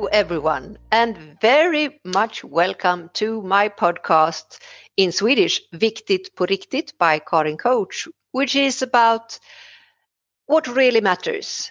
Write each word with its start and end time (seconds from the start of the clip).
Hello, 0.00 0.08
everyone, 0.12 0.78
and 0.90 1.38
very 1.42 2.00
much 2.06 2.42
welcome 2.42 3.10
to 3.12 3.42
my 3.42 3.68
podcast 3.68 4.58
in 4.96 5.12
Swedish, 5.12 5.60
Viktigt 5.74 6.34
på 6.34 6.46
riktigt 6.46 6.96
by 6.98 7.18
Karin 7.18 7.58
Coach, 7.58 8.08
which 8.32 8.56
is 8.56 8.80
about 8.80 9.38
what 10.46 10.66
really 10.68 11.02
matters. 11.02 11.70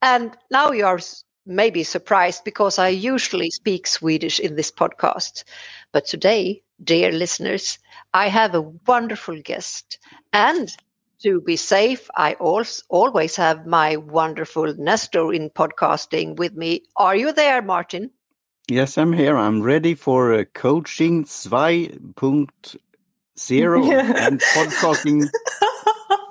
And 0.00 0.34
now 0.50 0.72
you 0.72 0.86
are 0.86 1.00
maybe 1.44 1.84
surprised 1.84 2.44
because 2.44 2.78
I 2.78 2.88
usually 2.88 3.50
speak 3.50 3.86
Swedish 3.86 4.40
in 4.40 4.56
this 4.56 4.72
podcast. 4.72 5.44
But 5.92 6.06
today, 6.06 6.62
dear 6.82 7.12
listeners, 7.12 7.78
I 8.14 8.28
have 8.28 8.54
a 8.54 8.70
wonderful 8.86 9.38
guest. 9.42 9.98
And 10.32 10.74
to 11.24 11.40
be 11.40 11.56
safe, 11.56 12.08
I 12.16 12.34
also 12.34 12.82
always 12.90 13.34
have 13.36 13.66
my 13.66 13.96
wonderful 13.96 14.74
Nestor 14.76 15.32
in 15.32 15.48
podcasting 15.48 16.36
with 16.36 16.54
me. 16.54 16.82
Are 16.96 17.16
you 17.16 17.32
there, 17.32 17.62
Martin? 17.62 18.10
Yes, 18.68 18.98
I'm 18.98 19.14
here. 19.14 19.38
I'm 19.38 19.62
ready 19.62 19.94
for 19.94 20.34
a 20.34 20.44
coaching 20.44 21.24
2.0 21.24 23.90
yeah. 23.90 24.12
and 24.26 24.38
podcasting 24.40 25.30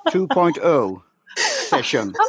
2.0 0.09 1.01
session. 1.37 2.13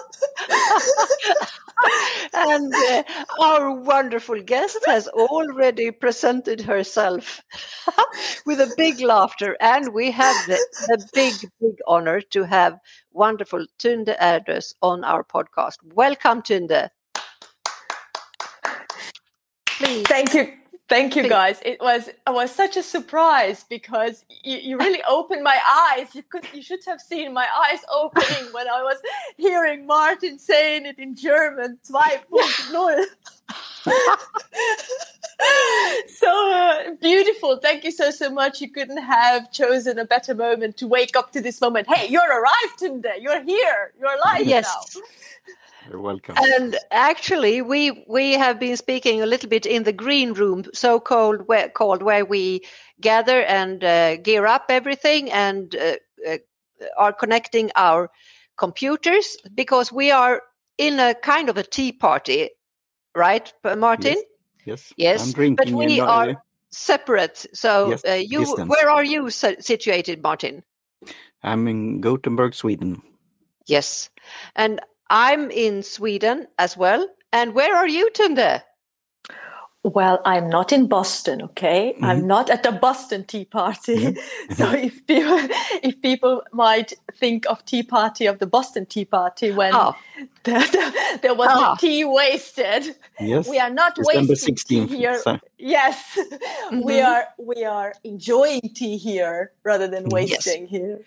and 2.34 2.73
uh, 2.74 3.02
our 3.41 3.73
wonderful 3.80 4.41
guest 4.43 4.79
has 4.87 5.09
already 5.09 5.91
presented 5.91 6.60
herself 6.60 7.41
with 8.47 8.60
a 8.60 8.73
big 8.77 9.01
laughter. 9.01 9.57
And 9.60 9.93
we 9.93 10.10
have 10.10 10.37
the, 10.47 10.59
the 10.88 11.09
big, 11.12 11.34
big 11.60 11.77
honor 11.87 12.20
to 12.20 12.45
have 12.45 12.79
wonderful 13.12 13.66
Tunde 13.79 14.16
Erdős 14.19 14.74
on 14.83 15.05
our 15.05 15.24
podcast. 15.24 15.77
Welcome, 15.95 16.43
Tunde. 16.43 16.91
Please. 19.66 20.07
Thank 20.07 20.35
you. 20.35 20.52
Thank 20.87 21.16
you 21.16 21.27
guys. 21.29 21.60
It 21.65 21.80
was 21.80 22.09
it 22.09 22.30
was 22.30 22.51
such 22.51 22.77
a 22.77 22.82
surprise 22.82 23.65
because 23.68 24.24
you, 24.43 24.59
you 24.59 24.79
really 24.79 25.02
opened 25.09 25.43
my 25.43 25.59
eyes. 25.93 26.15
You 26.15 26.23
could 26.23 26.46
you 26.52 26.63
should 26.63 26.85
have 26.85 27.01
seen 27.01 27.32
my 27.32 27.46
eyes 27.66 27.80
opening 27.93 28.52
when 28.52 28.68
I 28.68 28.82
was 28.82 28.99
hearing 29.37 29.87
Martin 29.87 30.38
saying 30.38 30.85
it 30.85 30.99
in 30.99 31.16
German. 31.16 31.79
Zwei 31.82 32.21
so 36.07 36.52
uh, 36.52 36.91
beautiful. 37.01 37.57
Thank 37.59 37.85
you 37.85 37.91
so 37.91 38.10
so 38.10 38.30
much. 38.30 38.60
You 38.60 38.71
couldn't 38.71 39.02
have 39.02 39.51
chosen 39.52 39.98
a 39.98 40.04
better 40.04 40.35
moment 40.35 40.76
to 40.79 40.87
wake 40.87 41.16
up 41.16 41.32
to 41.32 41.41
this 41.41 41.63
moment. 41.63 41.88
Hey, 41.88 42.09
you're 42.09 42.30
arrived 42.41 42.79
today. 42.79 43.19
You're 43.21 43.43
here. 43.43 43.93
You're 43.98 44.15
alive 44.16 44.46
yes. 44.46 44.66
now. 44.96 45.02
You're 45.88 46.01
welcome. 46.01 46.37
And 46.38 46.77
actually, 46.90 47.63
we 47.63 48.04
we 48.09 48.32
have 48.32 48.59
been 48.59 48.77
speaking 48.77 49.23
a 49.23 49.27
little 49.27 49.49
bit 49.49 49.66
in 49.66 49.82
the 49.82 49.93
green 49.93 50.32
room, 50.32 50.65
so 50.73 50.99
called 51.01 51.46
where, 51.46 51.68
called 51.68 52.02
where 52.02 52.24
we 52.24 52.63
gather 53.01 53.43
and 53.43 53.82
uh, 53.85 54.16
gear 54.16 54.46
up 54.46 54.66
everything 54.68 55.30
and 55.30 55.74
uh, 55.74 55.96
uh, 56.29 56.38
are 56.96 57.13
connecting 57.13 57.71
our 57.76 58.10
computers 58.57 59.37
because 59.54 59.93
we 59.93 60.10
are 60.10 60.43
in 60.79 60.99
a 60.99 61.15
kind 61.15 61.49
of 61.49 61.57
a 61.57 61.63
tea 61.63 61.93
party, 61.93 62.51
right, 63.15 63.52
Martin? 63.76 64.16
Yes. 64.65 64.93
Yes. 64.97 65.34
yes. 65.37 65.56
but 65.56 65.71
we 65.71 66.00
are 66.00 66.43
separate. 66.71 67.47
So 67.53 67.91
yes, 67.91 68.04
uh, 68.09 68.12
you, 68.12 68.41
distance. 68.41 68.71
where 68.71 68.91
are 68.91 69.04
you 69.04 69.31
situated, 69.31 70.22
Martin? 70.22 70.62
I'm 71.43 71.69
in 71.69 72.00
Gothenburg, 72.00 72.54
Sweden. 72.54 73.03
Yes, 73.66 74.10
and 74.56 74.81
I'm 75.10 75.50
in 75.50 75.83
Sweden 75.83 76.47
as 76.59 76.77
well. 76.77 77.09
And 77.33 77.55
where 77.55 77.77
are 77.77 77.88
you, 77.88 78.10
Tunde? 78.10 78.62
Well, 79.84 80.22
I'm 80.25 80.49
not 80.49 80.72
in 80.72 80.87
Boston, 80.87 81.43
okay? 81.43 81.92
Mm-hmm. 81.92 82.04
I'm 82.06 82.26
not 82.26 82.48
at 82.48 82.62
the 82.62 82.72
Boston 82.72 83.25
Tea 83.25 83.44
Party. 83.44 84.16
Mm-hmm. 84.44 84.54
so 84.54 84.72
if 84.72 85.06
people, 85.06 85.38
if 85.82 86.00
people 86.00 86.43
might 86.53 86.93
think 87.16 87.47
of 87.48 87.64
Tea 87.64 87.82
Party 87.82 88.26
of 88.26 88.38
the 88.38 88.47
Boston 88.47 88.87
Tea 88.87 89.04
Party 89.04 89.53
when 89.53 89.75
oh. 89.75 89.94
there, 90.44 90.66
there, 90.66 90.93
there, 91.22 91.34
was 91.34 91.48
oh. 91.50 91.76
tea 91.78 92.04
wasted, 92.04 92.97
yes. 93.20 93.48
we 93.48 93.59
are 93.59 93.70
not 93.70 93.94
December 93.94 94.28
wasting 94.31 94.54
16th, 94.54 94.88
tea 94.88 94.97
here. 94.97 95.19
So. 95.19 95.38
Yes, 95.59 96.19
mm-hmm. 96.19 96.82
we 96.82 97.00
are 97.00 97.25
we 97.38 97.64
are 97.64 97.94
enjoying 98.04 98.62
tea 98.75 98.97
here 98.97 99.53
rather 99.64 99.88
than 99.88 100.09
wasting 100.09 100.62
yes. 100.62 100.70
here. 100.70 101.00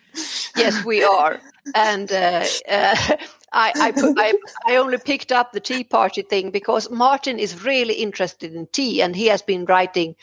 Yes, 0.56 0.84
we 0.84 1.03
are, 1.03 1.40
and 1.75 2.12
uh, 2.12 2.44
uh, 2.69 3.18
I, 3.52 3.72
I, 3.75 3.94
I, 4.18 4.34
I, 4.74 4.75
only 4.78 4.97
picked 4.97 5.31
up 5.31 5.52
the 5.52 5.59
tea 5.59 5.84
party 5.84 6.22
thing 6.22 6.52
because 6.52 6.90
Martin 6.90 7.40
is 7.40 7.63
really 7.63 7.96
interested 7.96 8.53
in 8.53 8.68
tea 8.68 9.02
and 9.02 9.16
he 9.16 9.28
has 9.28 9.41
been 9.41 9.66
writing 9.66 10.16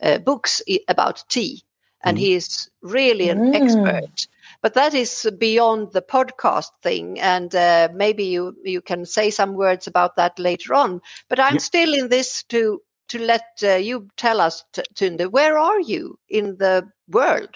uh, 0.00 0.18
books 0.18 0.62
about 0.88 1.24
tea 1.28 1.64
and 2.02 2.16
mm. 2.16 2.20
he 2.20 2.34
is 2.34 2.70
really 2.82 3.28
an 3.28 3.52
mm. 3.52 3.54
expert. 3.54 4.26
But 4.60 4.74
that 4.74 4.94
is 4.94 5.30
beyond 5.38 5.92
the 5.92 6.02
podcast 6.02 6.70
thing, 6.82 7.20
and 7.20 7.54
uh, 7.54 7.88
maybe 7.94 8.24
you 8.24 8.56
you 8.64 8.80
can 8.80 9.06
say 9.06 9.30
some 9.30 9.54
words 9.54 9.86
about 9.86 10.16
that 10.16 10.38
later 10.38 10.74
on. 10.74 11.00
But 11.28 11.38
I'm 11.38 11.54
yeah. 11.54 11.60
still 11.60 11.94
in 11.94 12.08
this 12.08 12.42
to 12.44 12.82
to 13.08 13.18
let 13.18 13.44
uh, 13.62 13.74
you 13.74 14.08
tell 14.16 14.40
us, 14.40 14.64
Tunde, 14.94 15.30
where 15.30 15.58
are 15.58 15.80
you 15.80 16.18
in 16.28 16.56
the 16.56 16.90
world? 17.08 17.50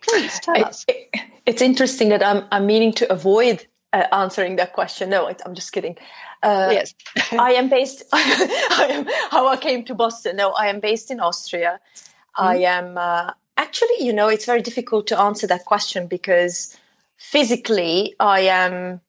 Please 0.00 0.38
tell 0.40 0.64
us. 0.64 0.84
It, 0.86 1.10
it's 1.44 1.62
interesting 1.62 2.10
that 2.10 2.22
I'm 2.22 2.44
I'm 2.52 2.66
meaning 2.66 2.92
to 2.94 3.12
avoid 3.12 3.66
uh, 3.94 4.06
answering 4.12 4.56
that 4.56 4.72
question. 4.72 5.10
No, 5.10 5.32
I'm 5.46 5.54
just 5.54 5.72
kidding. 5.72 5.96
Uh, 6.42 6.70
yes, 6.72 6.94
I 7.32 7.52
am 7.60 7.68
based. 7.68 8.02
I 8.12 8.88
am 8.90 9.06
how 9.30 9.46
I 9.46 9.56
came 9.56 9.84
to 9.84 9.94
Boston. 9.94 10.36
No, 10.36 10.50
I 10.52 10.66
am 10.66 10.80
based 10.80 11.10
in 11.10 11.20
Austria. 11.20 11.80
Mm-hmm. 12.36 12.44
I 12.44 12.56
am 12.56 12.98
uh, 12.98 13.30
actually, 13.56 13.98
you 14.00 14.12
know, 14.12 14.28
it's 14.28 14.44
very 14.44 14.62
difficult 14.62 15.06
to 15.08 15.18
answer 15.18 15.46
that 15.46 15.64
question 15.64 16.06
because 16.08 16.76
physically 17.16 18.14
I 18.18 18.40
am, 18.40 19.00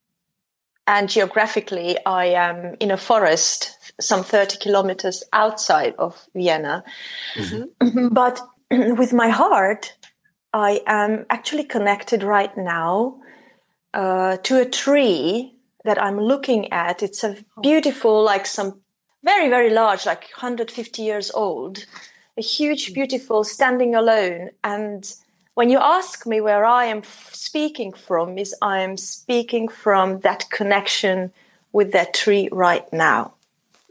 and 0.87 1.09
geographically 1.09 1.97
I 2.05 2.25
am 2.25 2.75
in 2.79 2.91
a 2.91 2.97
forest 2.97 3.71
some 3.99 4.23
30 4.23 4.57
kilometers 4.59 5.23
outside 5.33 5.95
of 5.97 6.27
Vienna. 6.35 6.83
Mm-hmm. 7.35 8.07
But 8.21 8.41
with 8.71 9.13
my 9.13 9.29
heart, 9.29 9.95
I 10.53 10.81
am 10.85 11.25
actually 11.29 11.63
connected 11.63 12.23
right 12.23 12.55
now 12.57 13.19
uh, 13.95 14.37
to 14.43 14.61
a 14.61 14.65
tree 14.65 15.55
that 15.85 16.01
I'm 16.01 16.19
looking 16.19 16.71
at. 16.71 17.01
It's 17.01 17.23
a 17.23 17.37
beautiful, 17.61 18.21
like 18.23 18.45
some 18.45 18.81
very, 19.23 19.49
very 19.49 19.69
large, 19.69 20.05
like 20.05 20.23
150 20.35 21.01
years 21.01 21.31
old, 21.31 21.85
a 22.37 22.41
huge, 22.41 22.91
mm. 22.91 22.93
beautiful, 22.93 23.43
standing 23.43 23.95
alone. 23.95 24.49
And 24.63 25.11
when 25.53 25.69
you 25.69 25.79
ask 25.79 26.27
me 26.27 26.41
where 26.41 26.65
I 26.65 26.85
am 26.85 27.03
speaking 27.31 27.93
from, 27.93 28.37
is 28.37 28.53
I 28.61 28.81
am 28.81 28.97
speaking 28.97 29.69
from 29.69 30.19
that 30.19 30.49
connection 30.49 31.31
with 31.71 31.93
that 31.93 32.13
tree 32.13 32.49
right 32.51 32.91
now. 32.91 33.33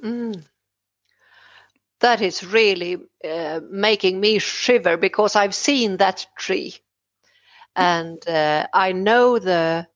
Mm. 0.02 0.44
That 2.00 2.20
is 2.20 2.44
really 2.44 2.98
uh, 3.26 3.60
making 3.70 4.20
me 4.20 4.38
shiver 4.38 4.98
because 4.98 5.34
I've 5.34 5.54
seen 5.54 5.96
that 5.96 6.26
tree, 6.36 6.74
and 7.74 8.28
uh, 8.28 8.66
I 8.74 8.92
know 8.92 9.38
the 9.38 9.86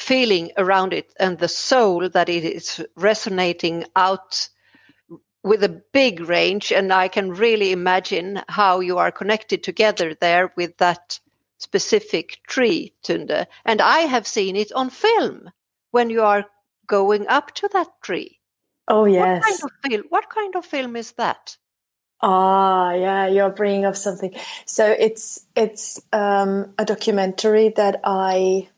feeling 0.00 0.50
around 0.56 0.92
it 0.92 1.12
and 1.20 1.38
the 1.38 1.48
soul 1.48 2.08
that 2.08 2.28
it 2.28 2.44
is 2.44 2.84
resonating 2.96 3.84
out 3.94 4.48
with 5.42 5.62
a 5.62 5.82
big 5.92 6.20
range. 6.20 6.72
And 6.72 6.92
i 6.92 7.08
can 7.08 7.30
really 7.32 7.72
imagine 7.72 8.42
how 8.48 8.80
you 8.80 8.98
are 8.98 9.12
connected 9.12 9.62
together 9.62 10.14
there 10.14 10.52
with 10.56 10.76
that 10.78 11.20
specific 11.58 12.40
tree 12.46 12.94
tunde. 13.04 13.46
And 13.64 13.80
i 13.80 14.00
have 14.00 14.26
seen 14.26 14.56
it 14.56 14.72
on 14.72 14.90
film 14.90 15.50
when 15.90 16.10
you 16.10 16.22
are 16.22 16.46
going 16.86 17.28
up 17.28 17.54
to 17.54 17.68
that 17.72 17.88
tree. 18.02 18.40
Oh 18.88 19.04
yes. 19.04 19.42
what 19.42 19.42
kind 19.42 19.62
of 19.64 19.70
film, 19.84 20.04
what 20.08 20.30
kind 20.30 20.56
of 20.56 20.64
film 20.64 20.96
is 20.96 21.12
that? 21.12 21.56
Ah, 22.22 22.92
yeah, 22.92 23.26
you're 23.28 23.50
bringing 23.50 23.86
up 23.86 23.96
something. 23.96 24.34
So 24.66 24.84
it's 24.90 25.46
it's 25.54 26.00
um, 26.12 26.74
a 26.78 26.84
documentary 26.84 27.70
that 27.76 28.00
I 28.04 28.68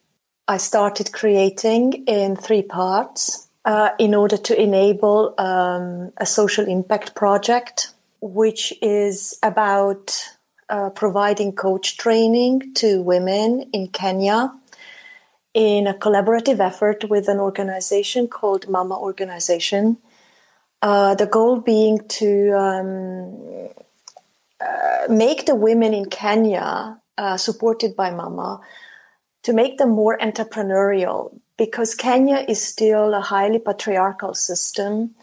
I 0.52 0.58
started 0.58 1.12
creating 1.12 2.04
in 2.06 2.36
three 2.36 2.60
parts 2.60 3.48
uh, 3.64 3.88
in 3.98 4.14
order 4.14 4.36
to 4.36 4.62
enable 4.62 5.34
um, 5.38 6.12
a 6.18 6.26
social 6.26 6.66
impact 6.66 7.14
project, 7.14 7.94
which 8.20 8.74
is 8.82 9.38
about 9.42 10.12
uh, 10.68 10.90
providing 10.90 11.52
coach 11.52 11.96
training 11.96 12.74
to 12.74 13.00
women 13.00 13.70
in 13.72 13.88
Kenya 13.88 14.52
in 15.54 15.86
a 15.86 15.94
collaborative 15.94 16.60
effort 16.60 17.08
with 17.08 17.28
an 17.28 17.38
organization 17.38 18.28
called 18.28 18.68
Mama 18.68 19.00
Organization. 19.00 19.96
Uh, 20.82 21.14
the 21.14 21.26
goal 21.26 21.60
being 21.60 21.98
to 22.20 22.50
um, 22.50 23.70
uh, 24.60 25.06
make 25.08 25.46
the 25.46 25.54
women 25.54 25.94
in 25.94 26.10
Kenya 26.10 27.00
uh, 27.16 27.38
supported 27.38 27.96
by 27.96 28.10
Mama 28.10 28.60
to 29.42 29.52
make 29.52 29.78
them 29.78 29.90
more 29.90 30.18
entrepreneurial 30.18 31.38
because 31.56 31.94
Kenya 31.94 32.44
is 32.48 32.62
still 32.62 33.14
a 33.14 33.20
highly 33.20 33.58
patriarchal 33.58 34.34
system 34.34 35.14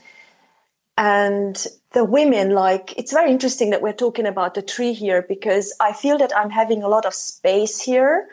and 1.00 1.66
the 1.94 2.04
women 2.04 2.50
like 2.52 2.94
it's 2.98 3.14
very 3.14 3.32
interesting 3.32 3.70
that 3.70 3.82
we're 3.82 3.94
talking 3.94 4.28
about 4.28 4.54
the 4.54 4.62
tree 4.62 4.92
here 4.92 5.26
because 5.28 5.74
i 5.80 5.94
feel 5.94 6.18
that 6.18 6.36
i'm 6.36 6.50
having 6.50 6.84
a 6.84 6.90
lot 6.90 7.06
of 7.06 7.14
space 7.14 7.80
here 7.82 8.28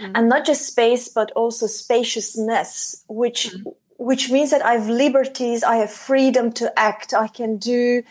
mm. 0.00 0.10
and 0.14 0.28
not 0.28 0.44
just 0.44 0.66
space 0.66 1.08
but 1.08 1.30
also 1.32 1.66
spaciousness 1.66 3.04
which 3.08 3.50
mm. 3.50 3.72
which 3.98 4.30
means 4.30 4.50
that 4.50 4.64
i 4.64 4.72
have 4.72 4.88
liberties 4.88 5.62
i 5.62 5.76
have 5.76 5.92
freedom 5.92 6.50
to 6.50 6.76
act 6.76 7.14
i 7.14 7.28
can 7.28 7.56
do 7.56 8.02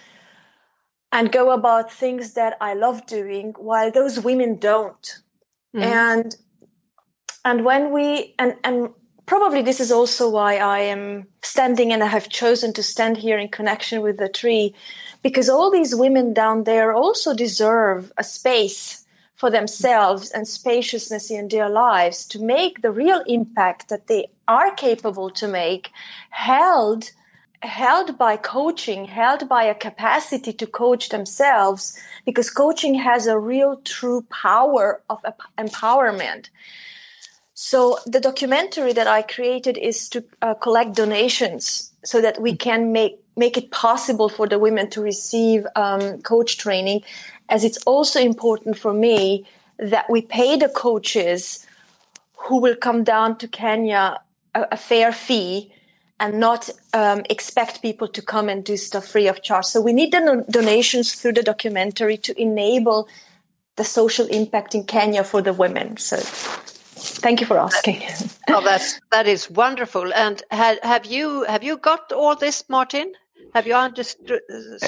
and 1.12 1.32
go 1.32 1.52
about 1.52 1.92
things 1.92 2.34
that 2.34 2.56
i 2.62 2.74
love 2.74 3.06
doing 3.08 3.54
while 3.58 3.92
those 3.92 4.22
women 4.22 4.56
don't 4.58 5.20
mm. 5.76 5.84
and 5.84 6.38
and 7.48 7.64
when 7.64 7.92
we 7.92 8.36
and 8.38 8.56
and 8.66 8.90
probably 9.26 9.62
this 9.62 9.80
is 9.80 9.92
also 9.92 10.30
why 10.30 10.58
I 10.58 10.80
am 10.80 11.28
standing 11.42 11.94
and 11.94 12.04
I 12.04 12.08
have 12.08 12.28
chosen 12.28 12.74
to 12.74 12.84
stand 12.84 13.16
here 13.18 13.38
in 13.38 13.48
connection 13.48 14.02
with 14.02 14.18
the 14.18 14.28
tree 14.28 14.76
because 15.24 15.50
all 15.50 15.72
these 15.72 15.96
women 15.96 16.34
down 16.34 16.66
there 16.66 16.94
also 16.94 17.34
deserve 17.34 18.12
a 18.18 18.24
space 18.24 19.06
for 19.36 19.50
themselves 19.50 20.30
and 20.32 20.46
spaciousness 20.48 21.32
in 21.32 21.48
their 21.48 21.70
lives 21.70 22.26
to 22.28 22.40
make 22.40 22.82
the 22.82 22.92
real 22.92 23.22
impact 23.28 23.88
that 23.88 24.08
they 24.08 24.28
are 24.48 24.72
capable 24.76 25.30
to 25.30 25.48
make 25.48 25.90
held 26.32 27.12
held 27.62 28.18
by 28.18 28.36
coaching 28.36 29.06
held 29.06 29.48
by 29.48 29.64
a 29.64 29.82
capacity 29.88 30.52
to 30.52 30.68
coach 30.68 31.10
themselves 31.10 31.98
because 32.26 32.50
coaching 32.50 32.94
has 32.94 33.26
a 33.26 33.40
real 33.40 33.78
true 33.86 34.22
power 34.30 35.02
of 35.10 35.20
empowerment 35.58 36.50
so 37.60 37.98
the 38.06 38.20
documentary 38.20 38.94
that 38.94 39.08
I 39.08 39.24
created 39.24 39.80
is 39.80 40.10
to 40.10 40.24
uh, 40.44 40.54
collect 40.54 40.94
donations 40.94 41.92
so 42.06 42.22
that 42.22 42.40
we 42.40 42.56
can 42.56 42.92
make 42.92 43.20
make 43.36 43.58
it 43.58 43.72
possible 43.72 44.30
for 44.30 44.48
the 44.48 44.60
women 44.60 44.92
to 44.92 45.02
receive 45.02 45.66
um, 45.76 46.22
coach 46.22 46.60
training, 46.60 47.02
as 47.50 47.64
it's 47.64 47.80
also 47.88 48.20
important 48.20 48.78
for 48.78 48.94
me 48.94 49.48
that 49.80 50.08
we 50.08 50.22
pay 50.22 50.56
the 50.56 50.70
coaches 50.70 51.66
who 52.36 52.62
will 52.62 52.76
come 52.76 53.04
down 53.04 53.40
to 53.40 53.48
Kenya 53.48 54.22
a, 54.54 54.68
a 54.74 54.78
fair 54.78 55.12
fee 55.12 55.74
and 56.20 56.40
not 56.40 56.70
um, 56.94 57.24
expect 57.28 57.82
people 57.82 58.08
to 58.08 58.22
come 58.22 58.50
and 58.50 58.64
do 58.66 58.78
stuff 58.78 59.08
free 59.08 59.28
of 59.28 59.42
charge. 59.42 59.66
So 59.66 59.82
we 59.82 59.94
need 59.94 60.12
the 60.12 60.46
donations 60.48 61.16
through 61.16 61.34
the 61.34 61.44
documentary 61.44 62.18
to 62.18 62.40
enable 62.40 63.10
the 63.78 63.84
social 63.84 64.28
impact 64.28 64.76
in 64.76 64.84
Kenya 64.84 65.24
for 65.24 65.42
the 65.42 65.54
women. 65.54 65.98
So 65.98 66.18
Thank 67.20 67.42
you 67.42 67.48
for 67.48 67.58
asking. 67.58 68.02
oh, 68.50 68.62
that's 68.62 69.00
that 69.12 69.28
is 69.28 69.50
wonderful. 69.50 70.14
And 70.14 70.42
have, 70.52 70.80
have 70.84 71.06
you 71.06 71.44
have 71.44 71.64
you 71.64 71.78
got 71.78 72.12
all 72.12 72.36
this, 72.36 72.64
Martin? 72.70 73.14
Have 73.54 73.66
you 73.66 73.74
understood? 73.74 74.42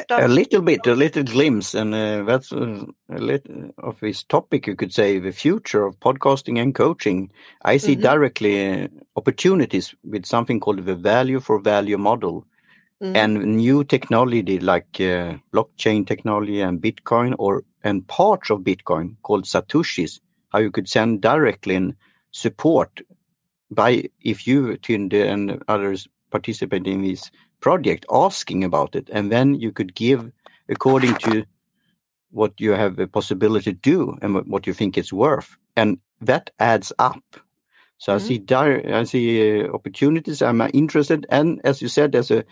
A, 0.09 0.25
a 0.25 0.27
little 0.27 0.61
bit, 0.61 0.85
a 0.85 0.93
little 0.93 1.23
glimpse, 1.23 1.73
and 1.73 1.95
uh, 1.95 2.23
that's 2.23 2.51
uh, 2.51 2.85
a 3.09 3.17
little 3.17 3.71
of 3.77 3.99
this 3.99 4.23
topic. 4.23 4.67
You 4.67 4.75
could 4.75 4.93
say 4.93 5.17
the 5.17 5.31
future 5.31 5.85
of 5.85 5.99
podcasting 5.99 6.59
and 6.59 6.75
coaching. 6.75 7.31
I 7.63 7.77
see 7.79 7.95
mm 7.95 8.01
-hmm. 8.01 8.11
directly 8.11 8.83
uh, 8.83 8.87
opportunities 9.15 9.95
with 10.03 10.25
something 10.25 10.59
called 10.59 10.85
the 10.85 10.95
value 10.95 11.39
for 11.39 11.61
value 11.61 11.97
model, 11.97 12.33
mm 12.99 13.07
-hmm. 13.07 13.23
and 13.23 13.31
new 13.45 13.83
technology 13.83 14.59
like 14.59 15.03
uh, 15.03 15.33
blockchain 15.51 16.05
technology 16.05 16.63
and 16.63 16.81
Bitcoin, 16.81 17.33
or 17.37 17.63
and 17.83 18.07
parts 18.07 18.49
of 18.49 18.59
Bitcoin 18.59 19.15
called 19.21 19.45
satoshis 19.47 20.19
how 20.49 20.59
you 20.59 20.71
could 20.71 20.89
send 20.89 21.21
directly 21.21 21.75
in 21.75 21.95
support 22.31 23.01
by 23.71 24.09
if 24.21 24.47
you 24.47 24.77
Tunde 24.77 25.27
and 25.27 25.63
others 25.67 26.07
participate 26.31 26.87
in 26.87 27.01
this 27.01 27.31
project 27.59 28.05
asking 28.11 28.63
about 28.63 28.95
it. 28.95 29.09
And 29.11 29.31
then 29.31 29.55
you 29.55 29.71
could 29.71 29.95
give 29.95 30.31
according 30.67 31.15
to 31.15 31.45
what 32.31 32.53
you 32.59 32.71
have 32.71 32.99
a 32.99 33.07
possibility 33.07 33.73
to 33.73 33.79
do 33.79 34.17
and 34.21 34.45
what 34.47 34.67
you 34.67 34.73
think 34.73 34.97
it's 34.97 35.13
worth. 35.13 35.57
And 35.75 35.99
that 36.21 36.51
adds 36.59 36.93
up. 36.99 37.23
So 37.97 38.13
mm-hmm. 38.13 38.23
i 38.23 38.27
see 38.27 38.37
dire, 38.37 38.95
i 38.95 39.03
see 39.03 39.61
uh, 39.61 39.67
opportunities. 39.73 40.41
I'm 40.41 40.61
interested. 40.73 41.25
And 41.29 41.59
as 41.63 41.81
you 41.81 41.87
said 41.87 42.15
as 42.15 42.31
a 42.31 42.45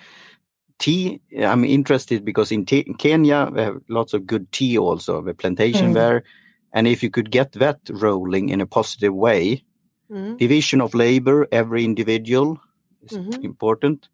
tea 0.80 1.20
i'm 1.40 1.66
interested 1.66 2.24
because 2.24 2.52
in, 2.52 2.64
in 2.66 2.94
kenya 2.94 3.50
we 3.52 3.62
have 3.62 3.82
lots 3.90 4.14
of 4.14 4.28
good 4.28 4.52
tea 4.52 4.78
also 4.78 5.22
the 5.22 5.34
plantation 5.34 5.92
mm. 5.92 5.94
there. 5.96 6.24
And 6.74 6.88
if 6.88 7.02
you 7.02 7.10
could 7.10 7.32
get 7.32 7.54
that 7.54 7.80
rolling 7.90 8.50
in 8.50 8.62
a 8.62 8.68
positive 8.68 9.14
way, 9.14 9.64
mm. 10.12 10.38
division 10.38 10.82
of 10.82 10.94
labor, 10.94 11.48
every 11.52 11.86
individual 11.86 12.60
is 13.04 13.18
mm-hmm. 13.18 13.44
important. 13.44 14.10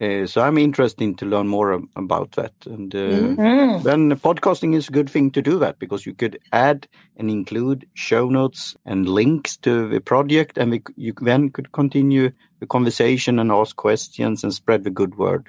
Uh, 0.00 0.26
so 0.26 0.40
I'm 0.42 0.58
interested 0.58 1.16
to 1.18 1.26
learn 1.26 1.46
more 1.46 1.80
about 1.96 2.32
that. 2.32 2.52
And 2.66 2.94
uh, 2.94 2.98
mm-hmm. 2.98 3.82
then 3.84 4.10
podcasting 4.16 4.74
is 4.74 4.88
a 4.88 4.92
good 4.92 5.08
thing 5.08 5.30
to 5.30 5.42
do 5.42 5.58
that 5.60 5.78
because 5.78 6.04
you 6.04 6.14
could 6.14 6.38
add 6.52 6.88
and 7.16 7.30
include 7.30 7.86
show 7.94 8.28
notes 8.28 8.76
and 8.84 9.08
links 9.08 9.56
to 9.58 9.88
the 9.88 10.00
project, 10.00 10.58
and 10.58 10.72
we, 10.72 10.82
you 10.96 11.14
then 11.20 11.50
could 11.50 11.72
continue 11.72 12.32
the 12.60 12.66
conversation 12.66 13.38
and 13.38 13.52
ask 13.52 13.76
questions 13.76 14.42
and 14.42 14.52
spread 14.52 14.82
the 14.82 14.90
good 14.90 15.16
word. 15.16 15.48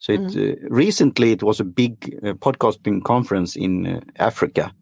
So 0.00 0.12
it, 0.12 0.20
mm-hmm. 0.20 0.66
uh, 0.66 0.68
recently 0.68 1.32
it 1.32 1.42
was 1.42 1.58
a 1.58 1.64
big 1.64 2.20
uh, 2.22 2.34
podcasting 2.34 3.02
conference 3.04 3.56
in 3.56 3.86
uh, 3.86 4.00
Africa 4.16 4.74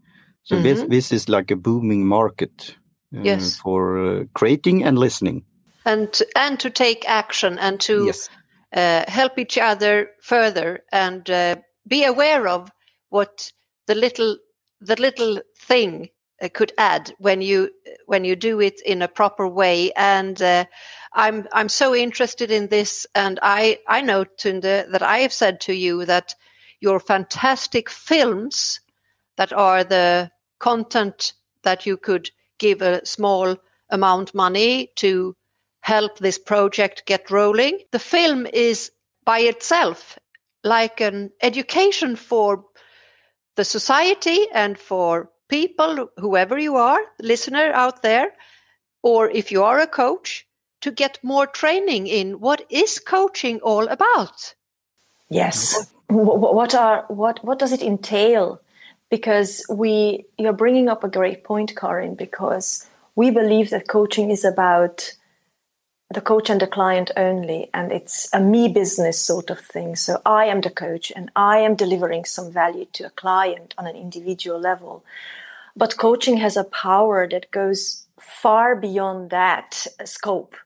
so 0.42 0.56
mm 0.56 0.62
-hmm. 0.62 0.64
this 0.64 0.88
this 0.88 1.12
is 1.12 1.28
like 1.28 1.54
a 1.54 1.56
booming 1.56 2.06
market 2.06 2.76
yes. 3.10 3.56
for 3.56 3.98
uh, 3.98 4.24
creating 4.34 4.84
and 4.84 4.98
listening, 4.98 5.44
and 5.84 6.22
and 6.36 6.60
to 6.60 6.70
take 6.70 7.08
action 7.08 7.58
and 7.58 7.80
to 7.80 8.06
yes. 8.06 8.28
uh, 8.72 9.04
help 9.08 9.38
each 9.38 9.58
other 9.58 10.10
further 10.22 10.84
and 10.92 11.28
uh, 11.30 11.56
be 11.86 12.04
aware 12.04 12.48
of 12.48 12.70
what 13.08 13.52
the 13.86 13.94
little 13.94 14.36
the 14.80 14.96
little 14.96 15.40
thing 15.58 16.08
uh, 16.42 16.48
could 16.52 16.72
add 16.78 17.14
when 17.18 17.42
you 17.42 17.70
when 18.06 18.24
you 18.24 18.36
do 18.36 18.60
it 18.60 18.80
in 18.84 19.02
a 19.02 19.08
proper 19.08 19.46
way 19.46 19.92
and. 19.92 20.40
Uh, 20.40 20.64
I'm 21.12 21.48
I'm 21.52 21.68
so 21.68 21.94
interested 21.94 22.52
in 22.52 22.68
this, 22.68 23.04
and 23.14 23.40
I 23.42 23.80
I 23.88 24.00
know 24.00 24.24
Tunde 24.24 24.62
that 24.92 25.02
I 25.02 25.18
have 25.18 25.32
said 25.32 25.60
to 25.62 25.72
you 25.72 26.04
that 26.04 26.36
your 26.80 27.00
fantastic 27.00 27.90
films 27.90 28.80
that 29.36 29.52
are 29.52 29.84
the 29.84 30.30
content 30.58 31.34
that 31.62 31.86
you 31.86 31.96
could 31.96 32.30
give 32.60 32.82
a 32.82 33.04
small 33.04 33.56
amount 33.90 34.34
money 34.34 34.92
to 34.94 35.34
help 35.80 36.18
this 36.18 36.38
project 36.38 37.06
get 37.06 37.30
rolling. 37.30 37.80
The 37.90 37.98
film 37.98 38.46
is 38.46 38.92
by 39.24 39.40
itself 39.40 40.18
like 40.62 41.00
an 41.00 41.30
education 41.42 42.16
for 42.16 42.64
the 43.56 43.64
society 43.64 44.46
and 44.52 44.78
for 44.78 45.30
people, 45.48 46.10
whoever 46.16 46.58
you 46.58 46.76
are, 46.76 47.00
listener 47.20 47.72
out 47.72 48.02
there, 48.02 48.32
or 49.02 49.28
if 49.28 49.50
you 49.50 49.64
are 49.64 49.80
a 49.80 49.86
coach, 49.86 50.46
to 50.82 50.90
get 50.90 51.18
more 51.22 51.46
training 51.46 52.06
in 52.06 52.40
what 52.40 52.64
is 52.70 52.98
coaching 52.98 53.60
all 53.60 53.88
about. 53.88 54.54
Yes. 55.28 55.92
What 56.08 56.74
are 56.74 57.04
what 57.08 57.44
what 57.44 57.58
does 57.58 57.72
it 57.72 57.82
entail? 57.82 58.60
Because 59.10 59.66
we 59.68 60.24
you're 60.38 60.52
bringing 60.52 60.88
up 60.88 61.04
a 61.04 61.08
great 61.08 61.44
point 61.44 61.76
karin 61.76 62.14
because 62.14 62.86
we 63.16 63.30
believe 63.30 63.70
that 63.70 63.88
coaching 63.88 64.30
is 64.30 64.44
about 64.44 65.12
the 66.12 66.20
coach 66.20 66.50
and 66.50 66.60
the 66.60 66.66
client 66.66 67.10
only 67.16 67.68
and 67.74 67.92
it's 67.92 68.28
a 68.32 68.40
me 68.40 68.68
business 68.68 69.20
sort 69.20 69.50
of 69.50 69.60
thing. 69.60 69.94
So 69.96 70.20
i 70.24 70.46
am 70.46 70.60
the 70.60 70.70
coach 70.70 71.12
and 71.14 71.30
i 71.36 71.58
am 71.58 71.74
delivering 71.74 72.24
some 72.24 72.50
value 72.52 72.86
to 72.94 73.06
a 73.06 73.10
client 73.10 73.74
on 73.76 73.86
an 73.86 73.96
individual 73.96 74.58
level. 74.58 75.04
But 75.76 75.98
coaching 75.98 76.36
has 76.38 76.56
a 76.56 76.64
power 76.64 77.28
that 77.28 77.50
goes 77.50 78.06
far 78.18 78.74
beyond 78.76 79.30
that 79.30 79.86
scope. 80.04 80.56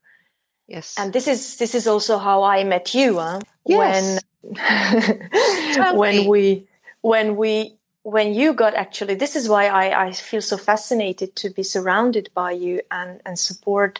Yes. 0.66 0.94
And 0.98 1.12
this 1.12 1.28
is 1.28 1.56
this 1.58 1.74
is 1.74 1.86
also 1.86 2.18
how 2.18 2.42
i 2.42 2.64
met 2.64 2.94
you 2.94 3.18
huh? 3.18 3.40
yes. 3.66 4.20
when 4.44 5.96
when 5.96 6.26
we 6.26 6.66
when 7.02 7.36
we 7.36 7.76
when 8.04 8.34
you 8.34 8.52
got 8.52 8.74
actually 8.74 9.14
this 9.14 9.34
is 9.34 9.48
why 9.48 9.66
I, 9.66 10.06
I 10.06 10.12
feel 10.12 10.42
so 10.42 10.58
fascinated 10.58 11.34
to 11.36 11.48
be 11.48 11.62
surrounded 11.62 12.28
by 12.34 12.52
you 12.52 12.82
and 12.90 13.20
and 13.24 13.38
support 13.38 13.98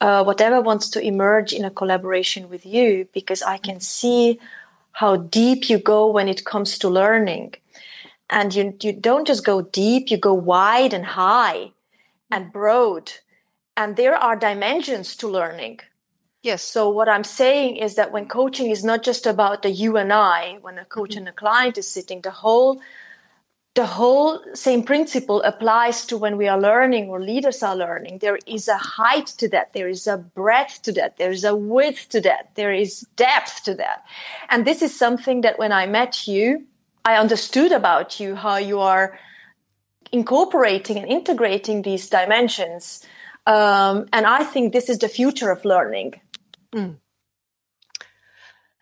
uh, 0.00 0.24
whatever 0.24 0.60
wants 0.60 0.90
to 0.90 1.00
emerge 1.00 1.52
in 1.52 1.64
a 1.64 1.70
collaboration 1.70 2.48
with 2.48 2.66
you 2.66 3.08
because 3.14 3.42
I 3.42 3.58
can 3.58 3.78
see 3.78 4.40
how 4.90 5.16
deep 5.16 5.70
you 5.70 5.78
go 5.78 6.10
when 6.10 6.28
it 6.28 6.44
comes 6.44 6.76
to 6.78 6.88
learning 6.88 7.54
and 8.28 8.52
you 8.52 8.76
you 8.82 8.92
don't 8.92 9.26
just 9.26 9.46
go 9.46 9.62
deep 9.62 10.10
you 10.10 10.16
go 10.16 10.34
wide 10.34 10.92
and 10.92 11.06
high 11.06 11.70
and 12.32 12.52
broad 12.52 13.12
and 13.76 13.94
there 13.94 14.16
are 14.16 14.36
dimensions 14.36 15.16
to 15.16 15.28
learning 15.28 15.80
Yes. 16.42 16.62
So 16.62 16.88
what 16.88 17.08
I'm 17.08 17.24
saying 17.24 17.78
is 17.78 17.96
that 17.96 18.12
when 18.12 18.28
coaching 18.28 18.70
is 18.70 18.84
not 18.84 19.02
just 19.02 19.26
about 19.26 19.62
the 19.62 19.70
you 19.70 19.96
and 19.96 20.12
I, 20.12 20.58
when 20.60 20.78
a 20.78 20.84
coach 20.84 21.10
mm-hmm. 21.10 21.26
and 21.26 21.28
a 21.30 21.32
client 21.32 21.76
is 21.76 21.90
sitting, 21.90 22.20
the 22.20 22.30
whole 22.30 22.80
the 23.76 23.86
whole 23.86 24.40
same 24.54 24.82
principle 24.82 25.42
applies 25.42 26.06
to 26.06 26.16
when 26.16 26.38
we 26.38 26.48
are 26.48 26.58
learning 26.58 27.10
or 27.10 27.20
leaders 27.20 27.62
are 27.62 27.76
learning. 27.76 28.18
There 28.18 28.38
is 28.46 28.68
a 28.68 28.78
height 28.78 29.26
to 29.38 29.48
that. 29.50 29.74
There 29.74 29.88
is 29.88 30.06
a 30.06 30.16
breadth 30.16 30.80
to 30.82 30.92
that. 30.92 31.18
There 31.18 31.30
is 31.30 31.44
a 31.44 31.54
width 31.54 32.08
to 32.08 32.22
that. 32.22 32.54
There 32.54 32.72
is 32.72 33.06
depth 33.16 33.64
to 33.64 33.74
that. 33.74 34.06
And 34.48 34.66
this 34.66 34.80
is 34.80 34.98
something 34.98 35.42
that 35.42 35.58
when 35.58 35.72
I 35.72 35.86
met 35.86 36.26
you, 36.26 36.64
I 37.04 37.18
understood 37.18 37.70
about 37.70 38.18
you, 38.18 38.34
how 38.34 38.56
you 38.56 38.80
are 38.80 39.18
incorporating 40.10 40.96
and 40.96 41.06
integrating 41.06 41.82
these 41.82 42.08
dimensions. 42.08 43.04
Um, 43.46 44.08
and 44.10 44.24
I 44.24 44.42
think 44.42 44.72
this 44.72 44.88
is 44.88 44.98
the 44.98 45.08
future 45.08 45.50
of 45.50 45.66
learning. 45.66 46.18
Mm. 46.74 46.96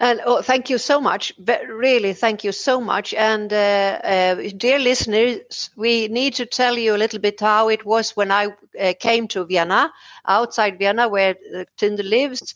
And 0.01 0.21
oh, 0.27 0.43
thank 0.43 0.71
you 0.71 0.79
so 0.79 1.01
much. 1.01 1.33
Really, 1.39 2.15
thank 2.15 2.43
you 2.43 2.51
so 2.51 2.81
much. 2.81 3.15
And 3.15 3.53
uh, 3.53 4.01
uh, 4.03 4.35
dear 4.57 4.81
listeners, 4.81 5.71
we 5.77 6.09
need 6.09 6.35
to 6.35 6.47
tell 6.47 6.77
you 6.77 6.97
a 6.97 6.99
little 6.99 7.21
bit 7.21 7.39
how 7.39 7.69
it 7.69 7.85
was 7.85 8.17
when 8.17 8.33
I 8.33 8.49
uh, 8.79 8.95
came 8.99 9.29
to 9.29 9.45
Vienna, 9.47 9.93
outside 10.27 10.79
Vienna, 10.79 11.09
where 11.09 11.37
uh, 11.55 11.65
Tunde 11.79 12.03
lives, 12.03 12.55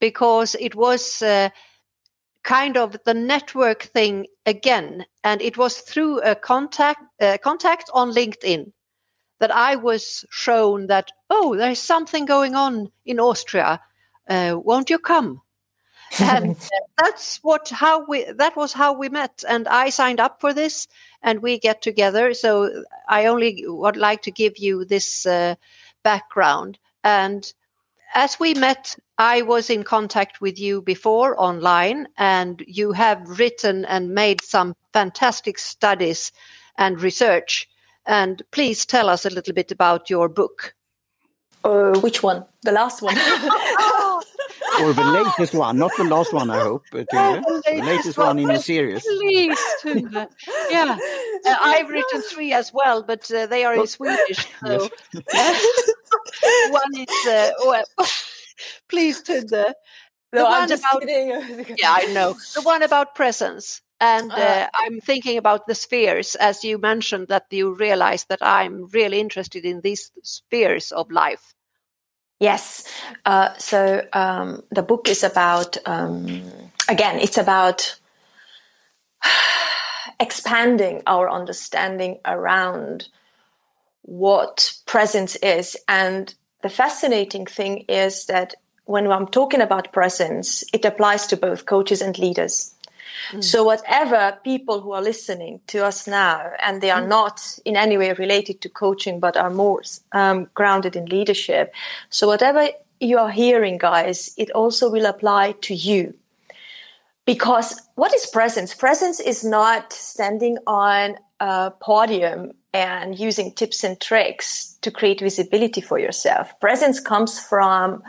because 0.00 0.54
it 0.54 0.76
was 0.76 1.22
uh, 1.22 1.48
kind 2.44 2.76
of 2.76 2.96
the 3.04 3.14
network 3.14 3.82
thing 3.82 4.26
again, 4.46 5.04
and 5.24 5.42
it 5.42 5.58
was 5.58 5.78
through 5.78 6.20
a 6.20 6.36
contact 6.36 7.00
uh, 7.20 7.36
contact 7.42 7.90
on 7.92 8.12
LinkedIn 8.12 8.70
that 9.40 9.50
I 9.50 9.74
was 9.74 10.24
shown 10.30 10.86
that 10.86 11.10
oh, 11.30 11.56
there's 11.56 11.80
something 11.80 12.26
going 12.26 12.54
on 12.54 12.92
in 13.04 13.18
Austria. 13.18 13.80
won't 14.28 14.88
you 14.88 15.00
come? 15.00 15.42
And 16.20 16.56
that's 16.98 17.38
what 17.38 17.68
how 17.68 18.04
we 18.06 18.24
that 18.24 18.56
was 18.56 18.72
how 18.72 18.94
we 18.94 19.08
met. 19.08 19.44
And 19.48 19.68
i 19.68 19.90
signed 19.90 20.20
up 20.20 20.40
for 20.40 20.54
this 20.54 20.88
and 21.22 21.42
we 21.42 21.58
get 21.58 21.82
together. 21.82 22.34
So 22.34 22.84
i 23.08 23.26
only 23.26 23.64
would 23.66 23.96
like 23.96 24.22
to 24.22 24.30
give 24.30 24.58
you 24.58 24.84
this 24.84 25.26
uh, 25.26 25.56
background. 26.02 26.78
And 27.02 27.52
as 28.14 28.38
we 28.38 28.54
met 28.54 28.96
i 29.18 29.42
was 29.42 29.70
in 29.70 29.82
contact 29.82 30.40
with 30.40 30.58
you 30.58 30.82
before 30.82 31.40
online 31.40 32.06
and 32.16 32.62
you 32.66 32.92
have 32.92 33.38
written 33.38 33.84
and 33.84 34.14
made 34.14 34.40
some 34.42 34.74
fantastic 34.92 35.58
studies 35.58 36.32
and 36.78 37.00
research. 37.00 37.68
And 38.06 38.42
please 38.52 38.86
tell 38.86 39.08
us 39.08 39.26
a 39.26 39.30
little 39.30 39.54
bit 39.54 39.72
about 39.72 40.10
your 40.10 40.28
book. 40.28 40.74
Uh, 41.64 41.98
which 42.00 42.22
one? 42.22 42.44
The 42.62 42.72
last 42.72 43.02
one 43.02 43.16
or 44.80 44.92
the 44.92 45.04
latest 45.04 45.54
one, 45.54 45.78
not 45.78 45.92
the 45.96 46.04
last 46.04 46.32
one, 46.32 46.50
I 46.50 46.60
hope. 46.60 46.84
Uh, 46.92 46.98
the, 47.10 47.62
the 47.66 47.82
latest 47.82 48.18
one 48.18 48.38
in 48.38 48.48
the 48.48 48.58
series. 48.58 49.04
Please, 49.04 49.58
Yeah, 50.70 50.96
uh, 51.46 51.56
I've 51.62 51.88
written 51.88 52.22
three 52.22 52.52
as 52.52 52.72
well, 52.72 53.02
but 53.02 53.30
uh, 53.30 53.46
they 53.46 53.64
are 53.64 53.74
in 53.74 53.86
Swedish. 53.86 54.46
So. 54.66 54.88
one 56.70 56.96
is, 56.96 57.26
uh, 57.26 57.50
well, 57.64 57.84
please, 58.88 59.22
Tunde. 59.22 59.74
No, 60.32 60.42
the 60.42 60.46
I'm 60.46 60.68
just 60.68 60.82
about, 60.82 61.00
kidding. 61.02 61.76
yeah, 61.78 61.92
I 61.92 62.12
know. 62.12 62.36
The 62.54 62.62
one 62.62 62.82
about 62.82 63.14
presence. 63.14 63.80
And 64.00 64.30
uh, 64.30 64.34
uh, 64.34 64.66
I'm 64.74 65.00
thinking 65.00 65.38
about 65.38 65.66
the 65.66 65.74
spheres, 65.74 66.34
as 66.34 66.64
you 66.64 66.78
mentioned, 66.78 67.28
that 67.28 67.46
you 67.50 67.74
realize 67.74 68.24
that 68.24 68.40
I'm 68.42 68.86
really 68.92 69.20
interested 69.20 69.64
in 69.64 69.80
these 69.80 70.10
spheres 70.22 70.92
of 70.92 71.10
life. 71.10 71.54
Yes. 72.38 72.84
Uh, 73.24 73.56
so 73.56 74.06
um, 74.12 74.62
the 74.70 74.82
book 74.82 75.08
is 75.08 75.24
about, 75.24 75.76
um, 75.86 76.42
again, 76.88 77.18
it's 77.18 77.38
about 77.38 77.98
expanding 80.20 81.02
our 81.06 81.30
understanding 81.30 82.18
around 82.24 83.08
what 84.02 84.72
presence 84.86 85.36
is. 85.36 85.76
And 85.88 86.32
the 86.62 86.68
fascinating 86.68 87.46
thing 87.46 87.84
is 87.88 88.26
that 88.26 88.54
when 88.84 89.10
I'm 89.10 89.26
talking 89.26 89.60
about 89.60 89.92
presence, 89.92 90.62
it 90.72 90.84
applies 90.84 91.26
to 91.28 91.36
both 91.36 91.66
coaches 91.66 92.00
and 92.00 92.16
leaders. 92.18 92.75
Mm. 93.32 93.44
So, 93.44 93.64
whatever 93.64 94.38
people 94.44 94.80
who 94.80 94.92
are 94.92 95.02
listening 95.02 95.60
to 95.68 95.84
us 95.84 96.06
now, 96.06 96.52
and 96.60 96.80
they 96.80 96.90
are 96.90 97.02
mm. 97.02 97.08
not 97.08 97.58
in 97.64 97.76
any 97.76 97.96
way 97.96 98.12
related 98.12 98.60
to 98.62 98.68
coaching, 98.68 99.20
but 99.20 99.36
are 99.36 99.50
more 99.50 99.82
um, 100.12 100.48
grounded 100.54 100.96
in 100.96 101.06
leadership. 101.06 101.74
So, 102.10 102.26
whatever 102.26 102.68
you 103.00 103.18
are 103.18 103.30
hearing, 103.30 103.78
guys, 103.78 104.34
it 104.36 104.50
also 104.50 104.90
will 104.90 105.06
apply 105.06 105.52
to 105.62 105.74
you. 105.74 106.14
Because 107.26 107.80
what 107.96 108.14
is 108.14 108.24
presence? 108.26 108.72
Presence 108.72 109.18
is 109.18 109.44
not 109.44 109.92
standing 109.92 110.58
on 110.66 111.16
a 111.40 111.72
podium 111.80 112.52
and 112.72 113.18
using 113.18 113.52
tips 113.52 113.82
and 113.82 114.00
tricks 114.00 114.76
to 114.82 114.90
create 114.90 115.20
visibility 115.20 115.80
for 115.80 115.98
yourself. 115.98 116.58
Presence 116.60 117.00
comes 117.00 117.38
from 117.38 118.02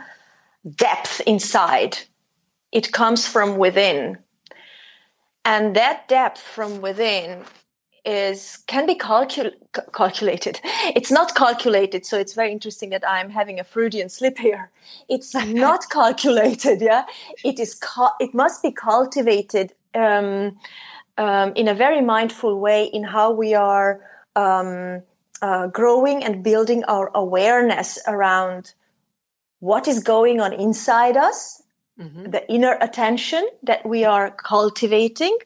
depth 0.76 1.20
inside, 1.26 1.98
it 2.70 2.92
comes 2.92 3.26
from 3.26 3.56
within 3.56 4.18
and 5.44 5.74
that 5.76 6.08
depth 6.08 6.40
from 6.40 6.80
within 6.80 7.44
is 8.04 8.58
can 8.66 8.86
be 8.86 8.94
calcul- 8.94 9.52
calculated. 9.92 10.60
It's 10.96 11.10
not 11.10 11.34
calculated 11.34 12.06
so 12.06 12.18
it's 12.18 12.34
very 12.34 12.52
interesting 12.52 12.90
that 12.90 13.04
i'm 13.06 13.30
having 13.30 13.60
a 13.60 13.64
freudian 13.64 14.08
slip 14.08 14.38
here. 14.38 14.70
It's 15.08 15.34
not 15.34 15.90
calculated 16.00 16.80
yeah? 16.80 17.04
It 17.44 17.58
is 17.58 17.78
it 18.20 18.34
must 18.34 18.62
be 18.62 18.72
cultivated 18.72 19.72
um, 19.94 20.56
um, 21.18 21.52
in 21.54 21.68
a 21.68 21.74
very 21.74 22.00
mindful 22.00 22.58
way 22.60 22.84
in 22.84 23.02
how 23.04 23.32
we 23.32 23.54
are 23.54 24.00
um, 24.36 25.02
uh, 25.42 25.66
growing 25.68 26.24
and 26.24 26.42
building 26.42 26.84
our 26.84 27.10
awareness 27.14 27.98
around 28.06 28.72
what 29.60 29.88
is 29.88 30.02
going 30.02 30.40
on 30.40 30.52
inside 30.52 31.16
us 31.16 31.62
mm-hmm. 31.98 32.30
the 32.30 32.50
inner 32.50 32.76
attention 32.80 33.48
that 33.62 33.84
we 33.86 34.04
are 34.04 34.30
cultivating, 34.30 35.36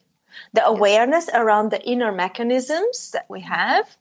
the 0.53 0.65
awareness 0.67 1.29
around 1.35 1.71
the 1.71 1.83
inner 1.83 2.13
mechanisms 2.13 3.11
that 3.13 3.27
we 3.29 3.41
have, 3.41 3.97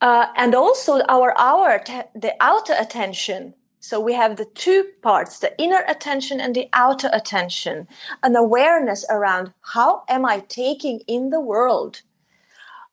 uh, 0.00 0.26
and 0.36 0.54
also 0.54 1.00
our 1.08 1.36
our 1.38 1.82
the 2.14 2.34
outer 2.40 2.74
attention. 2.78 3.54
So 3.80 4.00
we 4.00 4.14
have 4.14 4.36
the 4.36 4.46
two 4.46 4.84
parts: 5.02 5.38
the 5.38 5.56
inner 5.58 5.84
attention 5.88 6.40
and 6.40 6.54
the 6.54 6.68
outer 6.72 7.10
attention. 7.12 7.86
An 8.22 8.36
awareness 8.36 9.04
around 9.10 9.52
how 9.60 10.04
am 10.08 10.24
I 10.24 10.40
taking 10.40 11.00
in 11.06 11.30
the 11.30 11.40
world. 11.40 12.02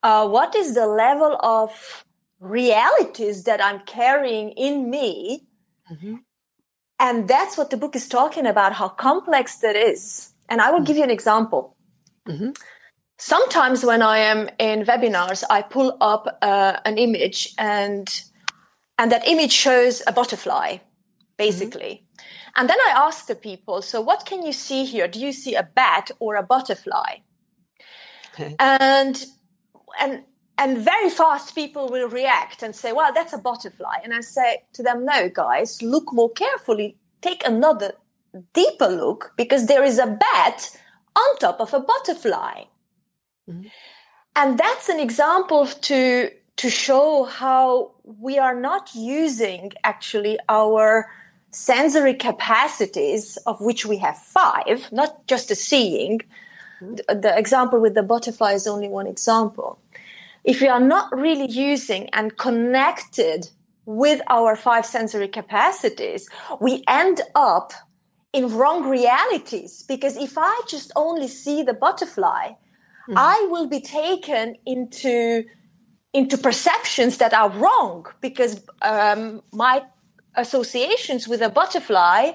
Uh, 0.03 0.27
what 0.27 0.55
is 0.55 0.73
the 0.73 0.87
level 0.87 1.37
of 1.43 2.05
realities 2.39 3.43
that 3.43 3.63
I'm 3.63 3.79
carrying 3.81 4.49
in 4.51 4.89
me 4.89 5.45
mm-hmm. 5.91 6.15
And 7.01 7.27
that's 7.27 7.57
what 7.57 7.71
the 7.71 7.77
book 7.77 7.95
is 7.95 8.07
talking 8.07 8.45
about, 8.45 8.73
how 8.73 8.87
complex 8.87 9.57
that 9.57 9.75
is. 9.75 10.31
And 10.47 10.61
I 10.61 10.71
will 10.71 10.81
give 10.81 10.97
you 10.97 11.03
an 11.03 11.09
example. 11.09 11.75
Mm-hmm. 12.27 12.51
Sometimes 13.17 13.83
when 13.83 14.03
I 14.03 14.19
am 14.19 14.49
in 14.59 14.85
webinars, 14.85 15.43
I 15.49 15.63
pull 15.63 15.97
up 15.99 16.37
uh, 16.41 16.77
an 16.85 16.97
image 16.97 17.53
and 17.57 18.07
and 18.99 19.11
that 19.11 19.27
image 19.27 19.51
shows 19.51 20.03
a 20.05 20.11
butterfly, 20.11 20.77
basically. 21.37 22.03
Mm-hmm. 22.03 22.51
And 22.57 22.69
then 22.69 22.77
I 22.87 22.93
ask 23.07 23.25
the 23.25 23.35
people, 23.35 23.81
so 23.81 23.99
what 23.99 24.27
can 24.27 24.45
you 24.45 24.53
see 24.53 24.85
here? 24.85 25.07
Do 25.07 25.19
you 25.19 25.31
see 25.31 25.55
a 25.55 25.63
bat 25.63 26.11
or 26.19 26.35
a 26.35 26.43
butterfly? 26.43 27.21
Okay. 28.33 28.55
And 28.59 29.25
and 29.99 30.23
and 30.57 30.77
very 30.77 31.09
fast 31.09 31.55
people 31.55 31.89
will 31.89 32.09
react 32.09 32.63
and 32.63 32.75
say, 32.75 32.91
well, 32.93 33.11
that's 33.13 33.33
a 33.33 33.37
butterfly. 33.37 33.95
And 34.03 34.13
I 34.13 34.21
say 34.21 34.63
to 34.73 34.83
them, 34.83 35.05
no, 35.05 35.29
guys, 35.29 35.81
look 35.81 36.13
more 36.13 36.31
carefully. 36.31 36.97
Take 37.21 37.45
another 37.45 37.93
deeper 38.53 38.87
look 38.87 39.33
because 39.37 39.67
there 39.67 39.83
is 39.83 39.97
a 39.97 40.07
bat 40.07 40.77
on 41.15 41.37
top 41.39 41.59
of 41.59 41.73
a 41.73 41.79
butterfly. 41.79 42.63
Mm-hmm. 43.49 43.67
And 44.35 44.57
that's 44.57 44.87
an 44.87 44.99
example 44.99 45.65
to, 45.65 46.29
to 46.57 46.69
show 46.69 47.23
how 47.23 47.91
we 48.03 48.37
are 48.37 48.59
not 48.59 48.91
using 48.93 49.71
actually 49.83 50.37
our 50.47 51.09
sensory 51.49 52.13
capacities, 52.13 53.37
of 53.45 53.59
which 53.59 53.85
we 53.85 53.97
have 53.97 54.17
five, 54.17 54.89
not 54.91 55.27
just 55.27 55.49
the 55.49 55.55
seeing. 55.55 56.19
Mm-hmm. 56.81 56.95
The, 56.95 57.15
the 57.15 57.37
example 57.37 57.81
with 57.81 57.93
the 57.93 58.03
butterfly 58.03 58.53
is 58.53 58.67
only 58.67 58.87
one 58.87 59.07
example 59.07 59.79
if 60.43 60.61
we 60.61 60.67
are 60.67 60.79
not 60.79 61.15
really 61.15 61.49
using 61.49 62.09
and 62.09 62.37
connected 62.37 63.49
with 63.85 64.21
our 64.27 64.55
five 64.55 64.85
sensory 64.85 65.27
capacities, 65.27 66.29
we 66.59 66.83
end 66.87 67.21
up 67.35 67.73
in 68.33 68.55
wrong 68.55 68.87
realities. 68.87 69.83
Because 69.87 70.17
if 70.17 70.37
I 70.37 70.61
just 70.67 70.91
only 70.95 71.27
see 71.27 71.63
the 71.63 71.73
butterfly, 71.73 72.49
mm-hmm. 72.49 73.13
I 73.17 73.47
will 73.49 73.67
be 73.67 73.81
taken 73.81 74.55
into 74.65 75.45
into 76.13 76.37
perceptions 76.37 77.17
that 77.19 77.33
are 77.33 77.49
wrong 77.51 78.05
because 78.19 78.61
um, 78.81 79.41
my 79.53 79.81
associations 80.35 81.25
with 81.25 81.41
a 81.41 81.47
butterfly 81.47 82.31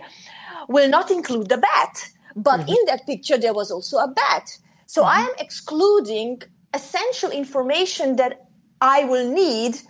will 0.66 0.88
not 0.88 1.10
include 1.10 1.50
the 1.50 1.58
bat. 1.58 2.08
But 2.34 2.60
mm-hmm. 2.60 2.70
in 2.70 2.76
that 2.86 3.06
picture, 3.06 3.36
there 3.36 3.52
was 3.52 3.70
also 3.70 3.98
a 3.98 4.08
bat. 4.08 4.58
So 4.86 5.02
mm-hmm. 5.02 5.18
I 5.18 5.20
am 5.24 5.34
excluding 5.38 6.42
essential 6.74 7.30
information 7.30 8.16
that 8.16 8.46
I 8.80 9.04
will 9.04 9.28
need 9.30 9.80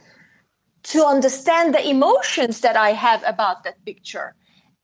to 0.84 1.04
understand 1.04 1.74
the 1.74 1.88
emotions 1.88 2.60
that 2.60 2.76
I 2.76 2.90
have 2.90 3.22
about 3.26 3.64
that 3.64 3.84
picture. 3.84 4.34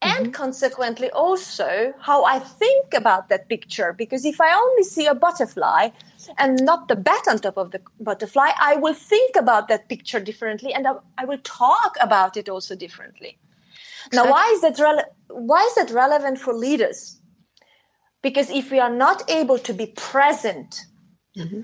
And 0.00 0.26
mm-hmm. 0.26 0.32
consequently, 0.32 1.10
also 1.10 1.94
how 2.00 2.24
I 2.24 2.40
think 2.40 2.92
about 2.92 3.28
that 3.28 3.48
picture. 3.48 3.92
Because 3.92 4.24
if 4.24 4.40
I 4.40 4.52
only 4.52 4.82
see 4.82 5.06
a 5.06 5.14
butterfly 5.14 5.90
and 6.38 6.60
not 6.64 6.88
the 6.88 6.96
bat 6.96 7.28
on 7.28 7.38
top 7.38 7.56
of 7.56 7.70
the 7.70 7.80
butterfly, 8.00 8.50
I 8.58 8.74
will 8.76 8.94
think 8.94 9.36
about 9.36 9.68
that 9.68 9.88
picture 9.88 10.18
differently 10.18 10.74
and 10.74 10.88
I 11.18 11.24
will 11.24 11.38
talk 11.44 11.94
about 12.00 12.36
it 12.36 12.48
also 12.48 12.74
differently. 12.74 13.38
Now, 14.12 14.28
why 14.28 14.50
is 14.54 14.60
that 14.62 14.76
rele- 14.76 15.04
why 15.28 15.62
is 15.62 15.74
that 15.76 15.94
relevant 15.94 16.38
for 16.38 16.52
leaders? 16.52 17.20
Because 18.22 18.50
if 18.50 18.72
we 18.72 18.80
are 18.80 18.90
not 18.90 19.30
able 19.30 19.58
to 19.58 19.72
be 19.72 19.86
present 19.86 20.80
mm-hmm. 21.36 21.60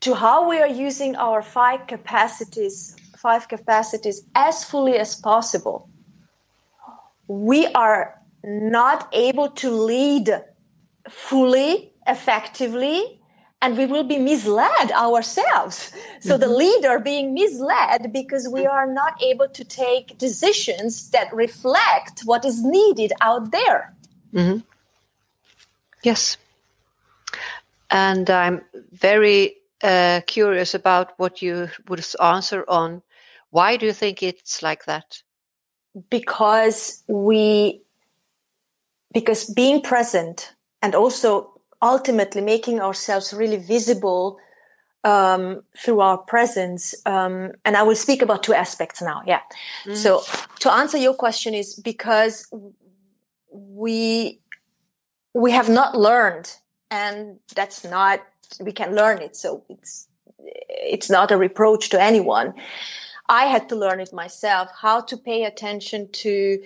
To 0.00 0.14
how 0.14 0.48
we 0.48 0.58
are 0.58 0.68
using 0.68 1.16
our 1.16 1.42
five 1.42 1.86
capacities, 1.86 2.96
five 3.16 3.48
capacities 3.48 4.22
as 4.34 4.64
fully 4.64 4.96
as 4.96 5.16
possible, 5.16 5.88
we 7.26 7.66
are 7.68 8.14
not 8.44 9.08
able 9.12 9.50
to 9.50 9.70
lead 9.70 10.42
fully, 11.08 11.92
effectively, 12.06 13.20
and 13.60 13.76
we 13.76 13.86
will 13.86 14.04
be 14.04 14.18
misled 14.18 14.92
ourselves. 14.92 15.92
So 16.20 16.34
mm-hmm. 16.34 16.40
the 16.40 16.48
leader 16.48 17.00
being 17.00 17.34
misled 17.34 18.12
because 18.12 18.48
we 18.48 18.66
are 18.66 18.86
not 18.86 19.20
able 19.20 19.48
to 19.48 19.64
take 19.64 20.16
decisions 20.16 21.10
that 21.10 21.34
reflect 21.34 22.20
what 22.24 22.44
is 22.44 22.62
needed 22.62 23.12
out 23.20 23.50
there. 23.50 23.94
Mm-hmm. 24.32 24.58
Yes. 26.04 26.36
And 27.90 28.30
I'm 28.30 28.62
very 28.92 29.57
uh, 29.82 30.20
curious 30.26 30.74
about 30.74 31.12
what 31.18 31.42
you 31.42 31.68
would 31.88 32.04
answer 32.20 32.64
on 32.68 33.02
why 33.50 33.76
do 33.76 33.86
you 33.86 33.92
think 33.92 34.22
it's 34.22 34.62
like 34.62 34.84
that? 34.84 35.22
Because 36.10 37.02
we, 37.08 37.80
because 39.12 39.44
being 39.44 39.80
present 39.80 40.52
and 40.82 40.94
also 40.94 41.58
ultimately 41.80 42.42
making 42.42 42.80
ourselves 42.80 43.32
really 43.32 43.56
visible 43.56 44.38
um, 45.04 45.62
through 45.76 46.00
our 46.00 46.18
presence. 46.18 46.94
Um, 47.06 47.52
and 47.64 47.76
I 47.76 47.82
will 47.82 47.96
speak 47.96 48.22
about 48.22 48.42
two 48.42 48.54
aspects 48.54 49.00
now. 49.00 49.22
Yeah. 49.26 49.40
Mm. 49.86 49.96
So 49.96 50.22
to 50.60 50.72
answer 50.72 50.98
your 50.98 51.14
question 51.14 51.54
is 51.54 51.74
because 51.74 52.46
we 53.50 54.40
we 55.34 55.52
have 55.52 55.68
not 55.68 55.96
learned, 55.96 56.56
and 56.90 57.38
that's 57.54 57.84
not 57.84 58.20
we 58.60 58.72
can 58.72 58.94
learn 58.94 59.22
it. 59.22 59.36
So 59.36 59.64
it's 59.68 60.08
it's 60.38 61.10
not 61.10 61.30
a 61.30 61.36
reproach 61.36 61.90
to 61.90 62.00
anyone. 62.00 62.54
I 63.28 63.44
had 63.44 63.68
to 63.68 63.76
learn 63.76 64.00
it 64.00 64.12
myself 64.12 64.70
how 64.74 65.02
to 65.02 65.16
pay 65.16 65.44
attention 65.44 66.08
to 66.12 66.62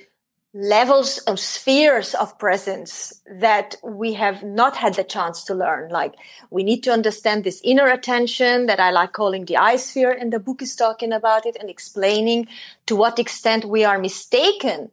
levels 0.54 1.16
of 1.18 1.40
spheres 1.40 2.14
of 2.14 2.38
presence 2.38 3.22
that 3.40 3.74
we 3.82 4.12
have 4.12 4.42
not 4.42 4.76
had 4.76 4.94
the 4.94 5.04
chance 5.04 5.44
to 5.44 5.54
learn. 5.54 5.90
Like 5.90 6.14
we 6.50 6.62
need 6.62 6.82
to 6.82 6.92
understand 6.92 7.42
this 7.42 7.60
inner 7.64 7.88
attention 7.88 8.66
that 8.66 8.78
I 8.78 8.90
like 8.90 9.12
calling 9.12 9.46
the 9.46 9.56
I 9.56 9.76
sphere, 9.76 10.12
and 10.12 10.32
the 10.32 10.38
book 10.38 10.62
is 10.62 10.76
talking 10.76 11.12
about 11.12 11.46
it 11.46 11.56
and 11.58 11.70
explaining 11.70 12.48
to 12.86 12.96
what 12.96 13.18
extent 13.18 13.64
we 13.64 13.84
are 13.84 13.98
mistaken. 13.98 14.90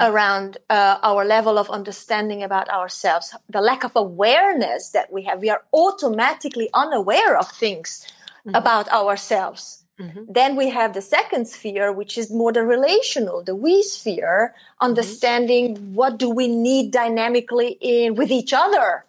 Around 0.00 0.58
uh, 0.70 0.98
our 1.02 1.24
level 1.24 1.58
of 1.58 1.70
understanding 1.70 2.42
about 2.42 2.68
ourselves, 2.68 3.34
the 3.48 3.60
lack 3.60 3.84
of 3.84 3.92
awareness 3.94 4.90
that 4.90 5.12
we 5.12 5.22
have. 5.22 5.40
We 5.40 5.50
are 5.50 5.62
automatically 5.72 6.68
unaware 6.74 7.36
of 7.38 7.50
things 7.50 8.06
mm-hmm. 8.46 8.54
about 8.54 8.88
ourselves 8.88 9.84
Mm-hmm. 9.98 10.24
Then 10.28 10.56
we 10.56 10.68
have 10.70 10.92
the 10.92 11.00
second 11.00 11.48
sphere, 11.48 11.90
which 11.90 12.18
is 12.18 12.30
more 12.30 12.52
the 12.52 12.62
relational, 12.62 13.42
the 13.42 13.56
we 13.56 13.82
sphere, 13.82 14.54
understanding 14.80 15.74
mm-hmm. 15.74 15.94
what 15.94 16.18
do 16.18 16.28
we 16.28 16.48
need 16.48 16.90
dynamically 16.90 17.78
in 17.80 18.14
with 18.14 18.30
each 18.30 18.52
other. 18.52 19.06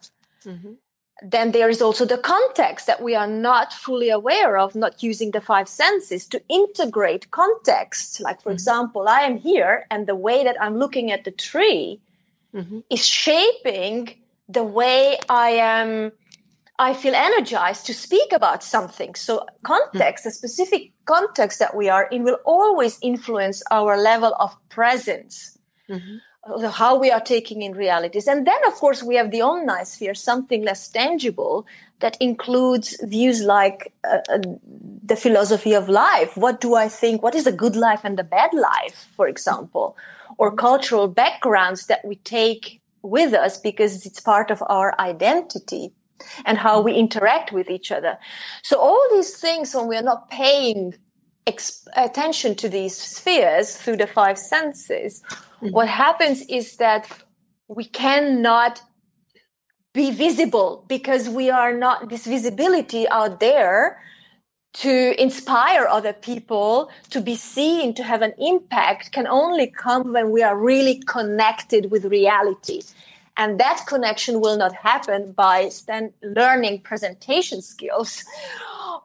Mm-hmm. 1.20 1.30
Then 1.30 1.52
there 1.52 1.70
is 1.70 1.82
also 1.82 2.06
the 2.06 2.18
context 2.18 2.88
that 2.88 3.02
we 3.02 3.16
are 3.16 3.28
not 3.28 3.74
fully 3.74 4.10
aware 4.10 4.58
of, 4.58 4.76
not 4.76 5.04
using 5.04 5.32
the 5.32 5.42
five 5.42 5.68
senses 5.68 6.26
to 6.28 6.42
integrate 6.50 7.32
context. 7.32 8.22
Like, 8.22 8.42
for 8.42 8.50
mm-hmm. 8.50 8.56
example, 8.56 9.08
I 9.08 9.22
am 9.22 9.38
here 9.38 9.86
and 9.90 10.08
the 10.08 10.16
way 10.16 10.44
that 10.44 10.62
I'm 10.62 10.78
looking 10.78 11.12
at 11.12 11.24
the 11.24 11.32
tree 11.32 12.00
mm-hmm. 12.54 12.80
is 12.90 13.06
shaping 13.06 14.16
the 14.50 14.64
way 14.64 15.18
I 15.30 15.50
am 15.50 16.12
I 16.80 16.94
feel 16.94 17.16
energized 17.16 17.88
to 17.88 17.94
speak 17.94 18.32
about 18.32 18.64
something. 18.64 19.16
So 19.16 19.46
context, 19.64 20.22
mm-hmm. 20.22 20.30
the 20.30 20.32
specific 20.32 20.92
context 21.06 21.58
that 21.58 21.76
we 21.76 21.90
are 21.90 22.08
in 22.10 22.24
will 22.24 22.38
always 22.46 23.00
influence 23.02 23.64
our 23.72 23.98
level 23.98 24.36
of 24.40 24.56
presence. 24.70 25.58
How 26.72 26.98
we 26.98 27.12
are 27.12 27.22
taking 27.22 27.62
in 27.62 27.74
realities. 27.74 28.28
And 28.28 28.48
then, 28.48 28.60
of 28.68 28.74
course, 28.74 29.04
we 29.04 29.16
have 29.16 29.32
the 29.32 29.40
omnisphere, 29.40 30.16
something 30.16 30.64
less 30.64 30.88
tangible 30.88 31.66
that 32.00 32.18
includes 32.20 32.98
views 33.04 33.42
like 33.42 33.94
uh, 34.04 34.20
uh, 34.30 34.40
the 35.04 35.16
philosophy 35.16 35.74
of 35.74 35.90
life. 35.90 36.38
What 36.38 36.62
do 36.62 36.76
I 36.76 36.88
think? 36.90 37.22
What 37.22 37.36
is 37.36 37.48
a 37.48 37.52
good 37.52 37.76
life 37.76 38.02
and 38.04 38.20
a 38.20 38.24
bad 38.24 38.54
life, 38.54 39.08
for 39.16 39.28
example? 39.28 39.98
Or 40.38 40.56
cultural 40.56 41.08
backgrounds 41.08 41.88
that 41.88 42.06
we 42.06 42.16
take 42.18 42.82
with 43.02 43.34
us 43.34 43.58
because 43.58 44.06
it's 44.06 44.20
part 44.20 44.52
of 44.52 44.64
our 44.68 44.94
identity 45.00 45.92
and 46.46 46.58
how 46.58 46.82
we 46.82 46.94
interact 46.94 47.52
with 47.52 47.70
each 47.70 47.92
other. 47.92 48.18
So 48.64 48.80
all 48.80 49.02
these 49.12 49.36
things, 49.38 49.74
when 49.74 49.88
we 49.88 49.98
are 49.98 50.04
not 50.04 50.30
paying 50.30 50.96
ex- 51.48 51.88
attention 51.96 52.56
to 52.56 52.70
these 52.70 52.96
spheres 52.96 53.76
through 53.78 53.98
the 53.98 54.08
five 54.08 54.38
senses. 54.38 55.24
What 55.60 55.88
mm-hmm. 55.88 55.98
happens 56.04 56.42
is 56.48 56.78
that 56.78 57.10
we 57.68 57.86
cannot 57.86 58.82
be 59.94 60.12
visible 60.12 60.86
because 60.88 61.28
we 61.28 61.50
are 61.50 61.74
not 61.74 62.10
this 62.10 62.26
visibility 62.26 63.08
out 63.10 63.40
there 63.40 64.00
to 64.74 65.20
inspire 65.20 65.88
other 65.88 66.14
people 66.14 66.92
to 67.10 67.20
be 67.20 67.36
seen 67.36 67.96
to 67.96 68.04
have 68.04 68.22
an 68.22 68.34
impact 68.38 69.12
can 69.12 69.26
only 69.26 69.66
come 69.66 70.14
when 70.14 70.30
we 70.30 70.44
are 70.44 70.56
really 70.56 71.02
connected 71.08 71.90
with 71.90 72.06
reality. 72.06 72.82
And 73.38 73.60
that 73.60 73.86
connection 73.88 74.40
will 74.40 74.58
not 74.58 74.74
happen 74.74 75.32
by 75.32 75.70
stand, 75.70 76.14
learning 76.22 76.82
presentation 76.82 77.62
skills 77.62 78.24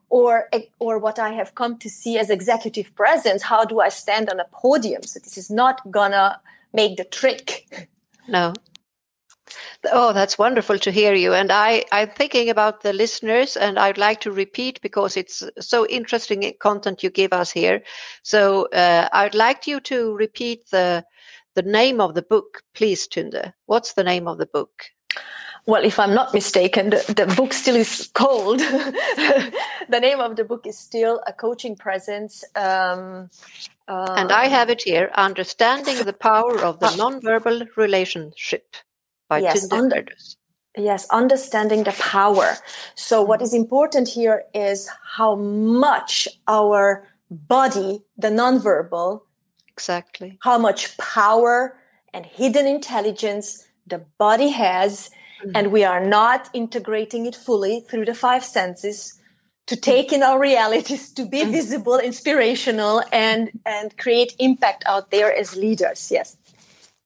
or 0.09 0.48
or 0.78 0.98
what 0.98 1.18
i 1.18 1.31
have 1.31 1.55
come 1.55 1.78
to 1.78 1.88
see 1.88 2.18
as 2.18 2.31
executive 2.31 2.94
presence 2.94 3.42
how 3.42 3.64
do 3.64 3.81
i 3.81 3.88
stand 3.88 4.31
on 4.31 4.40
a 4.40 4.46
podium 4.52 5.02
so 5.02 5.18
this 5.20 5.37
is 5.37 5.50
not 5.50 5.81
gonna 5.90 6.40
make 6.72 6.96
the 6.96 7.05
trick 7.05 7.88
no 8.28 8.52
Oh, 9.90 10.12
that's 10.12 10.38
wonderful 10.38 10.78
to 10.78 10.92
hear 10.92 11.12
you. 11.12 11.35
And 11.35 11.50
I, 11.50 11.85
I'm 11.90 12.11
thinking 12.11 12.48
about 12.48 12.83
the 12.83 12.92
listeners, 12.92 13.57
and 13.57 13.78
I'd 13.78 13.98
like 13.98 14.20
to 14.20 14.31
repeat 14.31 14.81
because 14.81 15.16
it's 15.16 15.42
so 15.59 15.87
interesting 15.87 16.52
content 16.61 17.02
you 17.02 17.11
give 17.11 17.33
us 17.33 17.50
here. 17.50 17.83
So 18.22 18.66
uh, 18.66 19.09
I'd 19.12 19.35
like 19.35 19.66
you 19.66 19.81
to 19.81 20.14
repeat 20.14 20.70
the 20.70 21.05
the 21.55 21.62
name 21.62 22.00
of 22.00 22.14
the 22.14 22.22
book, 22.22 22.62
please, 22.74 23.07
Tunde. 23.07 23.52
What's 23.66 23.92
the 23.92 24.05
name 24.05 24.26
of 24.26 24.38
the 24.38 24.46
book? 24.46 24.85
Well, 25.66 25.85
if 25.85 25.98
I'm 25.98 26.14
not 26.14 26.33
mistaken, 26.33 26.90
the, 26.90 27.14
the 27.14 27.33
book 27.37 27.52
still 27.52 27.76
is 27.76 28.11
called. 28.14 28.61
the 29.88 30.01
name 30.01 30.21
of 30.21 30.37
the 30.37 30.45
book 30.45 30.66
is 30.66 30.79
still 30.79 31.21
A 31.27 31.33
Coaching 31.33 31.77
Presence. 31.77 32.45
Um, 32.55 33.31
uh, 33.88 34.14
and 34.16 34.33
I 34.33 34.47
have 34.49 34.71
it 34.71 34.83
here 34.83 35.11
Understanding 35.14 35.97
the 36.05 36.12
Power 36.12 36.59
of 36.59 36.81
the 36.81 36.87
Nonverbal 36.88 37.66
Relationship 37.77 38.77
by 39.29 39.38
yes, 39.38 39.68
Tunde 39.68 39.92
under, 39.92 40.07
Yes, 40.77 41.07
understanding 41.11 41.85
the 41.85 41.92
power. 41.92 42.57
So, 42.95 43.23
what 43.23 43.42
is 43.42 43.53
important 43.53 44.09
here 44.09 44.45
is 44.55 44.88
how 45.16 45.35
much 45.37 46.29
our 46.49 47.07
body, 47.31 48.03
the 48.16 48.29
nonverbal, 48.29 49.23
Exactly. 49.73 50.38
How 50.42 50.59
much 50.59 50.97
power 50.99 51.77
and 52.12 52.27
hidden 52.27 52.66
intelligence 52.66 53.66
the 53.87 54.05
body 54.18 54.49
has, 54.51 55.11
mm-hmm. 55.42 55.57
and 55.57 55.73
we 55.73 55.83
are 55.83 56.05
not 56.05 56.51
integrating 56.53 57.27
it 57.27 57.35
fully 57.35 57.81
through 57.81 58.05
the 58.05 58.14
five 58.14 58.45
senses 58.45 59.21
to 59.66 59.77
take 59.77 60.12
in 60.12 60.22
our 60.22 60.38
realities, 60.38 61.12
to 61.12 61.27
be 61.27 61.42
mm-hmm. 61.42 61.53
visible, 61.53 61.98
inspirational, 61.98 63.03
and 63.12 63.51
and 63.64 63.96
create 63.96 64.35
impact 64.38 64.85
out 64.87 65.11
there 65.11 65.35
as 65.35 65.57
leaders. 65.57 66.11
Yes. 66.11 66.37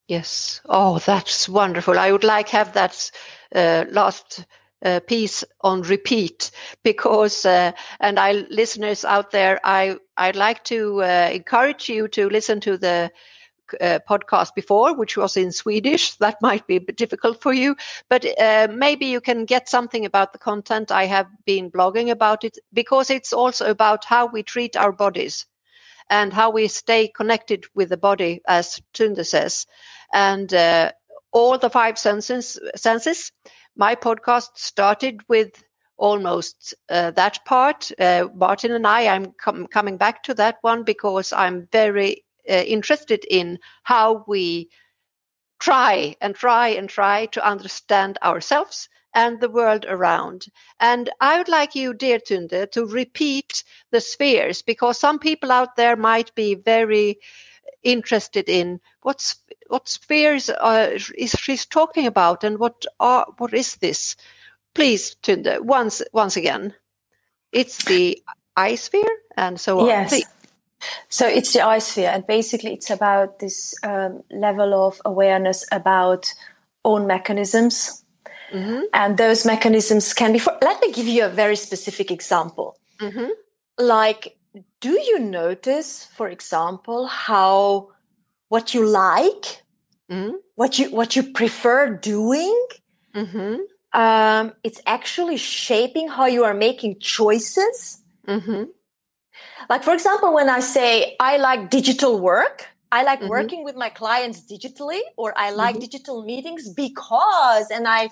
Yes. 0.08 0.60
Oh, 0.66 0.98
that's 0.98 1.48
wonderful. 1.48 1.98
I 1.98 2.12
would 2.12 2.24
like 2.24 2.48
have 2.50 2.72
that 2.74 3.10
uh, 3.54 3.84
last 3.90 4.44
uh, 4.84 5.00
piece 5.00 5.42
on 5.60 5.82
repeat 5.82 6.50
because 6.82 7.44
uh, 7.44 7.72
and 7.98 8.18
I 8.18 8.32
listeners 8.50 9.04
out 9.04 9.30
there 9.30 9.58
I 9.64 9.96
I'd 10.16 10.36
like 10.36 10.64
to 10.64 11.02
uh, 11.02 11.30
encourage 11.32 11.88
you 11.88 12.08
to 12.08 12.28
listen 12.28 12.60
to 12.60 12.76
the 12.76 13.10
uh, 13.80 13.98
podcast 14.08 14.54
before, 14.54 14.94
which 14.96 15.16
was 15.16 15.36
in 15.36 15.52
Swedish. 15.52 16.16
That 16.16 16.42
might 16.42 16.66
be 16.66 16.76
a 16.76 16.80
bit 16.80 16.96
difficult 16.96 17.42
for 17.42 17.52
you, 17.52 17.76
but 18.08 18.24
uh, 18.38 18.68
maybe 18.70 19.06
you 19.06 19.20
can 19.20 19.44
get 19.44 19.68
something 19.68 20.04
about 20.04 20.32
the 20.32 20.38
content. 20.38 20.90
I 20.92 21.06
have 21.06 21.28
been 21.44 21.70
blogging 21.70 22.10
about 22.10 22.44
it 22.44 22.58
because 22.72 23.10
it's 23.10 23.32
also 23.32 23.70
about 23.70 24.04
how 24.04 24.26
we 24.26 24.42
treat 24.42 24.76
our 24.76 24.92
bodies 24.92 25.46
and 26.10 26.32
how 26.32 26.50
we 26.50 26.68
stay 26.68 27.08
connected 27.08 27.64
with 27.74 27.88
the 27.88 27.96
body, 27.96 28.40
as 28.46 28.80
Tunde 28.94 29.26
says, 29.26 29.66
and 30.12 30.52
uh, 30.54 30.92
all 31.32 31.58
the 31.58 31.70
five 31.70 31.98
senses. 31.98 32.58
Senses. 32.76 33.32
My 33.76 33.94
podcast 33.94 34.50
started 34.56 35.20
with 35.28 35.52
almost 35.98 36.74
uh, 36.88 37.10
that 37.12 37.44
part. 37.44 37.90
Uh, 37.98 38.28
Martin 38.34 38.72
and 38.72 38.86
I, 38.86 39.08
I'm 39.08 39.32
com- 39.32 39.66
coming 39.66 39.96
back 39.96 40.24
to 40.24 40.34
that 40.34 40.58
one 40.62 40.84
because 40.84 41.32
I'm 41.32 41.68
very 41.72 42.24
interested 42.46 43.24
in 43.28 43.58
how 43.82 44.24
we 44.26 44.70
try 45.58 46.16
and 46.20 46.34
try 46.34 46.68
and 46.68 46.88
try 46.88 47.26
to 47.26 47.46
understand 47.46 48.18
ourselves 48.22 48.88
and 49.14 49.40
the 49.40 49.48
world 49.48 49.86
around. 49.88 50.46
And 50.78 51.08
I 51.20 51.38
would 51.38 51.48
like 51.48 51.74
you, 51.74 51.94
dear 51.94 52.18
Tunde, 52.18 52.70
to 52.72 52.84
repeat 52.86 53.64
the 53.90 54.00
spheres 54.00 54.60
because 54.60 54.98
some 54.98 55.18
people 55.18 55.50
out 55.50 55.74
there 55.76 55.96
might 55.96 56.34
be 56.34 56.54
very 56.54 57.18
interested 57.82 58.48
in 58.48 58.80
what's 59.02 59.36
what 59.68 59.88
spheres 59.88 60.50
uh, 60.50 60.98
is 61.16 61.30
she's 61.30 61.66
talking 61.66 62.06
about 62.06 62.44
and 62.44 62.58
what 62.58 62.84
are 63.00 63.26
what 63.38 63.54
is 63.54 63.76
this 63.76 64.16
please 64.74 65.16
Tunde 65.22 65.60
once 65.60 66.02
once 66.12 66.36
again 66.36 66.74
it's 67.52 67.84
the 67.84 68.22
I 68.56 68.74
sphere, 68.74 69.18
and 69.36 69.58
so 69.60 69.80
on 69.80 69.86
yes 69.86 70.10
please. 70.10 70.26
So 71.08 71.26
it's 71.26 71.52
the 71.52 71.62
I 71.62 71.78
sphere 71.78 72.10
and 72.10 72.26
basically 72.26 72.74
it's 72.74 72.90
about 72.90 73.38
this 73.38 73.74
um, 73.82 74.22
level 74.30 74.74
of 74.86 75.00
awareness 75.04 75.64
about 75.72 76.32
own 76.84 77.06
mechanisms 77.06 78.04
mm-hmm. 78.52 78.82
and 78.92 79.18
those 79.18 79.44
mechanisms 79.44 80.14
can 80.14 80.32
be 80.32 80.38
for, 80.38 80.56
let 80.62 80.80
me 80.80 80.92
give 80.92 81.06
you 81.06 81.24
a 81.24 81.28
very 81.28 81.56
specific 81.56 82.10
example 82.10 82.78
mm-hmm. 83.00 83.28
like 83.78 84.38
do 84.80 84.90
you 84.90 85.18
notice 85.18 86.04
for 86.04 86.28
example 86.28 87.06
how 87.06 87.88
what 88.48 88.74
you 88.74 88.86
like 88.86 89.62
mm-hmm. 90.10 90.36
what 90.54 90.78
you 90.78 90.90
what 90.90 91.16
you 91.16 91.22
prefer 91.32 91.90
doing 91.96 92.66
mm-hmm. 93.14 93.56
um, 93.92 94.52
it's 94.62 94.80
actually 94.86 95.36
shaping 95.36 96.08
how 96.08 96.26
you 96.26 96.44
are 96.44 96.54
making 96.54 96.98
choices 97.00 98.02
mm-hmm. 98.26 98.64
Like 99.70 99.82
for 99.82 99.94
example 99.94 100.32
when 100.32 100.48
i 100.48 100.60
say 100.60 101.16
i 101.20 101.36
like 101.36 101.70
digital 101.70 102.18
work 102.20 102.66
i 102.92 103.02
like 103.02 103.20
mm-hmm. 103.20 103.28
working 103.28 103.64
with 103.64 103.76
my 103.76 103.88
clients 103.88 104.40
digitally 104.40 105.00
or 105.16 105.32
i 105.36 105.50
like 105.50 105.74
mm-hmm. 105.74 105.82
digital 105.82 106.24
meetings 106.24 106.68
because 106.68 107.70
and 107.70 107.86
i 107.88 108.08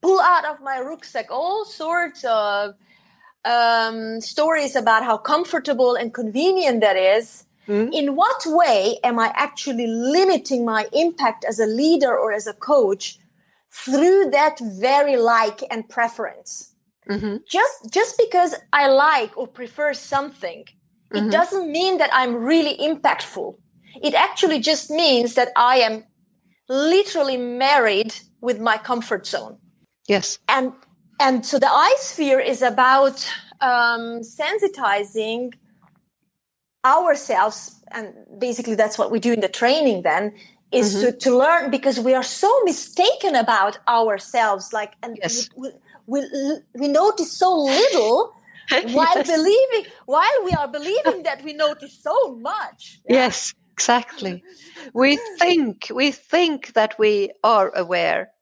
pull 0.00 0.20
out 0.20 0.44
of 0.44 0.60
my 0.60 0.80
rucksack 0.80 1.26
all 1.30 1.64
sorts 1.64 2.24
of 2.24 2.74
um, 3.44 4.20
stories 4.20 4.76
about 4.76 5.04
how 5.04 5.16
comfortable 5.16 5.94
and 5.94 6.12
convenient 6.12 6.80
that 6.80 6.96
is, 6.96 7.46
mm-hmm. 7.66 7.92
in 7.92 8.16
what 8.16 8.42
way 8.46 8.98
am 9.02 9.18
I 9.18 9.32
actually 9.34 9.86
limiting 9.86 10.64
my 10.64 10.86
impact 10.92 11.44
as 11.44 11.58
a 11.58 11.66
leader 11.66 12.16
or 12.16 12.32
as 12.32 12.46
a 12.46 12.52
coach 12.52 13.18
through 13.70 14.30
that 14.30 14.58
very 14.60 15.16
like 15.16 15.62
and 15.70 15.88
preference? 15.88 16.67
Mm-hmm. 17.10 17.36
Just 17.48 17.92
just 17.92 18.18
because 18.18 18.54
I 18.72 18.88
like 18.88 19.36
or 19.36 19.46
prefer 19.46 19.94
something, 19.94 20.64
mm-hmm. 20.64 21.26
it 21.26 21.32
doesn't 21.32 21.70
mean 21.70 21.98
that 21.98 22.10
I'm 22.12 22.34
really 22.34 22.76
impactful. 22.76 23.56
It 24.02 24.14
actually 24.14 24.60
just 24.60 24.90
means 24.90 25.34
that 25.34 25.48
I 25.56 25.78
am 25.78 26.04
literally 26.68 27.36
married 27.36 28.14
with 28.40 28.60
my 28.60 28.76
comfort 28.76 29.26
zone. 29.26 29.56
Yes. 30.06 30.38
And 30.48 30.72
and 31.20 31.44
so 31.44 31.58
the 31.58 31.68
i 31.68 31.94
sphere 31.98 32.40
is 32.40 32.62
about 32.62 33.28
um, 33.60 34.20
sensitizing 34.20 35.52
ourselves 36.84 37.82
and 37.90 38.14
basically 38.38 38.76
that's 38.76 38.96
what 38.96 39.10
we 39.10 39.18
do 39.18 39.32
in 39.32 39.40
the 39.40 39.48
training 39.48 40.02
then 40.02 40.32
is 40.70 40.94
mm-hmm. 40.94 41.06
to, 41.06 41.12
to 41.12 41.36
learn 41.36 41.70
because 41.70 41.98
we 41.98 42.14
are 42.14 42.22
so 42.22 42.50
mistaken 42.64 43.34
about 43.34 43.78
ourselves 43.88 44.72
like 44.72 44.92
and 45.02 45.18
yes. 45.20 45.48
we, 45.56 45.70
we, 45.70 45.74
we 46.08 46.20
we 46.74 46.88
notice 46.88 47.32
so 47.32 47.50
little 47.54 48.32
while 48.70 49.18
yes. 49.20 49.26
believing 49.26 49.84
while 50.06 50.38
we 50.44 50.52
are 50.52 50.68
believing 50.68 51.22
that 51.22 51.44
we 51.44 51.52
notice 51.52 51.94
so 52.02 52.16
much 52.36 52.98
yeah? 53.08 53.16
yes 53.24 53.54
exactly 53.72 54.42
we 54.92 55.16
think 55.38 55.86
we 55.94 56.10
think 56.10 56.72
that 56.72 56.98
we 56.98 57.30
are 57.44 57.70
aware 57.76 58.32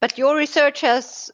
but 0.00 0.18
your 0.18 0.36
research 0.36 0.80
has 0.80 1.30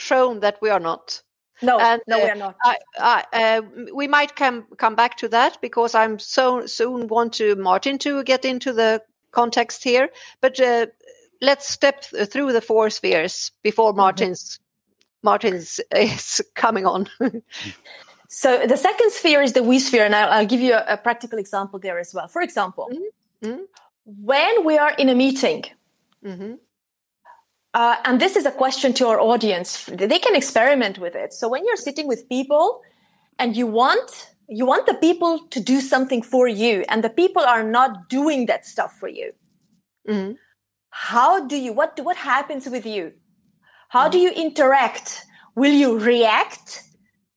shown 0.00 0.40
that 0.40 0.58
we 0.60 0.70
are 0.70 0.80
not. 0.80 1.22
No, 1.62 1.78
and, 1.78 2.00
no, 2.08 2.16
uh, 2.16 2.24
we 2.24 2.30
are 2.30 2.34
not. 2.36 2.56
I, 2.64 2.76
I, 2.98 3.24
uh, 3.32 3.62
we 3.94 4.08
might 4.08 4.34
come 4.34 4.66
come 4.78 4.94
back 4.94 5.18
to 5.18 5.28
that 5.28 5.58
because 5.60 5.94
I'm 5.94 6.18
so 6.18 6.66
soon 6.66 7.06
want 7.06 7.34
to 7.34 7.54
Martin 7.56 7.98
to 7.98 8.24
get 8.24 8.44
into 8.44 8.72
the 8.72 9.02
context 9.30 9.84
here. 9.84 10.08
But 10.40 10.58
uh, 10.58 10.86
let's 11.40 11.68
step 11.68 12.04
through 12.04 12.52
the 12.52 12.60
four 12.60 12.90
spheres 12.90 13.52
before 13.62 13.90
mm-hmm. 13.90 14.00
Martin's 14.00 14.58
mm-hmm. 14.58 14.64
Martin's 15.22 15.80
is 15.94 16.40
coming 16.54 16.86
on. 16.86 17.08
so 18.28 18.66
the 18.66 18.76
second 18.76 19.12
sphere 19.12 19.42
is 19.42 19.52
the 19.52 19.62
we 19.62 19.78
sphere, 19.78 20.04
and 20.04 20.14
I'll, 20.14 20.30
I'll 20.30 20.46
give 20.46 20.60
you 20.60 20.74
a, 20.74 20.94
a, 20.94 20.96
practical 20.96 21.38
example 21.38 21.78
there 21.78 21.98
as 21.98 22.14
well. 22.14 22.28
For 22.28 22.42
example, 22.42 22.88
mm-hmm. 22.90 23.50
mm-hmm. 23.50 23.62
when 24.04 24.64
we 24.64 24.78
are 24.78 24.92
in 24.92 25.08
a 25.08 25.14
meeting. 25.14 25.64
Mm-hmm. 26.24 26.54
Uh, 27.72 27.96
and 28.04 28.20
this 28.20 28.34
is 28.34 28.46
a 28.46 28.50
question 28.50 28.92
to 28.94 29.06
our 29.06 29.20
audience. 29.20 29.84
They 29.84 30.18
can 30.18 30.34
experiment 30.34 30.98
with 30.98 31.14
it. 31.14 31.32
So 31.32 31.48
when 31.48 31.64
you're 31.64 31.76
sitting 31.76 32.08
with 32.08 32.28
people 32.28 32.82
and 33.38 33.56
you 33.56 33.68
want 33.68 34.30
you 34.50 34.66
want 34.66 34.86
the 34.86 34.94
people 34.94 35.38
to 35.50 35.60
do 35.60 35.80
something 35.80 36.22
for 36.22 36.48
you, 36.48 36.84
and 36.88 37.04
the 37.04 37.08
people 37.08 37.42
are 37.42 37.62
not 37.62 38.08
doing 38.08 38.46
that 38.46 38.66
stuff 38.66 38.92
for 38.98 39.08
you. 39.08 39.32
Mm-hmm. 40.08 40.32
How 40.90 41.46
do 41.46 41.56
you 41.56 41.72
what 41.72 41.98
what 42.02 42.16
happens 42.16 42.68
with 42.68 42.86
you? 42.86 43.12
How 43.88 44.02
mm-hmm. 44.02 44.12
do 44.12 44.18
you 44.18 44.30
interact? 44.30 45.24
Will 45.56 45.72
you 45.72 45.98
react 45.98 46.82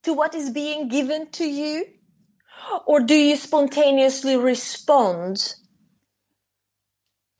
to 0.03 0.13
what 0.13 0.35
is 0.35 0.49
being 0.49 0.87
given 0.87 1.29
to 1.31 1.45
you? 1.45 1.85
Or 2.85 2.99
do 2.99 3.15
you 3.15 3.35
spontaneously 3.35 4.37
respond 4.37 5.55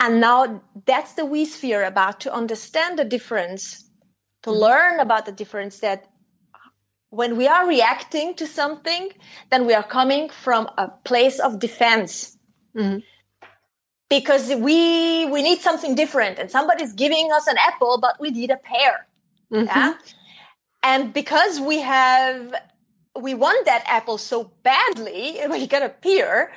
and 0.04 0.20
now 0.20 0.62
that's 0.86 1.14
the 1.14 1.24
we 1.24 1.46
sphere 1.46 1.86
about 1.86 2.20
to 2.22 2.34
understand 2.34 3.00
the 3.00 3.06
difference, 3.06 3.90
to 4.42 4.50
mm-hmm. 4.50 4.60
learn 4.60 5.00
about 5.00 5.26
the 5.26 5.32
difference 5.32 5.80
that 5.80 6.08
when 7.10 7.38
we 7.38 7.48
are 7.48 7.66
reacting 7.66 8.36
to 8.36 8.46
something, 8.46 9.12
then 9.50 9.66
we 9.66 9.74
are 9.74 9.84
coming 9.84 10.28
from 10.28 10.68
a 10.78 10.90
place 11.06 11.40
of 11.40 11.60
defense. 11.60 12.38
Mm-hmm. 12.76 12.98
Because 14.10 14.50
we 14.50 15.26
we 15.26 15.42
need 15.42 15.60
something 15.60 15.96
different, 15.96 16.38
and 16.38 16.52
somebody's 16.52 16.94
giving 16.94 17.32
us 17.32 17.48
an 17.48 17.58
apple, 17.58 17.98
but 18.00 18.20
we 18.20 18.30
need 18.30 18.52
a 18.52 18.58
pear. 18.58 19.08
Mm-hmm. 19.52 19.66
Yeah? 19.66 19.94
And 20.84 21.14
because 21.14 21.60
we 21.60 21.80
have 21.82 22.54
we 23.20 23.34
want 23.34 23.66
that 23.66 23.84
apple 23.88 24.18
so 24.18 24.52
badly, 24.64 25.40
we 25.50 25.66
get 25.68 25.82
a 25.82 25.90
pear, 25.90 26.52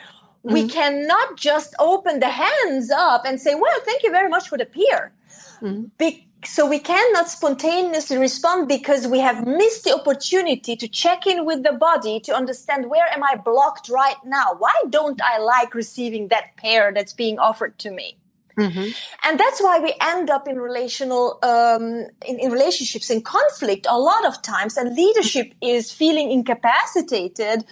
Mm-hmm. 0.46 0.54
We 0.54 0.68
cannot 0.68 1.36
just 1.36 1.74
open 1.80 2.20
the 2.20 2.28
hands 2.28 2.90
up 2.92 3.24
and 3.26 3.40
say, 3.40 3.56
well, 3.56 3.80
thank 3.84 4.04
you 4.04 4.12
very 4.12 4.28
much 4.28 4.48
for 4.48 4.56
the 4.56 4.66
pear. 4.66 5.12
Mm-hmm. 5.60 5.84
Be- 5.98 6.26
so 6.44 6.68
we 6.68 6.78
cannot 6.78 7.28
spontaneously 7.28 8.18
respond 8.18 8.68
because 8.68 9.06
we 9.06 9.18
have 9.18 9.46
missed 9.46 9.84
the 9.84 9.94
opportunity 9.94 10.76
to 10.76 10.86
check 10.86 11.26
in 11.26 11.44
with 11.44 11.62
the 11.62 11.72
body 11.72 12.20
to 12.20 12.34
understand 12.34 12.88
where 12.88 13.06
am 13.12 13.24
I 13.24 13.36
blocked 13.36 13.88
right 13.88 14.16
now? 14.24 14.54
Why 14.58 14.74
don't 14.90 15.20
I 15.22 15.38
like 15.38 15.74
receiving 15.74 16.28
that 16.28 16.56
pear 16.56 16.92
that's 16.94 17.12
being 17.12 17.38
offered 17.38 17.78
to 17.80 17.90
me? 17.90 18.18
Mm-hmm. 18.58 18.90
And 19.24 19.38
that's 19.38 19.60
why 19.60 19.80
we 19.80 19.94
end 20.00 20.30
up 20.30 20.48
in 20.48 20.58
relational, 20.58 21.38
um, 21.42 22.06
in, 22.26 22.38
in, 22.38 22.50
relationships 22.50 23.10
in 23.10 23.20
conflict 23.20 23.86
a 23.88 23.98
lot 23.98 24.24
of 24.24 24.40
times. 24.40 24.78
And 24.78 24.96
leadership 24.96 25.52
is 25.60 25.92
feeling 25.92 26.30
incapacitated 26.30 27.64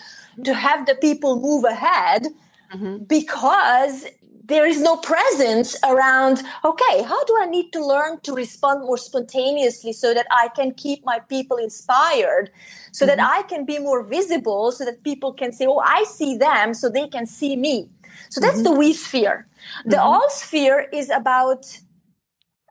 to 0.45 0.53
have 0.53 0.85
the 0.85 0.95
people 0.97 1.41
move 1.41 1.65
ahead 1.65 2.27
mm-hmm. 2.75 3.05
because 3.05 4.05
there 4.47 4.67
is 4.67 4.81
no 4.81 4.97
presence 4.97 5.75
around 5.85 6.43
okay 6.65 7.03
how 7.03 7.25
do 7.25 7.37
i 7.41 7.47
need 7.47 7.73
to 7.73 7.85
learn 7.85 8.21
to 8.21 8.35
respond 8.35 8.81
more 8.83 8.99
spontaneously 8.99 9.93
so 9.93 10.13
that 10.13 10.27
i 10.31 10.49
can 10.57 10.73
keep 10.73 11.05
my 11.05 11.19
people 11.29 11.57
inspired 11.57 12.51
so 12.93 13.07
mm-hmm. 13.07 13.17
that 13.17 13.31
i 13.37 13.43
can 13.43 13.65
be 13.65 13.79
more 13.79 14.03
visible 14.03 14.71
so 14.71 14.85
that 14.85 15.03
people 15.03 15.33
can 15.33 15.53
say 15.53 15.67
oh 15.67 15.79
i 15.79 16.05
see 16.05 16.37
them 16.37 16.75
so 16.75 16.89
they 16.89 17.09
can 17.09 17.27
see 17.27 17.57
me 17.57 17.89
so 18.29 18.41
that's 18.41 18.57
mm-hmm. 18.57 18.65
the 18.65 18.73
we 18.73 18.93
sphere 18.93 19.49
the 19.85 19.97
mm-hmm. 19.97 20.07
all 20.07 20.29
sphere 20.29 20.89
is 20.93 21.11
about 21.11 21.79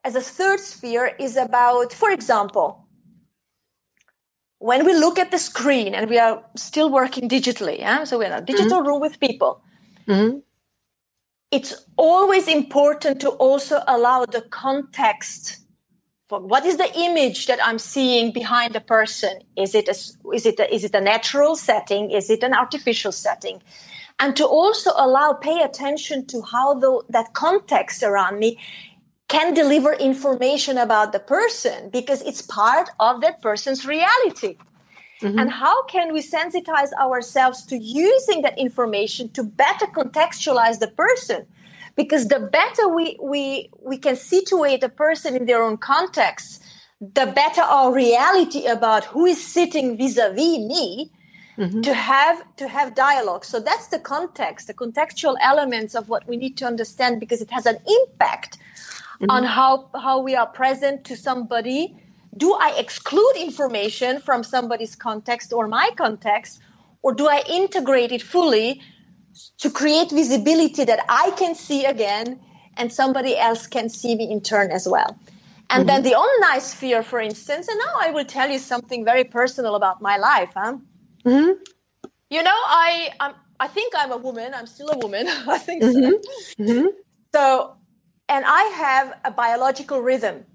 as 0.04 0.16
a 0.16 0.22
third 0.22 0.60
sphere 0.60 1.16
is 1.20 1.36
about 1.38 1.92
for 1.92 2.12
example 2.12 2.80
when 4.60 4.86
we 4.86 4.94
look 4.94 5.20
at 5.20 5.32
the 5.32 5.40
screen 5.40 5.94
and 5.94 6.10
we 6.10 6.18
are 6.18 6.42
still 6.56 6.90
working 6.90 7.28
digitally 7.28 7.80
yeah? 7.80 8.04
so 8.04 8.18
we're 8.18 8.26
in 8.26 8.32
a 8.32 8.42
digital 8.42 8.80
mm-hmm. 8.80 8.88
room 8.88 9.02
with 9.02 9.20
people 9.20 9.62
Mm-hmm. 10.08 10.40
It's 11.54 11.86
always 11.98 12.48
important 12.48 13.22
to 13.22 13.30
also 13.30 13.84
allow 13.88 14.26
the 14.26 14.42
context 14.42 15.60
for 16.28 16.40
what 16.40 16.66
is 16.66 16.78
the 16.78 16.92
image 16.98 17.46
that 17.46 17.60
I'm 17.64 17.78
seeing 17.78 18.32
behind 18.32 18.74
the 18.74 18.82
person? 18.82 19.40
Is 19.56 19.76
it 19.76 19.88
a, 19.88 19.96
is 20.34 20.46
it 20.48 20.60
a, 20.60 20.74
is 20.74 20.84
it 20.84 20.96
a 20.96 21.02
natural 21.02 21.56
setting? 21.56 22.10
Is 22.10 22.32
it 22.32 22.42
an 22.42 22.56
artificial 22.56 23.12
setting? 23.12 23.62
And 24.20 24.36
to 24.38 24.46
also 24.46 24.92
allow 24.96 25.34
pay 25.34 25.62
attention 25.62 26.26
to 26.28 26.42
how 26.42 26.74
the, 26.74 27.04
that 27.10 27.34
context 27.34 28.02
around 28.02 28.40
me 28.40 28.58
can 29.28 29.54
deliver 29.54 29.94
information 29.94 30.78
about 30.80 31.12
the 31.12 31.20
person 31.20 31.92
because 31.92 32.22
it's 32.24 32.42
part 32.42 32.90
of 33.00 33.22
that 33.22 33.42
person's 33.42 33.86
reality. 33.86 34.58
Mm-hmm. 35.24 35.40
And 35.40 35.50
how 35.52 35.86
can 35.86 36.14
we 36.14 36.22
sensitize 36.22 36.92
ourselves 36.94 37.66
to 37.68 37.78
using 37.78 38.42
that 38.42 38.58
information 38.58 39.30
to 39.30 39.44
better 39.44 39.86
contextualize 39.86 40.80
the 40.80 40.90
person? 40.90 41.46
Because 41.96 42.28
the 42.28 42.40
better 42.40 42.90
we, 42.90 43.18
we, 43.22 43.70
we 43.82 43.98
can 43.98 44.16
situate 44.16 44.84
a 44.84 44.90
person 44.90 45.36
in 45.36 45.46
their 45.46 45.62
own 45.62 45.78
context, 45.78 46.64
the 47.00 47.28
better 47.28 47.62
our 47.62 47.94
reality 47.94 48.66
about 48.66 49.06
who 49.06 49.26
is 49.26 49.44
sitting 49.44 49.98
vis-a-vis 49.98 50.58
me 50.60 51.12
mm-hmm. 51.58 51.82
to 51.82 51.94
have 51.94 52.44
to 52.56 52.68
have 52.68 52.96
dialogue 52.96 53.44
so 53.44 53.60
that's 53.60 53.88
the 53.88 54.00
context 54.00 54.68
the 54.68 54.74
contextual 54.74 55.36
elements 55.42 55.96
of 55.96 56.08
what 56.08 56.26
we 56.28 56.38
need 56.38 56.56
to 56.56 56.66
understand 56.66 57.20
because 57.20 57.42
it 57.42 57.52
has 57.52 57.66
an 57.66 57.78
impact 58.00 58.58
mm-hmm. 58.58 59.30
on 59.30 59.44
how 59.44 59.90
how 59.96 60.22
we 60.22 60.36
are 60.36 60.48
present 60.48 61.04
to 61.04 61.16
somebody 61.16 61.96
do 62.38 62.54
I 62.54 62.74
exclude 62.78 63.36
information 63.38 64.20
from 64.20 64.44
somebody's 64.44 64.96
context 64.96 65.54
or 65.54 65.68
my 65.68 65.92
context, 65.96 66.60
or 67.02 67.14
do 67.14 67.28
I 67.28 67.44
integrate 67.50 68.12
it 68.12 68.22
fully 68.22 68.82
to 69.58 69.70
create 69.70 70.12
visibility 70.12 70.84
that 70.86 71.06
I 71.10 71.32
can 71.32 71.56
see 71.56 71.86
again 71.86 72.40
and 72.78 72.92
somebody 72.92 73.38
else 73.38 73.68
can 73.68 73.90
see 73.90 74.16
me 74.16 74.32
in 74.32 74.42
turn 74.42 74.72
as 74.72 74.88
well? 74.88 75.18
And 75.70 75.88
mm-hmm. 75.88 75.88
then 75.88 76.04
the 76.04 76.16
omnisphere, 76.16 77.04
for 77.04 77.20
instance, 77.20 77.68
and 77.68 77.80
now 77.80 77.94
I 78.00 78.12
will 78.12 78.26
tell 78.26 78.50
you 78.50 78.60
something 78.60 79.06
very 79.06 79.24
personal 79.24 79.76
about 79.76 80.02
my 80.02 80.18
life. 80.18 80.52
Huh? 80.56 80.78
Mm-hmm. 81.26 81.52
You 82.30 82.44
know, 82.44 82.52
I 82.52 83.10
I'm, 83.20 83.34
I 83.60 83.68
think 83.68 83.94
I'm 83.96 84.12
a 84.12 84.18
woman. 84.18 84.54
I'm 84.54 84.68
still 84.68 84.90
a 84.92 84.98
woman. 84.98 85.28
I 85.48 85.58
think 85.58 85.84
so. 85.84 85.90
Mm-hmm. 85.90 86.64
mm-hmm. 86.64 86.88
So, 87.34 87.76
and 88.30 88.46
I 88.48 88.64
have 88.76 89.20
a 89.26 89.32
biological 89.32 90.02
rhythm. 90.02 90.46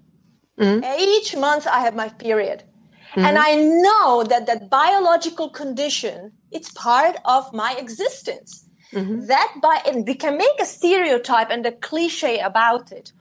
Mm-hmm. 0.59 0.83
Each 0.99 1.35
month 1.35 1.67
I 1.67 1.79
have 1.79 1.95
my 1.95 2.09
period. 2.09 2.63
Mm-hmm. 3.11 3.25
And 3.25 3.37
I 3.37 3.55
know 3.55 4.23
that 4.23 4.45
that 4.45 4.69
biological 4.69 5.49
condition, 5.49 6.31
it's 6.51 6.71
part 6.71 7.15
of 7.25 7.51
my 7.53 7.75
existence. 7.79 8.65
Mm-hmm. 8.93 9.25
That 9.27 9.55
by 9.61 9.81
and 9.85 10.05
we 10.07 10.15
can 10.15 10.37
make 10.37 10.59
a 10.59 10.65
stereotype 10.65 11.49
and 11.49 11.65
a 11.65 11.71
cliche 11.71 12.39
about 12.39 12.91
it. 12.91 13.11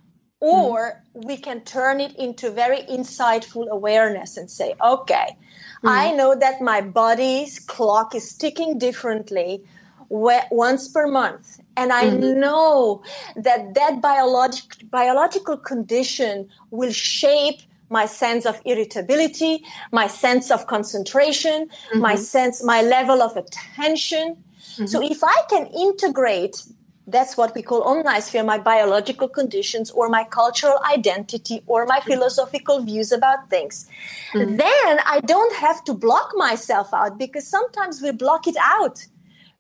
Or 0.41 1.03
mm-hmm. 1.15 1.27
we 1.27 1.37
can 1.37 1.63
turn 1.63 2.01
it 2.01 2.15
into 2.17 2.51
very 2.51 2.83
insightful 2.83 3.69
awareness 3.69 4.37
and 4.37 4.51
say, 4.51 4.75
okay, 4.83 5.37
I 5.85 6.07
mm-hmm. 6.07 6.17
know 6.17 6.35
that 6.35 6.61
my 6.61 6.81
body's 6.81 7.59
clock 7.59 8.15
is 8.15 8.37
ticking 8.37 8.79
differently 8.79 9.65
once 10.11 10.89
per 10.89 11.07
month 11.07 11.61
and 11.79 11.93
i 11.93 12.05
mm-hmm. 12.05 12.41
know 12.41 13.03
that 13.37 13.75
that 13.75 14.03
biologic, 14.03 14.91
biological 14.91 15.57
condition 15.57 16.49
will 16.71 16.93
shape 16.93 17.61
my 17.91 18.07
sense 18.07 18.45
of 18.45 18.61
irritability 18.65 19.63
my 19.93 20.07
sense 20.07 20.51
of 20.51 20.67
concentration 20.67 21.69
mm-hmm. 21.69 22.01
my 22.01 22.15
sense 22.15 22.63
my 22.63 22.83
level 22.83 23.23
of 23.23 23.37
attention 23.37 24.37
mm-hmm. 24.37 24.87
so 24.87 25.03
if 25.03 25.23
i 25.23 25.39
can 25.49 25.67
integrate 25.69 26.65
that's 27.11 27.39
what 27.39 27.55
we 27.55 27.63
call 27.63 27.83
omnisphere 27.91 28.45
my 28.45 28.59
biological 28.59 29.29
conditions 29.29 29.91
or 29.93 30.09
my 30.11 30.25
cultural 30.25 30.79
identity 30.95 31.63
or 31.67 31.87
my 31.87 32.01
mm-hmm. 32.01 32.11
philosophical 32.11 32.83
views 32.91 33.13
about 33.13 33.49
things 33.55 33.87
mm-hmm. 34.33 34.57
then 34.57 35.01
i 35.15 35.21
don't 35.33 35.55
have 35.67 35.85
to 35.85 35.95
block 35.95 36.33
myself 36.35 36.93
out 36.93 37.17
because 37.19 37.47
sometimes 37.47 38.03
we 38.03 38.11
block 38.27 38.47
it 38.47 38.57
out 38.79 39.07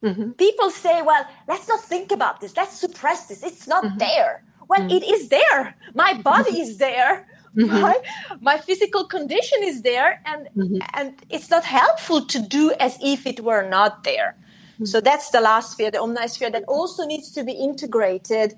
Mm-hmm. 0.04 0.32
People 0.32 0.70
say, 0.70 1.02
well, 1.02 1.26
let's 1.48 1.68
not 1.68 1.82
think 1.82 2.12
about 2.12 2.40
this. 2.40 2.56
Let's 2.56 2.78
suppress 2.78 3.26
this. 3.26 3.42
It's 3.42 3.66
not 3.66 3.84
mm-hmm. 3.84 3.98
there. 3.98 4.44
Well, 4.68 4.80
mm-hmm. 4.80 4.90
it 4.90 5.04
is 5.04 5.28
there. 5.28 5.74
My 5.94 6.14
body 6.14 6.52
mm-hmm. 6.52 6.60
is 6.60 6.78
there. 6.78 7.26
Mm-hmm. 7.56 7.82
Right? 7.82 8.00
My 8.40 8.58
physical 8.58 9.04
condition 9.04 9.58
is 9.62 9.82
there, 9.82 10.20
and 10.26 10.48
mm-hmm. 10.54 10.78
and 10.94 11.14
it's 11.30 11.50
not 11.50 11.64
helpful 11.64 12.24
to 12.26 12.38
do 12.38 12.72
as 12.78 12.98
if 13.02 13.26
it 13.26 13.40
were 13.40 13.66
not 13.68 14.04
there. 14.04 14.36
So 14.84 15.00
that's 15.00 15.30
the 15.30 15.40
last 15.40 15.72
sphere, 15.72 15.90
the 15.90 15.98
omnisphere, 15.98 16.52
that 16.52 16.64
also 16.68 17.04
needs 17.04 17.32
to 17.32 17.42
be 17.42 17.52
integrated 17.52 18.56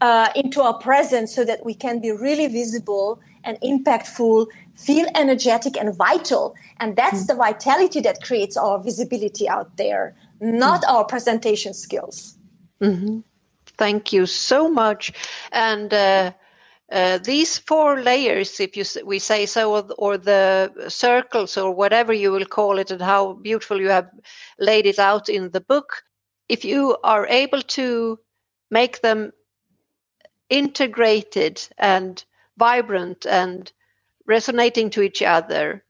uh, 0.00 0.30
into 0.34 0.62
our 0.62 0.74
presence 0.78 1.34
so 1.34 1.44
that 1.44 1.64
we 1.64 1.74
can 1.74 2.00
be 2.00 2.10
really 2.10 2.46
visible 2.46 3.20
and 3.44 3.60
impactful, 3.60 4.46
feel 4.76 5.06
energetic 5.14 5.76
and 5.76 5.94
vital. 5.94 6.54
And 6.78 6.96
that's 6.96 7.26
the 7.26 7.34
vitality 7.34 8.00
that 8.00 8.22
creates 8.22 8.56
our 8.56 8.82
visibility 8.82 9.48
out 9.48 9.76
there 9.76 10.14
not 10.40 10.82
mm-hmm. 10.82 10.96
our 10.96 11.04
presentation 11.04 11.74
skills. 11.74 12.36
Mm-hmm. 12.80 13.20
Thank 13.76 14.12
you 14.12 14.26
so 14.26 14.68
much. 14.68 15.12
And 15.52 15.92
uh, 15.92 16.32
uh, 16.90 17.18
these 17.18 17.58
four 17.58 18.00
layers, 18.00 18.60
if 18.60 18.76
you 18.76 18.84
we 19.04 19.18
say 19.18 19.46
so, 19.46 19.76
or, 19.76 19.84
or, 19.98 20.18
the 20.18 20.72
circles, 20.88 21.56
or 21.56 21.70
whatever 21.72 22.12
you 22.12 22.32
will 22.32 22.46
call 22.46 22.78
it, 22.78 22.90
and 22.90 23.00
how 23.00 23.34
beautiful 23.34 23.80
you 23.80 23.90
have 23.90 24.10
laid 24.58 24.86
it 24.86 24.98
out 24.98 25.28
in 25.28 25.50
the 25.50 25.60
book, 25.60 26.02
if 26.48 26.64
you 26.64 26.96
are 27.04 27.26
able 27.26 27.62
to 27.62 28.18
make 28.70 29.00
them 29.00 29.32
integrated 30.50 31.60
and 31.76 32.24
vibrant 32.56 33.26
and 33.26 33.70
resonating 34.26 34.90
to 34.90 35.02
each 35.02 35.22
other, 35.22 35.84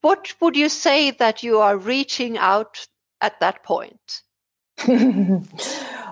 what 0.00 0.32
would 0.40 0.56
you 0.56 0.68
say 0.68 1.10
that 1.10 1.42
you 1.42 1.58
are 1.58 1.76
reaching 1.76 2.38
out 2.38 2.86
at 3.20 3.40
that 3.40 3.62
point? 3.62 4.22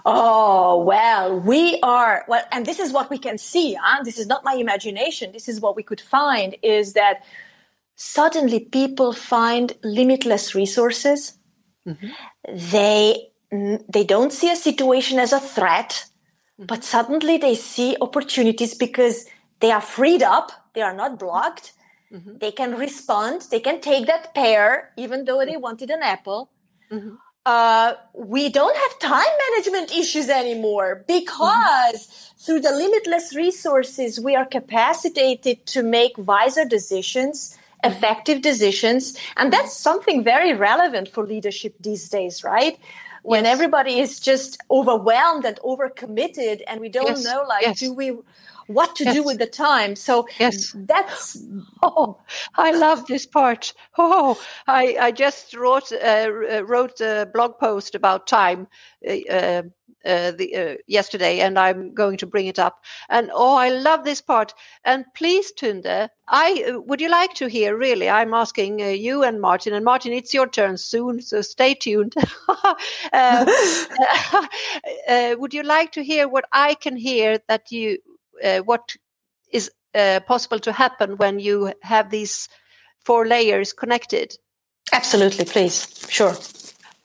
oh, 0.05 0.83
well, 0.85 1.41
we 1.41 1.79
are, 1.83 2.25
well, 2.29 2.43
and 2.51 2.67
this 2.67 2.79
is 2.79 2.93
what 2.93 3.11
we 3.11 3.19
can 3.19 3.39
see. 3.39 3.75
Huh? 3.75 4.03
This 4.03 4.19
is 4.19 4.27
not 4.27 4.45
my 4.45 4.55
imagination. 4.55 5.33
This 5.33 5.49
is 5.49 5.61
what 5.61 5.77
we 5.77 5.83
could 5.83 6.01
find 6.01 6.57
is 6.63 6.95
that 6.95 7.25
suddenly 7.95 8.61
people 8.61 9.13
find 9.13 9.73
limitless 9.85 10.55
resources. 10.55 11.35
Mm-hmm. 11.87 12.09
They, 12.73 13.29
they 13.89 14.05
don't 14.05 14.33
see 14.33 14.51
a 14.51 14.57
situation 14.57 15.19
as 15.19 15.33
a 15.33 15.41
threat, 15.41 16.07
mm-hmm. 16.59 16.67
but 16.67 16.83
suddenly 16.83 17.39
they 17.39 17.55
see 17.55 17.97
opportunities 18.01 18.75
because 18.75 19.27
they 19.61 19.71
are 19.71 19.81
freed 19.81 20.23
up. 20.23 20.51
They 20.75 20.83
are 20.83 20.95
not 20.95 21.21
blocked. 21.21 21.73
Mm-hmm. 22.13 22.39
They 22.39 22.51
can 22.51 22.77
respond. 22.77 23.43
They 23.51 23.61
can 23.61 23.81
take 23.81 24.07
that 24.07 24.35
pear, 24.35 24.93
even 24.97 25.25
though 25.25 25.45
they 25.45 25.57
wanted 25.57 25.91
an 25.91 26.03
apple 26.03 26.51
Mm-hmm. 26.91 27.15
Uh, 27.45 27.95
we 28.13 28.49
don't 28.49 28.77
have 28.77 28.99
time 28.99 29.33
management 29.51 29.97
issues 29.97 30.29
anymore 30.29 31.05
because 31.07 31.95
mm-hmm. 31.95 32.39
through 32.39 32.61
the 32.61 32.73
limitless 32.73 33.37
resources, 33.37 34.19
we 34.19 34.35
are 34.35 34.45
capacitated 34.45 35.65
to 35.67 35.85
make 35.85 36.13
wiser 36.19 36.65
decisions, 36.65 37.57
mm-hmm. 37.85 37.93
effective 37.93 38.43
decisions. 38.43 39.17
And 39.37 39.53
that's 39.53 39.77
something 39.77 40.25
very 40.25 40.55
relevant 40.55 41.09
for 41.09 41.25
leadership 41.25 41.77
these 41.79 42.09
days, 42.09 42.43
right? 42.43 42.79
When 43.23 43.45
yes. 43.45 43.55
everybody 43.55 44.01
is 44.01 44.19
just 44.19 44.59
overwhelmed 44.69 45.45
and 45.45 45.57
overcommitted 45.61 46.63
and 46.67 46.81
we 46.81 46.89
don't 46.89 47.09
yes. 47.09 47.25
know, 47.25 47.45
like, 47.47 47.63
yes. 47.63 47.79
do 47.79 47.93
we, 47.93 48.13
what 48.67 48.97
to 48.97 49.05
yes. 49.05 49.15
do 49.15 49.23
with 49.23 49.39
the 49.39 49.47
time. 49.47 49.97
So 49.97 50.29
yes. 50.39 50.75
that's 50.77 51.37
oh, 51.83 52.19
I 52.55 52.73
love 52.73 53.07
this 53.07 53.27
part. 53.27 53.73
Oh, 53.99 54.39
I 54.67 54.97
I 55.01 55.11
just 55.11 55.55
wrote 55.57 55.91
uh, 55.91 56.31
wrote 56.65 57.01
a 57.01 57.29
blog 57.33 57.59
post 57.59 57.95
about 57.95 58.27
time. 58.27 58.69
Uh, 59.07 59.63
uh, 60.07 60.31
the, 60.31 60.55
uh, 60.55 60.75
yesterday, 60.87 61.41
and 61.41 61.59
I'm 61.59 61.93
going 61.93 62.17
to 62.19 62.27
bring 62.29 62.47
it 62.47 62.61
up. 62.61 62.85
And 63.09 63.29
oh, 63.35 63.57
I 63.57 63.71
love 63.71 64.05
this 64.05 64.21
part. 64.21 64.55
And 64.85 65.05
please, 65.15 65.53
Tunde, 65.53 66.09
I 66.29 66.65
uh, 66.69 66.81
would 66.83 67.01
you 67.01 67.09
like 67.09 67.35
to 67.35 67.49
hear? 67.49 67.77
Really, 67.77 68.09
I'm 68.09 68.33
asking 68.33 68.81
uh, 68.81 68.87
you 68.87 69.25
and 69.25 69.41
Martin. 69.41 69.75
And 69.75 69.85
Martin, 69.85 70.13
it's 70.13 70.33
your 70.33 70.47
turn 70.47 70.77
soon, 70.77 71.21
so 71.23 71.41
stay 71.41 71.75
tuned. 71.75 72.15
Would 75.39 75.55
you 75.55 75.63
like 75.65 75.91
to 75.93 76.05
hear 76.05 76.29
what 76.29 76.45
I 76.53 76.75
can 76.75 76.97
hear 76.97 77.41
that 77.49 77.73
you 77.73 77.99
uh, 78.43 78.59
what 78.59 78.97
is 79.53 79.71
uh, 79.95 80.21
possible 80.27 80.59
to 80.61 80.73
happen 80.73 81.17
when 81.17 81.39
you 81.39 81.73
have 81.83 82.11
these 82.11 82.49
four 83.05 83.27
layers 83.27 83.73
connected? 83.73 84.37
Absolutely, 84.93 85.45
please. 85.45 85.87
Sure. 86.09 86.35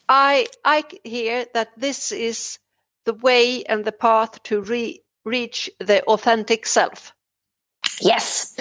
I 0.09 0.47
I 0.65 0.83
hear 1.03 1.45
that 1.53 1.69
this 1.77 2.11
is 2.11 2.59
the 3.05 3.13
way 3.13 3.63
and 3.63 3.85
the 3.85 3.91
path 3.91 4.43
to 4.43 4.61
re- 4.61 5.01
reach 5.23 5.69
the 5.79 6.03
authentic 6.03 6.65
self. 6.67 7.13
Yes, 7.99 8.55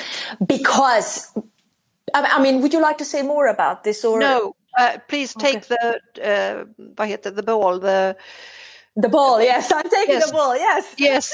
because 0.47 1.33
I 2.15 2.43
mean, 2.43 2.61
would 2.63 2.73
you 2.73 2.81
like 2.81 2.99
to 2.99 3.05
say 3.05 3.23
more 3.23 3.47
about 3.47 3.85
this? 3.85 4.05
Or 4.05 4.19
no? 4.19 4.55
Uh, 4.79 4.99
please 5.09 5.35
take 5.35 5.71
okay. 5.71 6.01
the 6.15 6.65
uh, 6.87 7.31
the 7.31 7.43
ball 7.43 7.79
the 7.79 8.17
The 8.97 9.09
ball, 9.09 9.41
yes, 9.41 9.71
I'm 9.73 9.89
taking 9.89 10.17
yes. 10.17 10.27
the 10.27 10.33
ball, 10.33 10.57
yes. 10.57 10.95
Yes. 10.99 11.33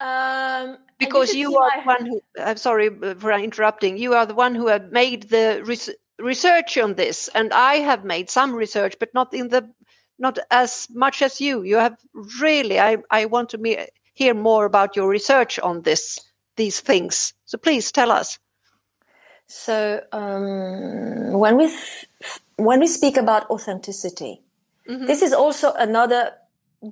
Um, 0.00 0.78
because 0.98 1.34
you 1.34 1.56
are 1.56 1.84
my... 1.84 1.94
one 1.94 2.06
who, 2.06 2.22
I'm 2.38 2.56
sorry 2.56 2.90
for 2.90 3.32
interrupting, 3.32 3.98
you 3.98 4.14
are 4.14 4.26
the 4.26 4.34
one 4.34 4.54
who 4.54 4.68
have 4.68 4.92
made 4.92 5.24
the 5.24 5.62
res- 5.64 5.94
research 6.18 6.78
on 6.78 6.94
this. 6.94 7.28
And 7.34 7.52
I 7.52 7.76
have 7.76 8.04
made 8.04 8.30
some 8.30 8.54
research, 8.54 8.96
but 8.98 9.12
not 9.14 9.34
in 9.34 9.48
the, 9.48 9.68
not 10.18 10.38
as 10.50 10.88
much 10.90 11.22
as 11.22 11.40
you. 11.40 11.62
You 11.62 11.76
have 11.76 11.96
really, 12.40 12.78
I, 12.78 12.98
I 13.10 13.26
want 13.26 13.50
to 13.50 13.58
me- 13.58 13.86
hear 14.14 14.34
more 14.34 14.64
about 14.64 14.96
your 14.96 15.08
research 15.08 15.58
on 15.58 15.82
this, 15.82 16.18
these 16.56 16.80
things. 16.80 17.34
So 17.46 17.58
please 17.58 17.92
tell 17.92 18.10
us. 18.10 18.38
So 19.46 20.02
um, 20.12 21.32
when 21.38 21.56
we 21.56 21.74
when 22.56 22.80
we 22.80 22.86
speak 22.86 23.16
about 23.16 23.48
authenticity, 23.48 24.42
mm-hmm. 24.86 25.06
this 25.06 25.22
is 25.22 25.32
also 25.32 25.72
another 25.72 26.32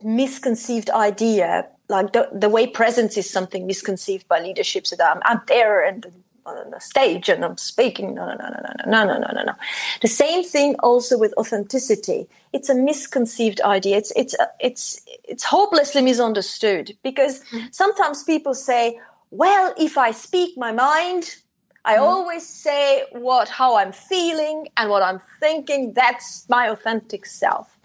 misconceived 0.02 0.88
idea. 0.88 1.68
Like 1.88 2.12
the, 2.12 2.28
the 2.32 2.48
way 2.48 2.66
presence 2.66 3.16
is 3.16 3.30
something 3.30 3.66
misconceived 3.66 4.26
by 4.28 4.40
leadership. 4.40 4.86
So 4.86 4.96
that 4.96 5.16
I'm, 5.16 5.22
I'm 5.24 5.40
there 5.46 5.84
and 5.84 6.06
on 6.46 6.70
the 6.70 6.80
stage 6.80 7.28
and 7.28 7.44
I'm 7.44 7.56
speaking. 7.56 8.14
No, 8.14 8.26
no, 8.26 8.34
no, 8.34 8.48
no, 8.48 8.72
no, 8.86 9.04
no, 9.04 9.04
no, 9.04 9.18
no, 9.18 9.32
no. 9.32 9.42
No. 9.44 9.52
The 10.00 10.08
same 10.08 10.44
thing 10.44 10.76
also 10.80 11.18
with 11.18 11.34
authenticity. 11.36 12.26
It's 12.52 12.68
a 12.68 12.74
misconceived 12.74 13.60
idea. 13.62 13.96
It's 13.96 14.12
it's 14.16 14.34
it's 14.60 15.00
it's 15.24 15.44
hopelessly 15.44 16.02
misunderstood 16.02 16.96
because 17.02 17.40
mm-hmm. 17.40 17.66
sometimes 17.70 18.22
people 18.22 18.54
say, 18.54 18.98
"Well, 19.30 19.74
if 19.76 19.98
I 19.98 20.12
speak 20.12 20.56
my 20.56 20.72
mind, 20.72 21.36
I 21.84 21.94
mm-hmm. 21.94 22.04
always 22.04 22.46
say 22.46 23.04
what 23.12 23.48
how 23.48 23.76
I'm 23.76 23.92
feeling 23.92 24.68
and 24.76 24.90
what 24.90 25.02
I'm 25.02 25.20
thinking. 25.40 25.92
That's 25.92 26.48
my 26.48 26.68
authentic 26.68 27.26
self. 27.26 27.76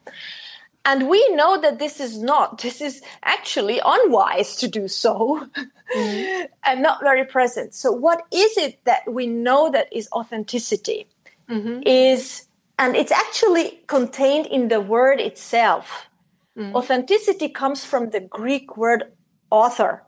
And 0.83 1.09
we 1.09 1.27
know 1.35 1.61
that 1.61 1.77
this 1.77 1.99
is 1.99 2.21
not, 2.21 2.61
this 2.61 2.81
is 2.81 3.01
actually 3.23 3.79
unwise 3.85 4.55
to 4.57 4.67
do 4.67 4.87
so 4.87 5.47
mm-hmm. 5.95 6.45
and 6.63 6.81
not 6.81 7.01
very 7.01 7.23
present. 7.25 7.75
So, 7.75 7.91
what 7.91 8.23
is 8.31 8.57
it 8.57 8.83
that 8.85 9.11
we 9.11 9.27
know 9.27 9.69
that 9.71 9.87
is 9.91 10.09
authenticity? 10.11 11.07
Mm-hmm. 11.49 11.81
Is, 11.85 12.47
and 12.79 12.95
it's 12.95 13.11
actually 13.11 13.81
contained 13.87 14.47
in 14.47 14.69
the 14.69 14.81
word 14.81 15.19
itself. 15.19 16.07
Mm-hmm. 16.57 16.75
Authenticity 16.75 17.49
comes 17.49 17.85
from 17.85 18.09
the 18.09 18.19
Greek 18.19 18.75
word 18.75 19.11
author. 19.51 20.03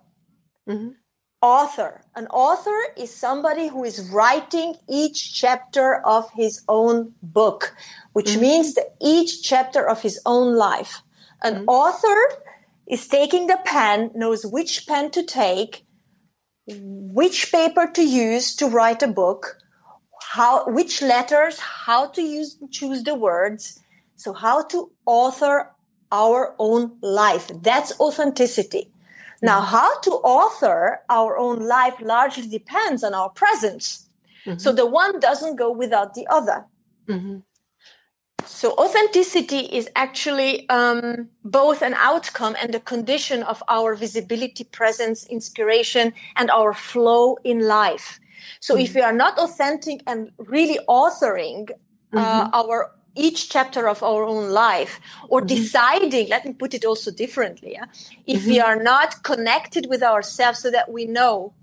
Author. 1.44 2.02
An 2.16 2.28
author 2.28 2.80
is 2.96 3.14
somebody 3.14 3.68
who 3.68 3.84
is 3.84 4.10
writing 4.10 4.76
each 4.88 5.34
chapter 5.34 5.96
of 6.06 6.32
his 6.32 6.64
own 6.70 7.14
book, 7.22 7.76
which 8.14 8.28
mm-hmm. 8.28 8.42
means 8.42 8.76
that 8.76 8.96
each 9.02 9.44
chapter 9.44 9.86
of 9.86 10.02
his 10.02 10.22
own 10.26 10.56
life. 10.56 11.02
An 11.44 11.56
mm-hmm. 11.56 11.68
author 11.68 12.18
is 12.88 13.10
taking 13.10 13.48
the 13.48 13.60
pen, 13.66 14.10
knows 14.16 14.46
which 14.46 14.88
pen 14.88 15.12
to 15.12 15.22
take, 15.22 15.86
which 16.66 17.52
paper 17.52 17.92
to 17.94 18.04
use 18.04 18.56
to 18.56 18.68
write 18.68 19.04
a 19.04 19.08
book, 19.10 19.58
how 20.22 20.66
which 20.70 21.02
letters, 21.02 21.60
how 21.60 22.08
to 22.08 22.22
use 22.22 22.58
choose 22.72 23.04
the 23.04 23.16
words. 23.16 23.82
So 24.16 24.32
how 24.32 24.64
to 24.68 24.90
author 25.06 25.76
our 26.10 26.56
own 26.58 26.96
life. 27.02 27.52
That's 27.62 28.00
authenticity. 28.00 28.93
Now, 29.44 29.60
mm-hmm. 29.60 29.76
how 29.76 30.00
to 30.00 30.12
author 30.12 31.02
our 31.10 31.38
own 31.38 31.60
life 31.68 31.96
largely 32.02 32.48
depends 32.48 33.04
on 33.04 33.14
our 33.14 33.30
presence. 33.30 34.10
Mm-hmm. 34.46 34.58
So 34.58 34.72
the 34.72 34.86
one 34.86 35.20
doesn't 35.20 35.58
go 35.58 35.70
without 35.72 36.14
the 36.14 36.26
other. 36.28 36.66
Mm-hmm. 37.08 37.40
So 38.46 38.72
authenticity 38.72 39.60
is 39.60 39.90
actually 39.96 40.68
um, 40.70 41.30
both 41.44 41.82
an 41.82 41.94
outcome 41.96 42.56
and 42.62 42.74
a 42.74 42.80
condition 42.80 43.44
of 43.44 43.62
our 43.68 43.96
visibility, 43.96 44.64
presence, 44.64 45.26
inspiration, 45.28 46.14
and 46.38 46.50
our 46.50 46.74
flow 46.74 47.38
in 47.44 47.68
life. 47.68 48.20
So 48.62 48.78
if 48.78 48.90
mm-hmm. 48.90 49.00
we 49.00 49.02
are 49.02 49.14
not 49.14 49.38
authentic 49.38 50.02
and 50.08 50.32
really 50.38 50.80
authoring 50.88 51.70
uh, 52.14 52.18
mm-hmm. 52.18 52.50
our 52.54 52.92
each 53.16 53.50
chapter 53.50 53.88
of 53.88 54.02
our 54.04 54.24
own 54.24 54.50
life 54.50 55.00
or 55.30 55.40
mm-hmm. 55.40 55.48
deciding 55.48 56.30
let 56.30 56.46
me 56.46 56.54
put 56.54 56.74
it 56.74 56.86
also 56.86 57.12
differently 57.12 57.74
yeah? 57.74 57.86
if 58.26 58.42
mm-hmm. 58.42 58.52
we 58.52 58.60
are 58.60 58.82
not 58.82 59.24
connected 59.24 59.88
with 59.90 60.04
ourselves 60.04 60.60
so 60.60 60.72
that 60.72 60.92
we 60.92 61.06
know 61.06 61.54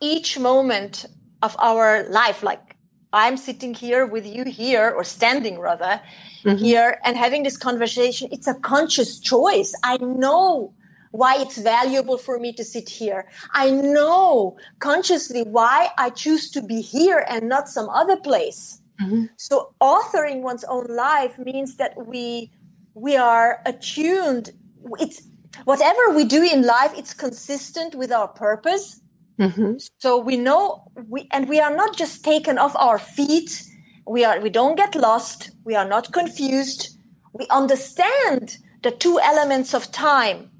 each 0.00 0.38
moment 0.38 1.06
of 1.42 1.56
our 1.58 2.08
life 2.10 2.42
like 2.42 2.76
i'm 3.12 3.36
sitting 3.36 3.74
here 3.74 4.06
with 4.06 4.26
you 4.26 4.44
here 4.44 4.90
or 4.90 5.02
standing 5.04 5.58
rather 5.58 6.00
mm-hmm. 6.44 6.56
here 6.56 7.00
and 7.04 7.16
having 7.16 7.42
this 7.42 7.56
conversation 7.56 8.28
it's 8.30 8.46
a 8.46 8.54
conscious 8.54 9.18
choice 9.18 9.74
i 9.82 9.96
know 9.98 10.72
why 11.16 11.36
it's 11.38 11.58
valuable 11.58 12.18
for 12.18 12.38
me 12.38 12.52
to 12.52 12.64
sit 12.64 12.88
here. 12.88 13.26
I 13.54 13.70
know 13.70 14.56
consciously 14.80 15.42
why 15.42 15.88
I 15.98 16.10
choose 16.10 16.50
to 16.50 16.62
be 16.62 16.80
here 16.80 17.24
and 17.28 17.48
not 17.48 17.68
some 17.68 17.88
other 17.88 18.16
place. 18.16 18.80
Mm-hmm. 19.00 19.24
So 19.36 19.74
authoring 19.80 20.40
one's 20.42 20.64
own 20.64 20.86
life 20.88 21.38
means 21.38 21.76
that 21.76 21.94
we 22.06 22.50
we 22.94 23.16
are 23.16 23.60
attuned. 23.66 24.50
It's 24.98 25.22
whatever 25.64 26.10
we 26.14 26.24
do 26.24 26.42
in 26.42 26.62
life. 26.62 26.92
It's 26.96 27.12
consistent 27.12 27.94
with 27.94 28.10
our 28.12 28.28
purpose. 28.28 29.00
Mm-hmm. 29.38 29.74
So 29.98 30.18
we 30.18 30.36
know 30.36 30.90
we 31.08 31.28
and 31.30 31.48
we 31.48 31.60
are 31.60 31.74
not 31.74 31.96
just 31.96 32.24
taken 32.24 32.58
off 32.58 32.74
our 32.76 32.98
feet. 32.98 33.62
We 34.06 34.24
are 34.24 34.40
we 34.40 34.50
don't 34.50 34.76
get 34.76 34.94
lost. 34.94 35.50
We 35.64 35.74
are 35.74 35.86
not 35.86 36.12
confused. 36.12 36.96
We 37.32 37.46
understand 37.50 38.56
the 38.82 38.90
two 38.90 39.20
elements 39.20 39.74
of 39.74 39.92
time 39.92 40.50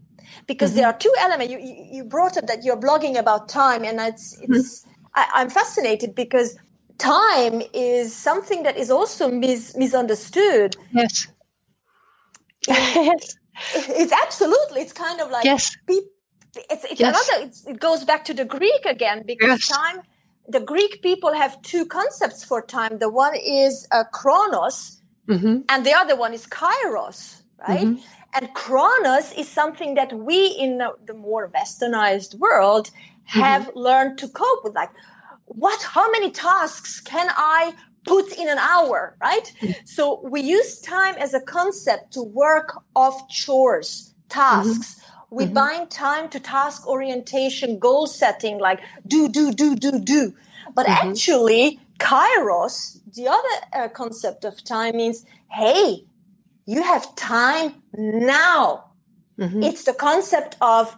because 0.46 0.70
mm-hmm. 0.70 0.79
there 0.79 0.87
are 0.88 0.99
two 0.99 1.14
elements. 1.20 1.53
You, 1.53 1.59
you, 1.59 1.87
you 1.90 2.05
brought 2.05 2.37
up 2.37 2.46
that 2.49 2.64
you're 2.64 2.77
blogging 2.77 3.16
about 3.18 3.49
time, 3.49 3.83
and 3.85 3.99
it's 4.01 4.38
it's 4.42 4.83
mm-hmm. 4.83 4.90
I, 5.14 5.29
I'm 5.35 5.49
fascinated 5.49 6.14
because 6.14 6.57
time 6.98 7.62
is 7.72 8.14
something 8.14 8.62
that 8.62 8.76
is 8.76 8.90
also 8.90 9.30
mis- 9.30 9.76
misunderstood. 9.76 10.76
Yes. 10.92 11.28
yes. 12.68 13.37
It's 13.74 14.12
absolutely. 14.12 14.82
It's 14.82 14.92
kind 14.92 15.20
of 15.20 15.30
like 15.30 15.44
yes. 15.44 15.76
It's, 15.88 16.85
it's 16.85 17.00
yes. 17.00 17.28
another. 17.28 17.46
It's, 17.46 17.66
it 17.66 17.80
goes 17.80 18.04
back 18.04 18.24
to 18.26 18.35
the 18.35 18.44
Greek 18.44 18.85
again 18.85 19.22
because 19.26 19.68
yes. 19.68 19.68
time. 19.68 20.02
The 20.48 20.61
Greek 20.61 21.02
people 21.02 21.32
have 21.35 21.61
two 21.62 21.87
concepts 21.87 22.44
for 22.44 22.62
time. 22.62 22.98
The 22.98 23.11
one 23.11 23.35
is 23.35 23.88
uh, 23.90 24.04
chronos, 24.12 25.02
mm-hmm. 25.26 25.62
and 25.68 25.85
the 25.85 25.92
other 25.92 26.14
one 26.14 26.32
is 26.35 26.46
kairos, 26.46 27.42
right? 27.66 27.80
Mm-hmm. 27.80 28.00
And 28.32 28.54
chronos 28.54 29.32
is 29.32 29.48
something 29.48 29.96
that 29.96 30.12
we 30.12 30.46
in 30.46 30.78
the, 30.78 30.92
the 31.04 31.14
more 31.14 31.50
westernized 31.50 32.37
world 32.38 32.92
have 33.24 33.62
mm-hmm. 33.62 33.78
learned 33.78 34.18
to 34.18 34.28
cope 34.28 34.62
with. 34.62 34.76
Like, 34.76 34.90
what 35.46 35.80
how 35.82 36.11
many 36.11 36.30
tasks 36.30 37.00
can 37.00 37.28
i 37.37 37.72
put 38.04 38.32
in 38.32 38.48
an 38.48 38.59
hour 38.59 39.16
right 39.20 39.52
mm-hmm. 39.61 39.72
so 39.85 40.20
we 40.24 40.40
use 40.40 40.80
time 40.80 41.14
as 41.18 41.35
a 41.35 41.40
concept 41.40 42.12
to 42.12 42.22
work 42.22 42.78
off 42.94 43.28
chores 43.28 44.14
tasks 44.28 44.94
mm-hmm. 44.94 45.37
we 45.37 45.44
mm-hmm. 45.44 45.54
bind 45.54 45.90
time 45.90 46.28
to 46.28 46.40
task 46.40 46.87
orientation 46.87 47.78
goal 47.78 48.06
setting 48.06 48.59
like 48.59 48.80
do 49.06 49.28
do 49.28 49.52
do 49.52 49.74
do 49.76 49.98
do 50.00 50.35
but 50.74 50.87
mm-hmm. 50.87 51.11
actually 51.11 51.80
kairos 51.98 52.98
the 53.14 53.26
other 53.28 53.56
uh, 53.72 53.88
concept 53.88 54.44
of 54.44 54.62
time 54.64 54.96
means 54.96 55.24
hey 55.50 56.04
you 56.66 56.82
have 56.82 57.14
time 57.16 57.74
now 57.94 58.85
mm-hmm. 59.38 59.62
it's 59.62 59.85
the 59.85 59.94
concept 59.94 60.56
of 60.61 60.96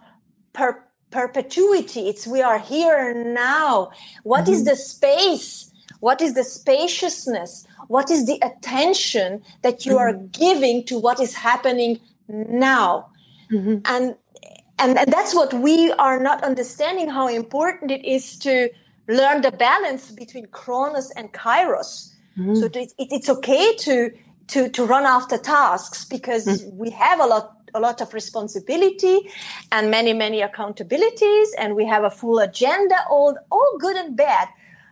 per 0.53 0.83
perpetuity. 1.11 2.07
It's 2.09 2.27
we 2.27 2.41
are 2.41 2.59
here 2.59 3.13
now. 3.13 3.91
What 4.23 4.43
mm-hmm. 4.43 4.53
is 4.53 4.65
the 4.65 4.75
space? 4.75 5.71
What 5.99 6.21
is 6.21 6.33
the 6.33 6.43
spaciousness? 6.43 7.67
What 7.87 8.09
is 8.09 8.25
the 8.25 8.39
attention 8.41 9.41
that 9.63 9.85
you 9.85 9.93
mm-hmm. 9.93 10.01
are 10.01 10.13
giving 10.31 10.85
to 10.85 10.99
what 10.99 11.19
is 11.19 11.33
happening 11.33 11.99
now? 12.27 13.09
Mm-hmm. 13.51 13.79
And, 13.85 14.15
and 14.77 14.97
and 14.97 15.11
that's 15.11 15.35
what 15.35 15.53
we 15.53 15.91
are 15.93 16.19
not 16.19 16.43
understanding 16.43 17.09
how 17.09 17.27
important 17.27 17.91
it 17.91 18.05
is 18.05 18.37
to 18.39 18.69
learn 19.07 19.41
the 19.41 19.51
balance 19.51 20.11
between 20.11 20.45
Chronos 20.47 21.11
and 21.11 21.33
Kairos. 21.33 22.13
Mm-hmm. 22.37 22.55
So 22.55 22.65
it, 22.65 22.75
it, 22.75 22.91
it's 22.97 23.29
okay 23.29 23.75
to 23.75 24.11
to 24.49 24.69
to 24.69 24.85
run 24.85 25.05
after 25.05 25.37
tasks 25.37 26.05
because 26.05 26.45
mm-hmm. 26.45 26.77
we 26.77 26.89
have 26.89 27.19
a 27.19 27.25
lot 27.25 27.55
a 27.73 27.79
lot 27.79 28.01
of 28.01 28.13
responsibility 28.13 29.19
and 29.71 29.91
many 29.91 30.13
many 30.13 30.41
accountabilities 30.41 31.47
and 31.57 31.75
we 31.75 31.85
have 31.85 32.03
a 32.03 32.09
full 32.09 32.39
agenda 32.39 32.95
all 33.09 33.37
all 33.51 33.77
good 33.79 33.95
and 33.95 34.15
bad 34.15 34.47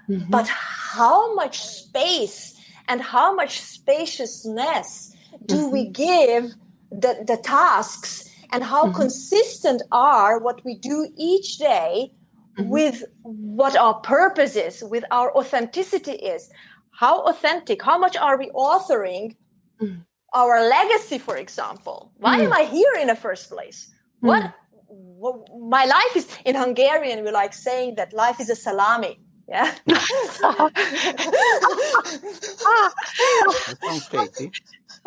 mm-hmm. 0.10 0.30
but 0.30 0.48
how 0.48 1.34
much 1.34 1.60
space 1.60 2.54
and 2.88 3.02
how 3.02 3.34
much 3.34 3.60
spaciousness 3.62 5.16
do 5.46 5.56
mm-hmm. 5.56 5.72
we 5.72 5.88
give 5.88 6.54
the, 6.92 7.24
the 7.28 7.38
tasks 7.38 8.30
and 8.52 8.64
how 8.64 8.86
mm-hmm. 8.86 9.02
consistent 9.02 9.82
are 9.92 10.40
what 10.40 10.64
we 10.64 10.76
do 10.76 11.10
each 11.18 11.58
day 11.58 12.12
mm-hmm. 12.58 12.70
with 12.70 13.04
what 13.24 13.76
our 13.76 13.96
purpose 13.96 14.56
is 14.56 14.84
with 14.84 15.04
our 15.12 15.36
authenticity 15.36 16.14
is 16.14 16.50
how 16.92 17.22
authentic 17.22 17.84
how 17.84 17.98
much 17.98 18.16
are 18.16 18.38
we 18.38 18.50
authoring 18.52 19.36
mm. 19.82 20.04
our 20.34 20.68
legacy, 20.68 21.18
for 21.18 21.38
example. 21.38 22.12
Why 22.18 22.40
mm. 22.40 22.46
am 22.46 22.54
I 22.54 22.64
here 22.64 22.96
in 23.00 23.08
the 23.08 23.16
first 23.16 23.50
place? 23.50 23.92
Mm. 24.24 24.28
What, 24.28 24.54
what, 24.88 25.36
my 25.60 25.86
life 25.86 26.16
is 26.16 26.28
in 26.46 26.56
Hungarian. 26.56 27.24
We 27.24 27.32
like 27.32 27.54
saying 27.54 27.96
that 27.96 28.14
life 28.14 28.40
is 28.40 28.50
a 28.50 28.56
salami. 28.56 29.20
Yeah. 29.48 29.74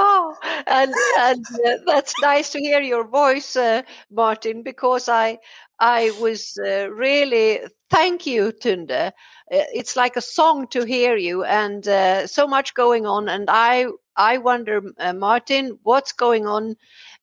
Oh, 0.03 0.35
and 0.66 0.95
and 1.18 1.45
uh, 1.66 1.77
that's 1.85 2.14
nice 2.23 2.49
to 2.53 2.59
hear 2.59 2.81
your 2.81 3.05
voice, 3.07 3.55
uh, 3.55 3.83
Martin, 4.11 4.62
because 4.62 5.11
I 5.11 5.39
I 5.79 6.11
was 6.21 6.59
uh, 6.64 6.91
really 6.91 7.61
thank 7.91 8.27
you, 8.27 8.53
Tunde. 8.53 8.91
Uh, 8.91 9.11
it's 9.51 9.97
like 9.97 10.16
a 10.16 10.23
song 10.23 10.68
to 10.68 10.85
hear 10.85 11.16
you, 11.16 11.45
and 11.45 11.87
uh, 11.87 12.27
so 12.27 12.47
much 12.47 12.73
going 12.73 13.05
on. 13.05 13.29
And 13.29 13.51
I 13.51 13.87
I 14.21 14.39
wonder, 14.39 14.83
uh, 14.99 15.12
Martin, 15.14 15.79
what's 15.83 16.12
going 16.12 16.47
on 16.47 16.77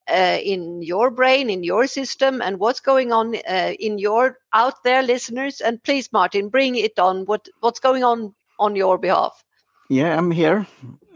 uh, 0.09 0.39
in 0.43 0.81
your 0.83 1.11
brain, 1.11 1.49
in 1.49 1.63
your 1.63 1.87
system, 1.87 2.41
and 2.41 2.59
what's 2.59 2.81
going 2.81 3.11
on 3.13 3.35
uh, 3.35 3.73
in 3.79 3.99
your 3.99 4.39
out 4.53 4.83
there 4.83 5.03
listeners. 5.03 5.61
And 5.61 5.83
please, 5.83 6.11
Martin, 6.13 6.49
bring 6.49 6.75
it 6.75 6.99
on. 6.99 7.25
What 7.25 7.47
what's 7.61 7.79
going 7.81 8.03
on 8.03 8.35
on 8.59 8.75
your 8.75 8.97
behalf? 8.97 9.43
Yeah, 9.89 10.17
I'm 10.17 10.31
here. 10.31 10.67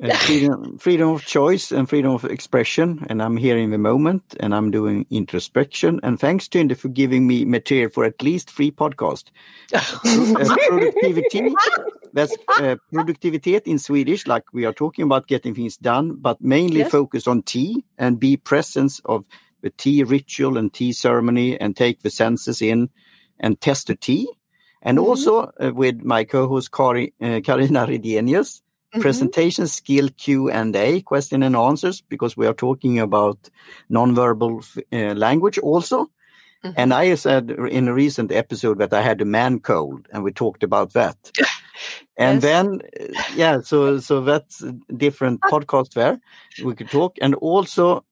Uh, 0.01 0.15
freedom, 0.25 0.77
freedom 0.77 1.09
of 1.09 1.25
choice 1.25 1.71
and 1.71 1.89
freedom 1.89 2.11
of 2.11 2.23
expression, 2.23 3.05
and 3.09 3.21
I'm 3.21 3.35
here 3.35 3.57
in 3.57 3.69
the 3.69 3.77
moment, 3.77 4.35
and 4.39 4.55
I'm 4.55 4.71
doing 4.71 5.05
introspection. 5.09 5.99
And 6.03 6.19
thanks, 6.19 6.47
Tunde, 6.47 6.77
for 6.77 6.87
giving 6.87 7.27
me 7.27 7.43
material 7.43 7.89
for 7.89 8.05
at 8.05 8.21
least 8.21 8.49
three 8.49 8.71
podcasts. 8.71 9.29
uh, 9.73 10.55
productivity, 10.69 11.53
that's 12.13 12.35
uh, 12.59 12.77
productivitet 12.93 13.63
in 13.65 13.77
Swedish, 13.77 14.25
like 14.25 14.43
we 14.53 14.65
are 14.65 14.73
talking 14.73 15.03
about 15.03 15.27
getting 15.27 15.53
things 15.53 15.75
done, 15.75 16.15
but 16.15 16.41
mainly 16.41 16.79
yes. 16.79 16.91
focus 16.91 17.27
on 17.27 17.43
tea 17.43 17.83
and 17.97 18.19
be 18.19 18.37
presence 18.37 19.01
of 19.03 19.25
the 19.61 19.69
tea 19.69 20.03
ritual 20.03 20.57
and 20.57 20.73
tea 20.73 20.93
ceremony, 20.93 21.59
and 21.59 21.75
take 21.75 22.01
the 22.01 22.09
senses 22.09 22.61
in 22.61 22.89
and 23.37 23.59
test 23.59 23.87
the 23.87 23.95
tea 23.95 24.29
and 24.81 24.97
mm 24.97 25.03
-hmm. 25.03 25.09
also 25.09 25.51
uh, 25.59 25.71
with 25.75 26.03
my 26.03 26.25
co-host 26.25 26.71
Kari, 26.71 27.13
uh, 27.21 27.41
Karina 27.41 27.85
Redenius, 27.85 28.61
mm 28.61 28.61
-hmm. 28.91 29.01
presentation 29.01 29.67
skill 29.67 30.09
Q&A, 30.17 31.01
question 31.01 31.43
and 31.43 31.55
answers, 31.55 32.03
because 32.09 32.35
we 32.37 32.45
are 32.45 32.55
talking 32.55 32.99
about 32.99 33.49
nonverbal 33.87 34.53
uh, 34.91 35.13
language 35.15 35.59
also. 35.63 35.97
Mm 35.99 36.07
-hmm. 36.61 36.73
And 36.77 36.93
I 36.93 37.15
said 37.15 37.49
in 37.69 37.87
a 37.87 37.93
recent 37.93 38.31
episode 38.31 38.77
that 38.87 38.93
I 38.93 39.07
had 39.07 39.21
a 39.21 39.25
man 39.25 39.59
cold, 39.59 40.07
and 40.11 40.23
we 40.23 40.31
talked 40.31 40.63
about 40.63 40.93
that. 40.93 41.17
and 42.17 42.41
yes. 42.41 42.43
then, 42.43 42.65
uh, 42.67 43.35
yeah, 43.35 43.63
so 43.63 43.99
so 43.99 44.23
that's 44.23 44.63
different 44.87 45.39
podcast 45.49 45.93
there. 45.93 46.19
We 46.63 46.73
could 46.75 46.91
talk, 46.91 47.17
and 47.21 47.35
also 47.35 48.03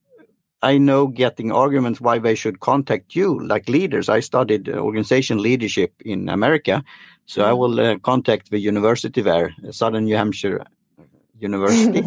I 0.62 0.78
know 0.78 1.08
getting 1.08 1.52
arguments 1.52 2.02
why 2.02 2.20
they 2.20 2.36
should 2.36 2.60
contact 2.60 3.16
you, 3.16 3.40
like 3.48 3.70
leaders. 3.70 4.10
I 4.10 4.20
studied 4.20 4.68
organization 4.70 5.42
leadership 5.42 5.94
in 6.04 6.28
America, 6.28 6.84
so 7.26 7.46
I 7.46 7.52
mm. 7.52 7.58
will 7.58 7.80
uh, 7.80 7.98
contact 8.00 8.52
the 8.52 8.60
university 8.60 9.22
there, 9.22 9.54
Southern 9.72 10.06
New 10.06 10.18
Hampshire 10.18 10.66
University, 11.40 12.04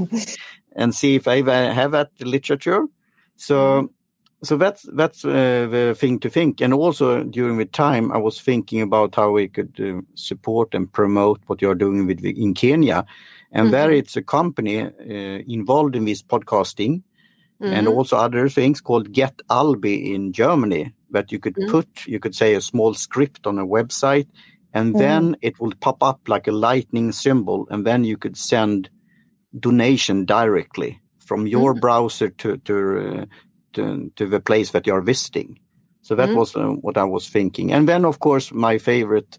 and 0.76 0.94
see 0.94 1.14
if 1.14 1.26
I 1.26 1.36
have 1.72 1.92
that 1.92 2.10
literature. 2.20 2.86
So, 3.36 3.84
mm. 3.84 3.88
so 4.42 4.58
that's 4.58 4.82
that's 4.92 5.24
uh, 5.24 5.68
the 5.70 5.96
thing 5.98 6.18
to 6.20 6.28
think. 6.28 6.60
And 6.60 6.74
also 6.74 7.24
during 7.24 7.56
the 7.56 7.64
time, 7.64 8.12
I 8.12 8.18
was 8.18 8.38
thinking 8.38 8.82
about 8.82 9.14
how 9.14 9.30
we 9.30 9.48
could 9.48 9.80
uh, 9.80 10.02
support 10.14 10.74
and 10.74 10.92
promote 10.92 11.40
what 11.46 11.62
you're 11.62 11.74
doing 11.74 12.06
with 12.06 12.22
in 12.22 12.52
Kenya, 12.52 13.06
and 13.50 13.68
mm 13.68 13.68
-hmm. 13.68 13.70
there 13.70 13.88
mm-hmm. 13.88 13.98
it's 13.98 14.16
a 14.16 14.22
company 14.22 14.82
uh, 14.82 15.40
involved 15.46 15.96
in 15.96 16.04
this 16.04 16.22
podcasting 16.22 17.02
mm-hmm. 17.62 17.72
and 17.72 17.88
also 17.88 18.16
other 18.16 18.48
things 18.48 18.80
called 18.80 19.12
Get 19.12 19.40
Alby 19.48 20.14
in 20.14 20.32
Germany 20.32 20.92
that 21.10 21.30
you 21.30 21.38
could 21.38 21.54
mm-hmm. 21.54 21.70
put, 21.70 22.06
you 22.06 22.18
could 22.18 22.34
say 22.34 22.54
a 22.54 22.60
small 22.60 22.94
script 22.94 23.46
on 23.46 23.58
a 23.58 23.66
website, 23.66 24.28
and 24.74 24.90
mm-hmm. 24.90 24.98
then 24.98 25.36
it 25.42 25.60
will 25.60 25.72
pop 25.80 26.02
up 26.02 26.28
like 26.28 26.48
a 26.48 26.52
lightning 26.52 27.12
symbol, 27.12 27.66
and 27.70 27.86
then 27.86 28.04
you 28.04 28.16
could 28.16 28.36
send 28.36 28.90
donation 29.58 30.24
directly 30.24 31.00
from 31.18 31.46
your 31.46 31.72
mm-hmm. 31.72 31.80
browser 31.80 32.30
to 32.30 32.56
to, 32.58 32.74
uh, 32.98 33.24
to 33.74 34.10
to 34.16 34.26
the 34.26 34.40
place 34.40 34.70
that 34.72 34.86
you 34.86 34.94
are 34.94 35.02
visiting. 35.02 35.58
So 36.02 36.16
that 36.16 36.30
mm-hmm. 36.30 36.38
was 36.38 36.56
uh, 36.56 36.68
what 36.80 36.96
I 36.96 37.04
was 37.04 37.28
thinking, 37.28 37.72
and 37.72 37.88
then 37.88 38.04
of 38.04 38.18
course 38.18 38.52
my 38.52 38.78
favorite 38.78 39.38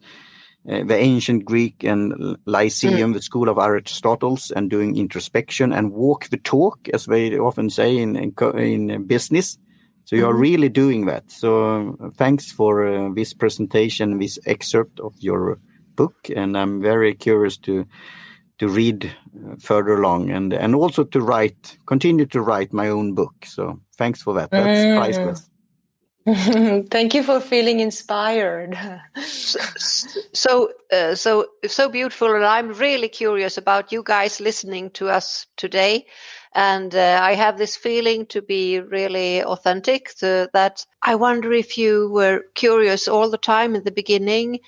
uh, 0.69 0.83
the 0.83 0.95
ancient 0.95 1.45
Greek 1.45 1.83
and 1.83 2.37
Lyceum, 2.45 3.11
mm. 3.11 3.13
the 3.13 3.21
school 3.21 3.49
of 3.49 3.57
Aristotle's, 3.57 4.51
and 4.51 4.69
doing 4.69 4.95
introspection 4.95 5.73
and 5.73 5.91
walk 5.91 6.29
the 6.29 6.37
talk, 6.37 6.87
as 6.93 7.05
they 7.05 7.37
often 7.37 7.69
say 7.69 7.97
in 7.97 8.15
in, 8.15 8.33
in 8.57 9.03
business. 9.07 9.57
So 10.05 10.15
you 10.15 10.25
are 10.25 10.33
mm-hmm. 10.33 10.41
really 10.41 10.69
doing 10.69 11.05
that. 11.05 11.31
So 11.31 11.97
uh, 11.99 12.09
thanks 12.17 12.51
for 12.51 12.85
uh, 12.85 13.13
this 13.13 13.33
presentation, 13.33 14.19
this 14.19 14.39
excerpt 14.45 14.99
of 14.99 15.13
your 15.19 15.59
book, 15.95 16.15
and 16.35 16.57
I'm 16.57 16.81
very 16.81 17.13
curious 17.13 17.57
to 17.59 17.85
to 18.59 18.67
read 18.67 19.05
uh, 19.05 19.55
further 19.59 19.95
along 19.95 20.29
and 20.29 20.53
and 20.53 20.75
also 20.75 21.03
to 21.03 21.19
write, 21.19 21.77
continue 21.85 22.25
to 22.27 22.41
write 22.41 22.73
my 22.73 22.89
own 22.89 23.13
book. 23.13 23.45
So 23.45 23.79
thanks 23.97 24.21
for 24.21 24.33
that. 24.35 24.51
That's 24.51 24.79
mm. 24.79 24.97
priceless. 24.97 25.49
Thank 26.89 27.15
you 27.15 27.23
for 27.23 27.41
feeling 27.41 27.81
inspired. 27.81 28.77
so, 29.17 30.71
uh, 30.91 31.15
so, 31.15 31.47
so 31.67 31.89
beautiful, 31.89 32.33
and 32.33 32.45
I'm 32.45 32.69
really 32.69 33.09
curious 33.09 33.57
about 33.57 33.91
you 33.91 34.03
guys 34.03 34.39
listening 34.39 34.91
to 34.91 35.09
us 35.09 35.47
today. 35.57 36.05
And 36.55 36.95
uh, 36.95 37.19
I 37.21 37.33
have 37.33 37.57
this 37.57 37.75
feeling 37.75 38.25
to 38.27 38.41
be 38.41 38.79
really 38.79 39.43
authentic. 39.43 40.15
To, 40.19 40.49
that 40.53 40.85
I 41.01 41.15
wonder 41.15 41.51
if 41.51 41.77
you 41.77 42.09
were 42.09 42.43
curious 42.55 43.09
all 43.09 43.29
the 43.29 43.37
time 43.37 43.75
in 43.75 43.83
the 43.83 43.91
beginning, 43.91 44.59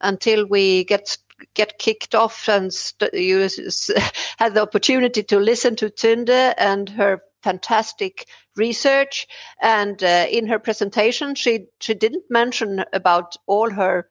until 0.00 0.46
we 0.46 0.82
get 0.84 1.16
get 1.54 1.78
kicked 1.78 2.14
off 2.14 2.48
and 2.48 2.72
st- 2.72 3.14
you 3.14 3.38
had 4.38 4.54
the 4.54 4.62
opportunity 4.62 5.22
to 5.22 5.38
listen 5.38 5.76
to 5.76 5.90
Tunde 5.90 6.54
and 6.58 6.88
her 6.88 7.22
fantastic 7.42 8.26
research. 8.56 9.26
And 9.60 10.02
uh, 10.02 10.26
in 10.30 10.46
her 10.48 10.58
presentation, 10.58 11.34
she 11.34 11.66
she 11.80 11.94
didn't 11.94 12.24
mention 12.30 12.84
about 12.92 13.36
all 13.46 13.70
her 13.70 14.08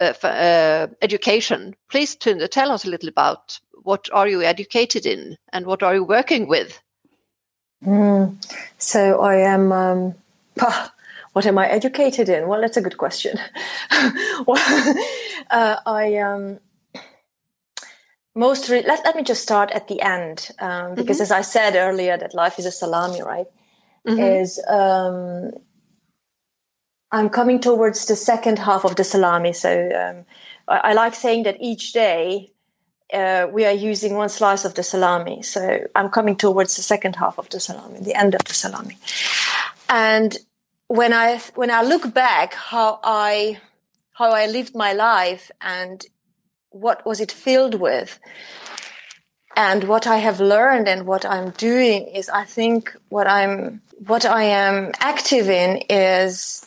uh, 0.00 0.14
uh, 0.22 0.86
education. 1.02 1.74
Please, 1.90 2.16
tell 2.16 2.70
us 2.70 2.84
a 2.84 2.90
little 2.90 3.08
about 3.08 3.60
what 3.82 4.08
are 4.12 4.28
you 4.28 4.42
educated 4.42 5.06
in 5.06 5.36
and 5.52 5.66
what 5.66 5.82
are 5.82 5.94
you 5.94 6.04
working 6.04 6.48
with. 6.48 6.80
Mm. 7.84 8.36
So 8.78 9.20
I 9.20 9.36
am. 9.36 9.72
Um, 9.72 10.14
what 11.32 11.46
am 11.46 11.58
I 11.58 11.68
educated 11.68 12.28
in? 12.28 12.48
Well, 12.48 12.60
that's 12.60 12.76
a 12.76 12.82
good 12.82 12.98
question. 12.98 13.38
well, 14.46 14.58
uh, 15.50 15.76
I 15.86 16.16
um, 16.18 16.58
most 18.34 18.68
re- 18.68 18.84
let, 18.86 19.04
let 19.04 19.16
me 19.16 19.22
just 19.22 19.42
start 19.42 19.70
at 19.72 19.88
the 19.88 20.00
end 20.00 20.50
um, 20.58 20.94
because 20.94 21.16
mm-hmm. 21.16 21.22
as 21.22 21.30
i 21.30 21.40
said 21.40 21.74
earlier 21.74 22.16
that 22.16 22.34
life 22.34 22.58
is 22.58 22.66
a 22.66 22.72
salami 22.72 23.22
right 23.22 23.46
mm-hmm. 24.06 24.20
is 24.20 24.62
um, 24.68 25.50
i'm 27.12 27.28
coming 27.28 27.60
towards 27.60 28.06
the 28.06 28.16
second 28.16 28.58
half 28.58 28.84
of 28.84 28.96
the 28.96 29.04
salami 29.04 29.52
so 29.52 29.70
um, 29.70 30.24
I, 30.68 30.90
I, 30.90 30.92
like 30.92 31.14
saying 31.14 31.44
that 31.44 31.56
each 31.60 31.92
day 31.92 32.52
uh, 33.12 33.46
we 33.50 33.64
are 33.64 33.72
using 33.72 34.14
one 34.14 34.28
slice 34.28 34.64
of 34.64 34.74
the 34.74 34.82
salami 34.82 35.42
so 35.42 35.86
i'm 35.94 36.10
coming 36.10 36.36
towards 36.36 36.76
the 36.76 36.82
second 36.82 37.16
half 37.16 37.38
of 37.38 37.48
the 37.48 37.60
salami 37.60 38.00
the 38.00 38.14
end 38.14 38.34
of 38.34 38.44
the 38.44 38.54
salami 38.54 38.98
and 39.88 40.36
when 40.88 41.12
i 41.12 41.38
when 41.54 41.70
i 41.70 41.82
look 41.82 42.12
back 42.14 42.54
how 42.54 43.00
i 43.02 43.58
how 44.12 44.30
i 44.30 44.46
lived 44.46 44.74
my 44.74 44.92
life 44.92 45.50
and 45.60 46.04
what 46.70 47.04
was 47.06 47.20
it 47.20 47.32
filled 47.32 47.74
with? 47.74 48.18
And 49.56 49.84
what 49.84 50.06
i 50.06 50.18
have 50.18 50.38
learned 50.38 50.86
and 50.86 51.04
what 51.04 51.24
i'm 51.26 51.50
doing 51.50 52.06
is 52.06 52.28
i 52.28 52.44
think 52.44 52.94
what 53.08 53.26
i'm 53.26 53.82
what 54.06 54.24
i 54.24 54.44
am 54.44 54.92
active 55.00 55.50
in 55.50 55.82
is 55.90 56.64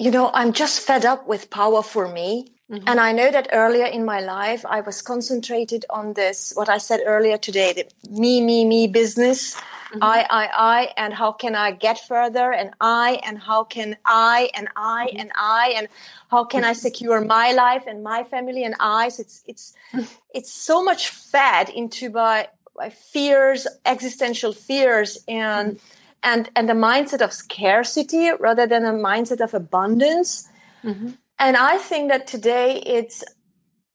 you 0.00 0.10
know 0.10 0.32
i'm 0.34 0.52
just 0.52 0.80
fed 0.80 1.04
up 1.04 1.28
with 1.28 1.48
power 1.48 1.80
for 1.80 2.08
me 2.08 2.51
mm-hmm. 2.72 2.88
and 2.88 2.98
i 2.98 3.12
know 3.12 3.30
that 3.30 3.48
earlier 3.52 3.86
in 3.86 4.04
my 4.04 4.20
life 4.20 4.64
i 4.66 4.80
was 4.80 5.02
concentrated 5.02 5.84
on 5.90 6.14
this 6.14 6.52
what 6.56 6.68
i 6.68 6.78
said 6.78 7.00
earlier 7.06 7.38
today 7.38 7.72
the 7.72 7.86
me 8.10 8.40
me 8.40 8.64
me 8.64 8.86
business 8.86 9.54
mm-hmm. 9.92 10.02
I, 10.02 10.26
I, 10.30 10.48
I, 10.54 10.92
and 10.96 11.12
how 11.12 11.32
can 11.32 11.54
I 11.54 11.72
get 11.72 11.98
further? 11.98 12.52
And 12.52 12.70
I, 12.80 13.20
and 13.24 13.38
how 13.38 13.64
can 13.64 13.96
I, 14.04 14.50
and 14.54 14.68
I, 14.76 15.08
mm-hmm. 15.08 15.20
and 15.20 15.32
I, 15.36 15.74
and 15.76 15.88
how 16.30 16.44
can 16.44 16.64
I 16.64 16.72
secure 16.72 17.20
my 17.20 17.52
life 17.52 17.84
and 17.86 18.02
my 18.02 18.24
family 18.24 18.64
and 18.64 18.74
I? 18.80 19.10
So 19.10 19.20
it's, 19.22 19.44
it's, 19.46 19.74
it's 20.34 20.52
so 20.52 20.82
much 20.82 21.10
fed 21.10 21.68
into 21.68 22.10
by, 22.10 22.48
by 22.76 22.90
fears, 22.90 23.66
existential 23.84 24.52
fears, 24.52 25.18
and, 25.28 25.76
mm-hmm. 25.76 25.86
and, 26.22 26.50
and 26.56 26.68
the 26.68 26.74
mindset 26.74 27.20
of 27.20 27.32
scarcity 27.32 28.30
rather 28.38 28.66
than 28.66 28.84
a 28.84 28.92
mindset 28.92 29.40
of 29.40 29.54
abundance. 29.54 30.48
Mm-hmm. 30.84 31.10
And 31.38 31.56
I 31.56 31.78
think 31.78 32.10
that 32.10 32.26
today 32.26 32.82
it's, 32.86 33.24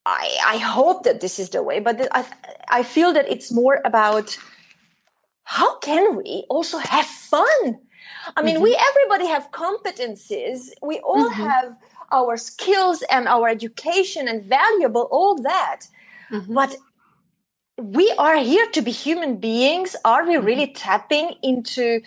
I, 0.06 0.38
I 0.46 0.58
hope 0.58 1.04
that 1.04 1.22
this 1.22 1.40
is 1.40 1.50
the 1.50 1.64
way, 1.64 1.80
but 1.80 2.08
I, 2.12 2.26
I 2.70 2.84
feel 2.84 3.14
that 3.14 3.30
it's 3.30 3.52
more 3.52 3.82
about 3.86 4.38
how 5.44 5.80
can 5.80 6.18
we 6.18 6.46
also 6.50 6.78
have 6.78 7.06
fun? 7.06 7.80
I 8.36 8.42
mean, 8.42 8.56
mm-hmm. 8.56 8.64
we 8.64 8.78
everybody 8.90 9.28
have 9.28 9.50
competencies. 9.52 10.72
We 10.82 11.00
all 11.00 11.30
mm-hmm. 11.30 11.42
have 11.42 11.76
our 12.12 12.36
skills 12.38 13.04
and 13.10 13.28
our 13.28 13.48
education 13.48 14.28
and 14.28 14.44
valuable 14.44 15.08
all 15.12 15.42
that. 15.44 15.82
Mm-hmm. 16.32 16.54
But 16.54 16.76
we 17.78 18.12
are 18.18 18.38
here 18.38 18.68
to 18.72 18.82
be 18.82 18.92
human 18.92 19.38
beings. 19.38 19.96
Are 20.04 20.26
we 20.28 20.38
really 20.38 20.68
mm-hmm. 20.68 20.74
tapping 20.74 21.36
into 21.42 22.02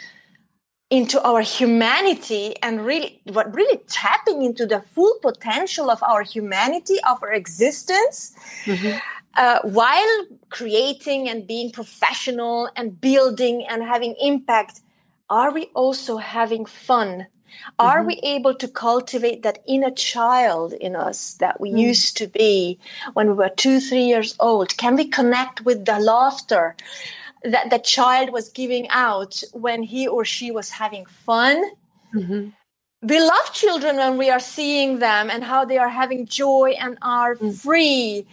into 0.90 1.22
our 1.22 1.40
humanity 1.40 2.54
and 2.62 2.84
really 2.84 3.20
what 3.32 3.54
really 3.54 3.78
tapping 3.88 4.42
into 4.42 4.66
the 4.66 4.82
full 4.92 5.14
potential 5.22 5.88
of 5.88 6.02
our 6.02 6.22
humanity 6.22 6.96
of 7.08 7.22
our 7.22 7.32
existence 7.32 8.34
mm-hmm. 8.64 8.98
uh, 9.34 9.60
while 9.62 10.26
creating 10.50 11.28
and 11.28 11.46
being 11.46 11.70
professional 11.70 12.68
and 12.74 13.00
building 13.00 13.64
and 13.68 13.84
having 13.84 14.16
impact 14.20 14.80
are 15.28 15.52
we 15.52 15.66
also 15.74 16.16
having 16.16 16.66
fun 16.66 17.26
are 17.78 17.98
mm-hmm. 17.98 18.06
we 18.06 18.14
able 18.22 18.54
to 18.54 18.68
cultivate 18.68 19.42
that 19.42 19.62
inner 19.66 19.90
child 19.90 20.72
in 20.72 20.96
us 20.96 21.34
that 21.34 21.60
we 21.60 21.70
mm. 21.70 21.78
used 21.78 22.16
to 22.16 22.26
be 22.26 22.78
when 23.14 23.28
we 23.28 23.34
were 23.34 23.48
two, 23.48 23.80
three 23.80 24.04
years 24.04 24.36
old? 24.38 24.76
Can 24.76 24.96
we 24.96 25.06
connect 25.08 25.62
with 25.62 25.84
the 25.84 25.98
laughter 25.98 26.76
that 27.42 27.70
the 27.70 27.78
child 27.78 28.30
was 28.30 28.48
giving 28.50 28.88
out 28.90 29.42
when 29.52 29.82
he 29.82 30.06
or 30.06 30.24
she 30.24 30.50
was 30.50 30.70
having 30.70 31.06
fun? 31.06 31.62
Mm-hmm. 32.14 32.48
We 33.02 33.18
love 33.18 33.52
children 33.52 33.96
when 33.96 34.18
we 34.18 34.28
are 34.28 34.40
seeing 34.40 34.98
them 34.98 35.30
and 35.30 35.42
how 35.42 35.64
they 35.64 35.78
are 35.78 35.88
having 35.88 36.26
joy 36.26 36.74
and 36.78 36.98
are 37.00 37.36
mm. 37.36 37.54
free. 37.54 38.26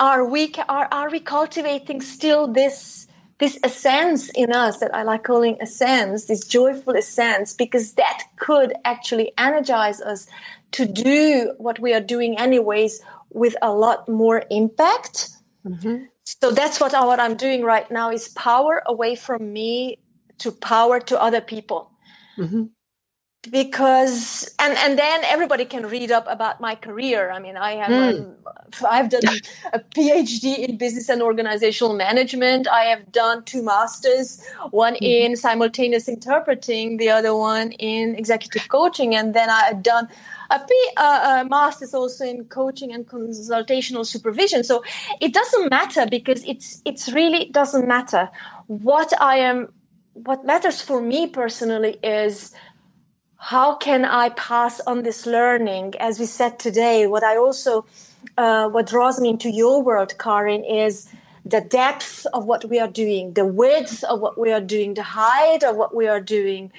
Are 0.00 0.24
we 0.24 0.52
are, 0.68 0.88
are 0.90 1.10
we 1.10 1.20
cultivating 1.20 2.00
still 2.00 2.46
this 2.46 3.06
this 3.38 3.58
essence 3.62 4.30
in 4.30 4.52
us 4.52 4.78
that 4.78 4.94
I 4.94 5.02
like 5.02 5.24
calling 5.24 5.58
essence, 5.60 6.24
this 6.24 6.46
joyful 6.46 6.96
essence, 6.96 7.52
because 7.52 7.92
that 7.94 8.22
could 8.38 8.72
actually 8.84 9.32
energize 9.36 10.00
us 10.00 10.26
to 10.72 10.86
do 10.86 11.52
what 11.58 11.78
we 11.78 11.92
are 11.92 12.00
doing 12.00 12.38
anyways 12.38 13.02
with 13.30 13.54
a 13.60 13.72
lot 13.72 14.08
more 14.08 14.44
impact. 14.50 15.30
Mm-hmm. 15.66 16.04
So 16.26 16.50
that's 16.50 16.80
what, 16.80 16.92
I, 16.92 17.04
what 17.04 17.20
I'm 17.20 17.36
doing 17.36 17.62
right 17.62 17.88
now 17.90 18.10
is 18.10 18.28
power 18.28 18.82
away 18.86 19.14
from 19.14 19.52
me 19.52 19.98
to 20.38 20.52
power 20.52 21.00
to 21.00 21.20
other 21.20 21.40
people. 21.40 21.90
Mm-hmm 22.36 22.64
because 23.50 24.52
and 24.58 24.76
and 24.78 24.98
then 24.98 25.24
everybody 25.24 25.64
can 25.64 25.86
read 25.86 26.10
up 26.10 26.26
about 26.28 26.60
my 26.60 26.74
career 26.74 27.30
i 27.30 27.38
mean 27.38 27.56
i 27.56 27.72
have 27.72 27.90
mm. 27.90 28.20
um, 28.20 28.34
i've 28.88 29.08
done 29.08 29.22
a 29.72 29.78
phd 29.78 30.58
in 30.58 30.76
business 30.76 31.08
and 31.08 31.22
organizational 31.22 31.94
management 31.94 32.66
i 32.68 32.84
have 32.84 33.10
done 33.12 33.44
two 33.44 33.62
masters 33.62 34.42
one 34.70 34.94
mm. 34.94 34.98
in 35.00 35.36
simultaneous 35.36 36.08
interpreting 36.08 36.96
the 36.96 37.08
other 37.08 37.34
one 37.34 37.72
in 37.72 38.14
executive 38.16 38.68
coaching 38.68 39.14
and 39.14 39.34
then 39.34 39.48
i've 39.50 39.82
done 39.82 40.08
a, 40.50 40.58
P, 40.58 40.90
uh, 40.96 41.42
a 41.44 41.48
master's 41.48 41.94
also 41.94 42.24
in 42.24 42.44
coaching 42.44 42.92
and 42.92 43.06
consultational 43.06 44.06
supervision 44.06 44.64
so 44.64 44.82
it 45.20 45.32
doesn't 45.32 45.70
matter 45.70 46.06
because 46.06 46.44
it's 46.44 46.82
it's 46.84 47.08
really 47.12 47.50
doesn't 47.50 47.86
matter 47.86 48.28
what 48.66 49.12
i 49.20 49.36
am 49.36 49.68
what 50.14 50.44
matters 50.46 50.80
for 50.80 51.00
me 51.00 51.26
personally 51.26 51.98
is 52.02 52.52
how 53.38 53.76
can 53.76 54.04
I 54.04 54.30
pass 54.30 54.80
on 54.80 55.02
this 55.02 55.26
learning? 55.26 55.94
As 56.00 56.18
we 56.18 56.26
said 56.26 56.58
today, 56.58 57.06
what 57.06 57.22
I 57.22 57.36
also, 57.36 57.86
uh, 58.36 58.68
what 58.68 58.86
draws 58.86 59.20
me 59.20 59.28
into 59.28 59.50
your 59.50 59.82
world, 59.82 60.16
Karin, 60.18 60.64
is 60.64 61.08
the 61.46 61.60
depth 61.60 62.26
of 62.34 62.44
what 62.44 62.68
we 62.68 62.80
are 62.80 62.88
doing, 62.88 63.34
the 63.34 63.46
width 63.46 64.02
of 64.04 64.20
what 64.20 64.36
we 64.36 64.50
are 64.50 64.60
doing, 64.60 64.94
the 64.94 65.04
height 65.04 65.62
of 65.62 65.76
what 65.76 65.94
we 65.94 66.08
are 66.08 66.20
doing, 66.20 66.72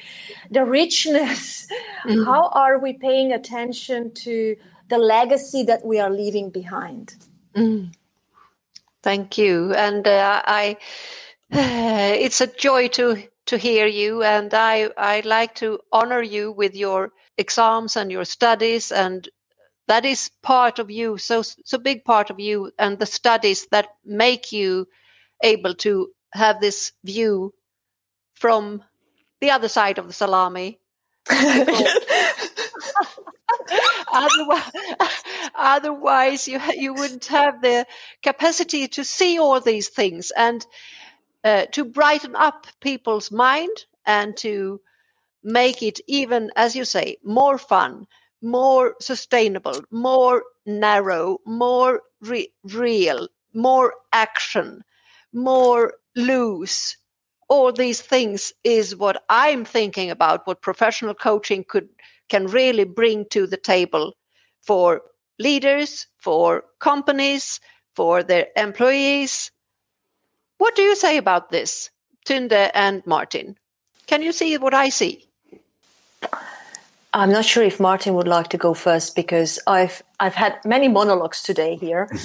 the 0.52 0.66
richness. 0.66 1.68
Mm-hmm. 2.06 2.26
How 2.26 2.50
are 2.50 2.78
we 2.78 2.92
paying 2.92 3.32
attention 3.32 4.14
to 4.26 4.58
the 4.90 4.98
legacy 4.98 5.64
that 5.64 5.86
we 5.86 6.00
are 6.00 6.10
leaving 6.10 6.50
behind? 6.50 7.16
Mm. 7.56 7.94
Thank 9.04 9.38
you. 9.38 9.74
And 9.74 10.06
uh, 10.06 10.42
I, 10.46 10.78
uh, 11.54 12.14
it's 12.20 12.42
a 12.42 12.48
joy 12.48 12.90
to 12.90 13.24
to 13.46 13.58
hear 13.58 13.88
you, 13.88 14.24
and 14.24 14.54
I 14.54 14.90
I 14.98 15.22
like 15.22 15.56
to 15.56 15.80
honor 15.94 16.22
you 16.22 16.52
with 16.52 16.76
your 16.76 17.14
exams 17.38 17.96
and 17.96 18.12
your 18.12 18.26
studies, 18.26 18.92
and 18.92 19.30
that 19.88 20.06
is 20.06 20.32
part 20.44 20.80
of 20.80 20.92
you, 20.92 21.18
so 21.18 21.42
so 21.44 21.78
big 21.78 22.06
part 22.06 22.30
of 22.30 22.40
you, 22.40 22.72
and 22.80 23.00
the 23.00 23.06
studies 23.08 23.68
that 23.72 23.90
make 24.06 24.52
you 24.52 24.88
able 25.44 25.76
to 25.76 26.10
have 26.34 26.62
this 26.62 26.94
view 27.06 27.54
from 28.36 28.84
the 29.42 29.52
other 29.52 29.70
side 29.70 29.98
of 30.00 30.08
the 30.08 30.14
salami. 30.14 30.80
otherwise, 34.12 34.72
otherwise, 35.56 36.48
you 36.48 36.60
you 36.76 36.94
wouldn't 36.94 37.26
have 37.28 37.62
the 37.62 37.86
capacity 38.24 38.88
to 38.90 39.04
see 39.06 39.40
all 39.40 39.62
these 39.62 39.90
things 39.90 40.32
and 40.32 40.66
uh, 41.44 41.66
to 41.74 41.86
brighten 41.86 42.36
up 42.36 42.68
people's 42.82 43.32
mind 43.32 43.86
and 44.06 44.38
to 44.38 44.82
make 45.44 45.84
it 45.84 46.00
even, 46.08 46.52
as 46.56 46.76
you 46.76 46.86
say, 46.86 47.18
more 47.24 47.58
fun, 47.58 48.08
more 48.42 48.96
sustainable, 49.02 49.82
more 49.92 50.44
narrow, 50.66 51.40
more 51.46 52.02
re- 52.22 52.52
real, 52.64 53.28
more 53.54 53.94
action, 54.14 54.84
more 55.34 55.94
loose. 56.16 56.98
All 57.50 57.72
these 57.72 58.02
things 58.02 58.54
is 58.64 58.96
what 58.96 59.24
I'm 59.30 59.66
thinking 59.66 60.12
about, 60.12 60.46
what 60.48 60.62
professional 60.62 61.14
coaching 61.14 61.64
could 61.68 61.90
can 62.30 62.48
really 62.48 62.84
bring 62.84 63.26
to 63.30 63.48
the 63.48 63.58
table 63.58 64.14
for 64.62 65.02
leaders, 65.40 66.08
for 66.18 66.66
companies, 66.80 67.60
for 67.96 68.22
their 68.24 68.48
employees, 68.58 69.52
what 70.58 70.76
do 70.76 70.82
you 70.82 70.96
say 70.96 71.18
about 71.18 71.52
this, 71.52 71.92
Tunde 72.26 72.72
and 72.74 73.06
Martin? 73.06 73.58
Can 74.08 74.22
you 74.24 74.32
see 74.32 74.58
what 74.58 74.74
I 74.74 74.90
see? 74.90 75.27
I'm 77.18 77.32
not 77.32 77.46
sure 77.46 77.64
if 77.64 77.80
Martin 77.80 78.14
would 78.14 78.28
like 78.28 78.50
to 78.50 78.58
go 78.58 78.76
first 78.76 79.16
because 79.16 79.60
I've 79.66 80.04
I've 80.20 80.36
had 80.36 80.64
many 80.64 80.88
monologues 80.88 81.42
today 81.42 81.76
here. 81.76 82.08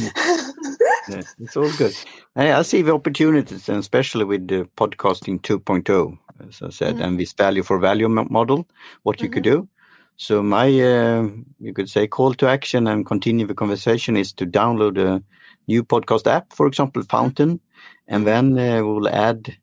yeah, 1.08 1.22
it's 1.40 1.56
all 1.56 1.72
good. 1.78 1.96
I 2.36 2.60
see 2.60 2.82
the 2.82 2.92
opportunities, 2.92 3.70
and 3.70 3.78
especially 3.78 4.26
with 4.26 4.48
the 4.48 4.68
podcasting 4.76 5.40
2.0, 5.40 6.18
as 6.46 6.60
I 6.60 6.68
said, 6.68 6.94
mm-hmm. 6.94 7.04
and 7.04 7.18
this 7.18 7.32
value 7.32 7.62
for 7.62 7.78
value 7.78 8.08
model, 8.08 8.68
what 9.02 9.22
you 9.22 9.28
mm-hmm. 9.28 9.34
could 9.34 9.44
do. 9.44 9.68
So 10.16 10.42
my, 10.42 10.66
uh, 10.66 11.28
you 11.58 11.72
could 11.72 11.88
say, 11.88 12.06
call 12.06 12.34
to 12.34 12.46
action 12.46 12.86
and 12.86 13.06
continue 13.06 13.46
the 13.46 13.54
conversation 13.54 14.16
is 14.16 14.34
to 14.34 14.46
download 14.46 14.98
a 14.98 15.22
new 15.68 15.84
podcast 15.84 16.26
app, 16.26 16.52
for 16.52 16.66
example, 16.66 17.02
Fountain, 17.02 17.60
and 18.08 18.26
then 18.26 18.58
uh, 18.58 18.84
we'll 18.84 19.08
add 19.08 19.56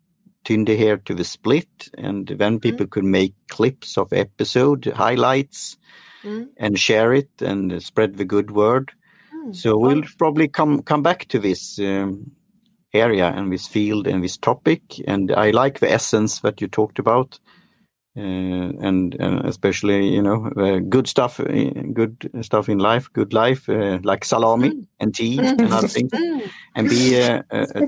Tunde 0.45 0.75
here 0.75 0.97
to 0.97 1.13
the 1.13 1.23
split, 1.23 1.89
and 1.97 2.27
then 2.27 2.59
mm. 2.59 2.61
people 2.61 2.85
mm. 2.85 2.89
could 2.89 3.03
make 3.03 3.33
clips 3.47 3.97
of 3.97 4.13
episode 4.13 4.85
highlights 4.85 5.77
mm. 6.23 6.47
and 6.57 6.79
share 6.79 7.13
it 7.13 7.29
and 7.41 7.81
spread 7.83 8.17
the 8.17 8.25
good 8.25 8.51
word. 8.51 8.91
Mm. 9.35 9.55
So 9.55 9.77
we'll 9.77 10.03
probably 10.17 10.47
come 10.47 10.81
come 10.83 11.03
back 11.03 11.27
to 11.29 11.39
this 11.39 11.79
um, 11.79 12.31
area 12.93 13.27
and 13.27 13.51
this 13.51 13.67
field 13.67 14.07
and 14.07 14.23
this 14.23 14.37
topic. 14.37 14.81
And 15.07 15.31
I 15.31 15.51
like 15.51 15.79
the 15.79 15.91
essence 15.91 16.39
that 16.41 16.61
you 16.61 16.67
talked 16.67 16.99
about. 16.99 17.39
Uh, 18.19 18.73
and, 18.81 19.15
and, 19.15 19.45
especially 19.45 20.09
you 20.09 20.21
know 20.21 20.51
uh, 20.57 20.79
good 20.89 21.07
stuff, 21.07 21.39
uh, 21.39 21.43
good 21.93 22.29
stuff 22.41 22.67
in 22.67 22.77
life, 22.77 23.07
good 23.13 23.31
life 23.31 23.69
like 24.03 24.25
salami 24.25 24.71
mm. 24.71 24.85
and 24.99 25.15
tea 25.15 25.39
and 25.39 25.71
other 25.71 25.87
things, 25.87 26.11
mm. 26.11 26.49
and 26.75 26.89
be 26.89 27.15
a, 27.15 27.45
a, 27.51 27.87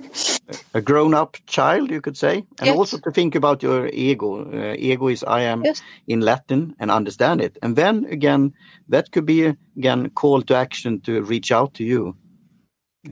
a, 0.74 0.82
grown-up 0.90 1.36
child, 1.48 1.92
you 1.92 2.00
could 2.00 2.16
say, 2.16 2.46
and 2.60 2.68
yes. 2.68 2.78
also 2.78 2.98
to 3.00 3.12
think 3.12 3.36
about 3.36 3.62
your 3.62 3.88
ego. 3.88 4.74
ego 4.76 5.08
is 5.10 5.22
I 5.26 5.42
am 5.42 5.66
yes. 5.66 5.82
in 6.08 6.22
Latin 6.22 6.76
and 6.80 6.92
understand 6.92 7.42
it, 7.42 7.58
and 7.62 7.76
then 7.76 8.06
again 8.06 8.54
that 8.88 9.12
could 9.12 9.26
be 9.26 9.54
again 9.76 10.12
call 10.12 10.44
to 10.44 10.56
action 10.56 11.02
to 11.02 11.24
reach 11.24 11.52
out 11.52 11.74
to 11.74 11.84
you. 11.84 12.16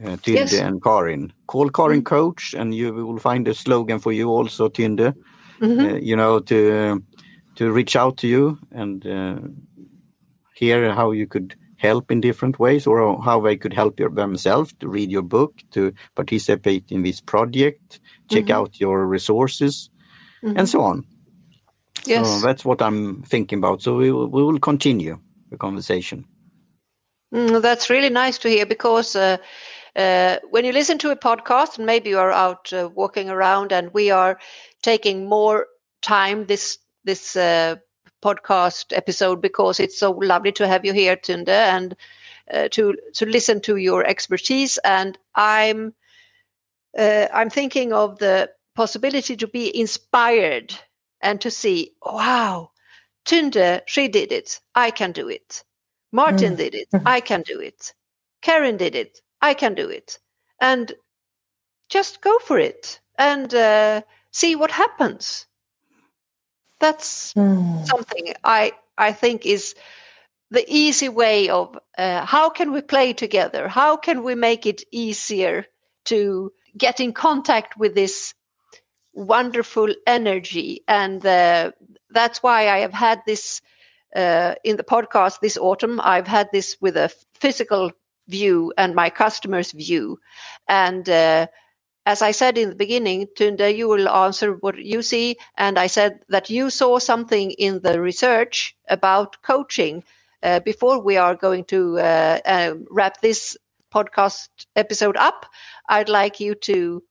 Uh, 0.05 0.15
Tilde 0.21 0.51
yes. 0.51 0.53
and 0.53 0.81
Karin. 0.81 1.33
Call 1.47 1.69
Karin 1.69 2.01
mm. 2.01 2.05
Coach, 2.05 2.53
and 2.53 2.73
you 2.73 2.93
will 2.93 3.19
find 3.19 3.47
a 3.47 3.53
slogan 3.53 3.99
for 3.99 4.13
you 4.13 4.29
also, 4.29 4.69
Tilde 4.69 5.15
mm-hmm. 5.61 5.79
uh, 5.79 5.97
you 5.97 6.15
know, 6.15 6.39
to 6.39 7.03
to 7.59 7.69
reach 7.73 7.97
out 7.97 8.15
to 8.15 8.27
you 8.27 8.57
and 8.71 9.05
uh, 9.05 9.35
hear 10.55 10.93
how 10.93 11.11
you 11.11 11.27
could 11.27 11.57
help 11.75 12.09
in 12.09 12.21
different 12.21 12.57
ways 12.57 12.87
or 12.87 13.21
how 13.21 13.41
they 13.41 13.57
could 13.57 13.73
help 13.73 13.99
your, 13.99 14.09
themselves 14.09 14.73
to 14.79 14.87
read 14.87 15.11
your 15.11 15.21
book, 15.21 15.61
to 15.71 15.93
participate 16.15 16.89
in 16.89 17.03
this 17.03 17.19
project, 17.19 17.99
check 18.31 18.45
mm-hmm. 18.45 18.53
out 18.53 18.79
your 18.79 19.05
resources, 19.05 19.89
mm-hmm. 20.41 20.57
and 20.57 20.69
so 20.69 20.79
on. 20.79 21.05
Yes. 22.05 22.25
So 22.29 22.47
that's 22.47 22.63
what 22.63 22.81
I'm 22.81 23.23
thinking 23.23 23.59
about. 23.59 23.81
So 23.81 23.97
we 23.97 24.09
will, 24.09 24.29
we 24.29 24.41
will 24.41 24.59
continue 24.59 25.19
the 25.49 25.57
conversation. 25.57 26.25
Mm, 27.33 27.61
that's 27.61 27.89
really 27.89 28.09
nice 28.09 28.37
to 28.39 28.49
hear 28.49 28.65
because 28.65 29.17
uh, 29.17 29.35
uh, 29.97 30.37
when 30.49 30.63
you 30.63 30.71
listen 30.71 30.97
to 30.99 31.11
a 31.11 31.17
podcast, 31.17 31.77
and 31.77 31.85
maybe 31.85 32.09
you 32.11 32.19
are 32.19 32.31
out 32.31 32.71
uh, 32.71 32.87
walking 32.87 33.29
around, 33.29 33.73
and 33.73 33.93
we 33.93 34.11
are 34.11 34.39
taking 34.81 35.27
more 35.27 35.67
time 36.01 36.45
this 36.45 36.77
this 37.03 37.35
uh, 37.35 37.75
podcast 38.21 38.95
episode 38.95 39.41
because 39.41 39.79
it's 39.79 39.97
so 39.97 40.11
lovely 40.11 40.51
to 40.53 40.67
have 40.67 40.85
you 40.85 40.93
here, 40.93 41.15
Tunde, 41.15 41.49
and 41.49 41.95
uh, 42.51 42.67
to 42.69 42.95
to 43.13 43.25
listen 43.25 43.61
to 43.61 43.75
your 43.75 44.05
expertise. 44.05 44.77
And 44.79 45.17
I'm 45.35 45.93
uh, 46.97 47.27
I'm 47.33 47.49
thinking 47.49 47.93
of 47.93 48.19
the 48.19 48.49
possibility 48.75 49.35
to 49.37 49.47
be 49.47 49.77
inspired 49.79 50.73
and 51.21 51.41
to 51.41 51.51
see, 51.51 51.93
wow, 52.01 52.71
Tunde, 53.25 53.81
she 53.85 54.07
did 54.07 54.31
it. 54.31 54.59
I 54.75 54.91
can 54.91 55.11
do 55.11 55.29
it. 55.29 55.63
Martin 56.11 56.53
mm. 56.53 56.57
did 56.57 56.75
it. 56.75 56.89
Mm-hmm. 56.91 57.07
I 57.07 57.19
can 57.19 57.41
do 57.41 57.59
it. 57.59 57.93
Karin 58.41 58.77
did 58.77 58.95
it. 58.95 59.21
I 59.41 59.53
can 59.53 59.75
do 59.75 59.89
it. 59.89 60.17
And 60.61 60.91
just 61.89 62.21
go 62.21 62.37
for 62.39 62.57
it 62.57 62.99
and 63.17 63.53
uh, 63.53 64.01
see 64.31 64.55
what 64.55 64.71
happens. 64.71 65.45
That's 66.79 67.33
mm. 67.33 67.85
something 67.85 68.33
I 68.43 68.73
I 68.97 69.11
think 69.13 69.45
is 69.45 69.75
the 70.51 70.65
easy 70.67 71.09
way 71.09 71.49
of 71.49 71.77
uh, 71.97 72.25
how 72.25 72.49
can 72.49 72.71
we 72.71 72.81
play 72.81 73.13
together? 73.13 73.67
How 73.67 73.97
can 73.97 74.23
we 74.23 74.35
make 74.35 74.65
it 74.65 74.83
easier 74.91 75.65
to 76.05 76.51
get 76.77 76.99
in 76.99 77.13
contact 77.13 77.77
with 77.77 77.93
this 77.93 78.33
wonderful 79.13 79.93
energy? 80.07 80.83
And 80.87 81.23
uh, 81.25 81.71
that's 82.09 82.41
why 82.41 82.69
I 82.69 82.79
have 82.79 82.93
had 82.93 83.21
this 83.25 83.61
uh, 84.15 84.55
in 84.63 84.75
the 84.77 84.83
podcast 84.83 85.39
this 85.39 85.57
autumn. 85.57 85.99
I've 86.03 86.27
had 86.27 86.49
this 86.51 86.77
with 86.81 86.97
a 86.97 87.13
physical 87.35 87.91
view 88.27 88.73
and 88.77 88.95
my 88.95 89.09
customer's 89.09 89.71
view. 89.71 90.19
And 90.67 91.07
uh, 91.09 91.47
as 92.05 92.21
I 92.21 92.31
said 92.31 92.57
in 92.57 92.69
the 92.69 92.75
beginning, 92.75 93.27
Tunde, 93.35 93.75
you 93.75 93.87
will 93.87 94.09
answer 94.09 94.53
what 94.53 94.77
you 94.77 95.01
see. 95.01 95.37
And 95.57 95.77
I 95.77 95.87
said 95.87 96.21
that 96.29 96.49
you 96.49 96.69
saw 96.69 96.99
something 96.99 97.51
in 97.51 97.81
the 97.81 98.01
research 98.01 98.75
about 98.87 99.41
coaching. 99.43 100.03
Uh, 100.41 100.59
before 100.59 100.99
we 101.01 101.17
are 101.17 101.35
going 101.35 101.65
to 101.65 101.99
uh, 101.99 102.39
uh, 102.45 102.73
wrap 102.89 103.21
this 103.21 103.57
podcast 103.93 104.47
episode 104.75 105.17
up, 105.17 105.45
I'd 105.87 106.09
like 106.09 106.39
you 106.39 106.55
to 106.55 107.03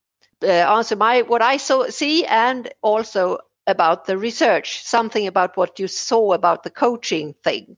uh, 0.42 0.46
answer 0.46 0.96
my 0.96 1.22
what 1.22 1.42
I 1.42 1.56
saw 1.58 1.88
see 1.90 2.24
and 2.24 2.72
also 2.82 3.38
about 3.66 4.06
the 4.06 4.16
research, 4.16 4.82
something 4.84 5.26
about 5.26 5.56
what 5.56 5.78
you 5.78 5.88
saw 5.88 6.32
about 6.32 6.62
the 6.62 6.70
coaching 6.70 7.34
thing. 7.44 7.76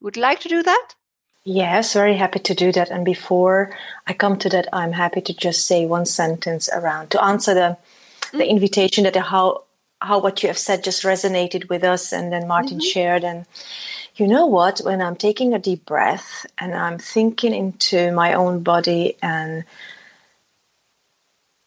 Would 0.00 0.16
you 0.16 0.22
like 0.22 0.40
to 0.40 0.48
do 0.48 0.62
that? 0.62 0.94
Yes, 1.48 1.92
very 1.92 2.16
happy 2.16 2.40
to 2.40 2.54
do 2.56 2.72
that. 2.72 2.90
And 2.90 3.04
before 3.04 3.70
I 4.04 4.14
come 4.14 4.36
to 4.40 4.48
that, 4.48 4.66
I'm 4.72 4.90
happy 4.90 5.20
to 5.20 5.32
just 5.32 5.64
say 5.64 5.86
one 5.86 6.04
sentence 6.04 6.68
around 6.68 7.12
to 7.12 7.22
answer 7.22 7.54
the 7.54 7.78
mm-hmm. 7.78 8.38
the 8.38 8.50
invitation 8.50 9.04
that 9.04 9.14
how 9.14 9.62
how 10.00 10.18
what 10.18 10.42
you 10.42 10.48
have 10.48 10.58
said 10.58 10.82
just 10.82 11.04
resonated 11.04 11.68
with 11.68 11.84
us 11.84 12.12
and 12.12 12.32
then 12.32 12.48
Martin 12.48 12.78
mm-hmm. 12.78 12.92
shared 12.92 13.22
and 13.22 13.46
you 14.16 14.26
know 14.26 14.46
what 14.46 14.80
when 14.80 15.00
I'm 15.00 15.14
taking 15.14 15.54
a 15.54 15.60
deep 15.60 15.86
breath 15.86 16.46
and 16.58 16.74
I'm 16.74 16.98
thinking 16.98 17.54
into 17.54 18.10
my 18.10 18.34
own 18.34 18.64
body 18.64 19.16
and 19.22 19.64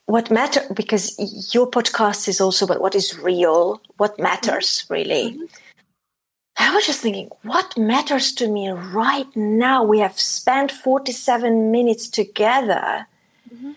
what 0.07 0.29
matter 0.29 0.61
because 0.73 1.53
your 1.55 1.71
podcast 1.71 2.27
is 2.27 2.41
also 2.41 2.65
about 2.65 2.81
what 2.81 2.95
is 2.95 3.17
real, 3.17 3.81
what 3.95 4.19
matters 4.19 4.83
mm-hmm. 4.83 4.93
really. 4.93 5.31
Mm-hmm. 5.31 5.58
I 6.59 6.75
was 6.75 6.85
just 6.85 7.01
thinking, 7.01 7.29
what 7.43 7.77
matters 7.77 8.33
to 8.33 8.47
me 8.47 8.69
right 8.69 9.33
now? 9.35 9.83
We 9.83 9.99
have 9.99 10.19
spent 10.19 10.71
47 10.71 11.71
minutes 11.71 12.09
together. 12.09 13.07
Mm-hmm. 13.53 13.71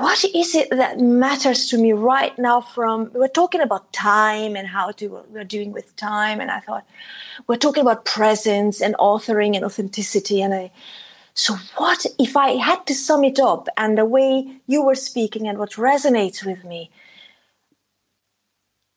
What 0.00 0.24
is 0.24 0.54
it 0.54 0.70
that 0.70 1.00
matters 1.00 1.68
to 1.68 1.76
me 1.76 1.92
right 1.92 2.38
now? 2.38 2.60
From 2.60 3.10
we're 3.12 3.28
talking 3.28 3.60
about 3.60 3.92
time 3.92 4.56
and 4.56 4.66
how 4.66 4.92
to 4.92 5.24
we're 5.28 5.44
doing 5.44 5.72
with 5.72 5.94
time, 5.96 6.40
and 6.40 6.50
I 6.50 6.60
thought 6.60 6.86
we're 7.46 7.56
talking 7.56 7.82
about 7.82 8.06
presence 8.06 8.80
and 8.80 8.94
authoring 8.94 9.56
and 9.56 9.64
authenticity, 9.64 10.40
and 10.40 10.54
I 10.54 10.70
so, 11.34 11.56
what 11.76 12.06
if 12.20 12.36
I 12.36 12.50
had 12.50 12.86
to 12.86 12.94
sum 12.94 13.24
it 13.24 13.40
up 13.40 13.68
and 13.76 13.98
the 13.98 14.04
way 14.04 14.60
you 14.68 14.84
were 14.84 14.94
speaking 14.94 15.48
and 15.48 15.58
what 15.58 15.72
resonates 15.72 16.46
with 16.46 16.64
me? 16.64 16.90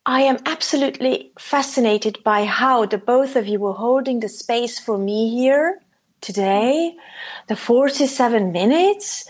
I 0.08 0.22
am 0.22 0.38
absolutely 0.45 1.34
fascinated 1.38 2.24
by 2.24 2.45
how 2.45 2.86
the 2.86 2.97
both 2.97 3.36
of 3.36 3.45
you 3.45 3.60
were 3.60 3.74
holding 3.74 4.22
the 4.22 4.30
space 4.30 4.80
for 4.80 4.97
me 4.97 5.30
here 5.30 5.82
today, 6.22 6.95
the 7.49 7.58
47 7.58 8.53
minutes 8.53 9.26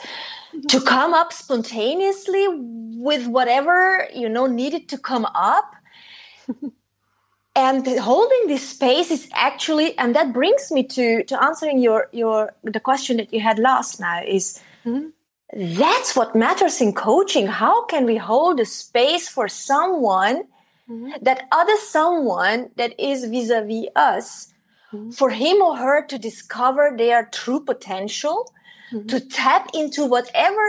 to 0.69 0.79
come 0.79 1.15
up 1.15 1.33
spontaneously 1.33 2.47
with 2.49 3.25
whatever 3.25 4.07
you 4.13 4.29
know 4.29 4.45
needed 4.45 4.87
to 4.89 4.97
come 4.97 5.25
up. 5.25 5.73
And 7.55 7.87
holding 7.87 8.45
this 8.45 8.69
space 8.69 9.09
is 9.09 9.27
actually 9.33 9.97
and 9.97 10.15
that 10.15 10.31
brings 10.31 10.71
me 10.71 10.83
to 10.89 11.23
to 11.23 11.43
answering 11.43 11.79
your 11.79 12.07
your 12.13 12.53
the 12.61 12.79
question 12.79 13.17
that 13.17 13.33
you 13.33 13.39
had 13.39 13.57
last 13.57 13.99
now 13.99 14.21
is 14.23 14.61
mm-hmm. 14.85 15.07
that's 15.81 16.15
what 16.15 16.35
matters 16.35 16.79
in 16.81 16.93
coaching. 16.93 17.47
How 17.47 17.85
can 17.85 18.05
we 18.05 18.15
hold 18.15 18.59
a 18.59 18.65
space 18.65 19.27
for 19.27 19.47
someone 19.47 20.43
mm-hmm. 20.89 21.11
that 21.21 21.47
other 21.51 21.77
someone 21.77 22.69
that 22.75 22.99
is 22.99 23.25
vis-a-vis 23.25 23.87
us 23.95 24.53
mm-hmm. 24.93 25.11
for 25.11 25.29
him 25.29 25.61
or 25.61 25.77
her 25.77 26.05
to 26.05 26.17
discover 26.17 26.93
their 26.97 27.25
true 27.25 27.59
potential 27.59 28.51
mm-hmm. 28.91 29.07
to 29.07 29.19
tap 29.19 29.69
into 29.73 30.05
whatever 30.05 30.61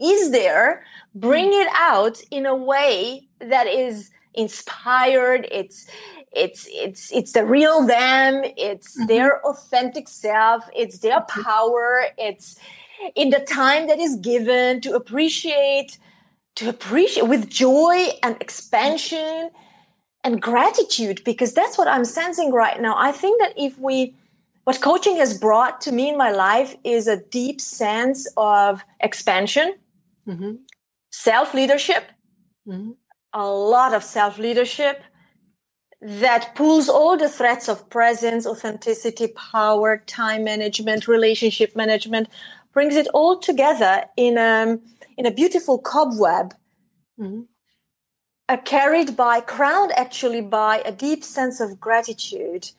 is 0.00 0.30
there 0.30 0.84
bring 1.14 1.50
mm-hmm. 1.50 1.62
it 1.62 1.68
out 1.74 2.20
in 2.30 2.46
a 2.46 2.54
way 2.54 3.26
that 3.40 3.66
is 3.66 4.10
inspired 4.34 5.48
it's 5.50 5.86
it's 6.32 6.68
it's 6.70 7.10
it's 7.12 7.32
the 7.32 7.44
real 7.44 7.86
them 7.86 8.42
it's 8.56 8.96
mm-hmm. 8.96 9.06
their 9.06 9.44
authentic 9.46 10.08
self 10.08 10.64
it's 10.74 10.98
their 10.98 11.20
mm-hmm. 11.20 11.42
power 11.42 12.04
it's 12.18 12.58
in 13.14 13.30
the 13.30 13.40
time 13.40 13.86
that 13.86 13.98
is 13.98 14.16
given 14.16 14.80
to 14.80 14.94
appreciate 14.94 15.98
to 16.56 16.68
appreciate 16.68 17.28
with 17.28 17.48
joy 17.48 18.08
and 18.22 18.36
expansion 18.40 19.50
and 20.24 20.42
gratitude 20.42 21.22
because 21.24 21.54
that's 21.54 21.78
what 21.78 21.88
i'm 21.88 22.04
sensing 22.04 22.52
right 22.52 22.80
now 22.80 22.94
i 22.98 23.12
think 23.12 23.40
that 23.40 23.52
if 23.56 23.78
we 23.78 24.14
what 24.64 24.80
coaching 24.80 25.16
has 25.16 25.38
brought 25.38 25.80
to 25.80 25.92
me 25.92 26.08
in 26.08 26.18
my 26.18 26.32
life 26.32 26.74
is 26.82 27.06
a 27.06 27.22
deep 27.30 27.60
sense 27.60 28.26
of 28.36 28.82
expansion 29.00 29.74
mm-hmm. 30.26 30.52
self 31.10 31.54
leadership 31.54 32.04
mm-hmm. 32.66 32.90
a 33.32 33.46
lot 33.46 33.94
of 33.94 34.02
self 34.02 34.38
leadership 34.38 35.02
that 36.00 36.54
pulls 36.54 36.88
all 36.88 37.16
the 37.16 37.28
threads 37.28 37.68
of 37.68 37.88
presence, 37.88 38.46
authenticity, 38.46 39.28
power, 39.28 40.02
time 40.06 40.44
management, 40.44 41.08
relationship 41.08 41.74
management, 41.74 42.28
brings 42.72 42.96
it 42.96 43.08
all 43.14 43.38
together 43.38 44.04
in 44.16 44.36
a, 44.36 44.62
um, 44.62 44.80
in 45.16 45.26
a 45.26 45.30
beautiful 45.30 45.78
cobweb, 45.78 46.54
mm-hmm. 47.18 47.42
uh, 48.48 48.56
carried 48.58 49.16
by, 49.16 49.40
crowned 49.40 49.92
actually 49.96 50.40
by 50.40 50.82
a 50.84 50.92
deep 50.92 51.24
sense 51.24 51.60
of 51.60 51.80
gratitude 51.80 52.70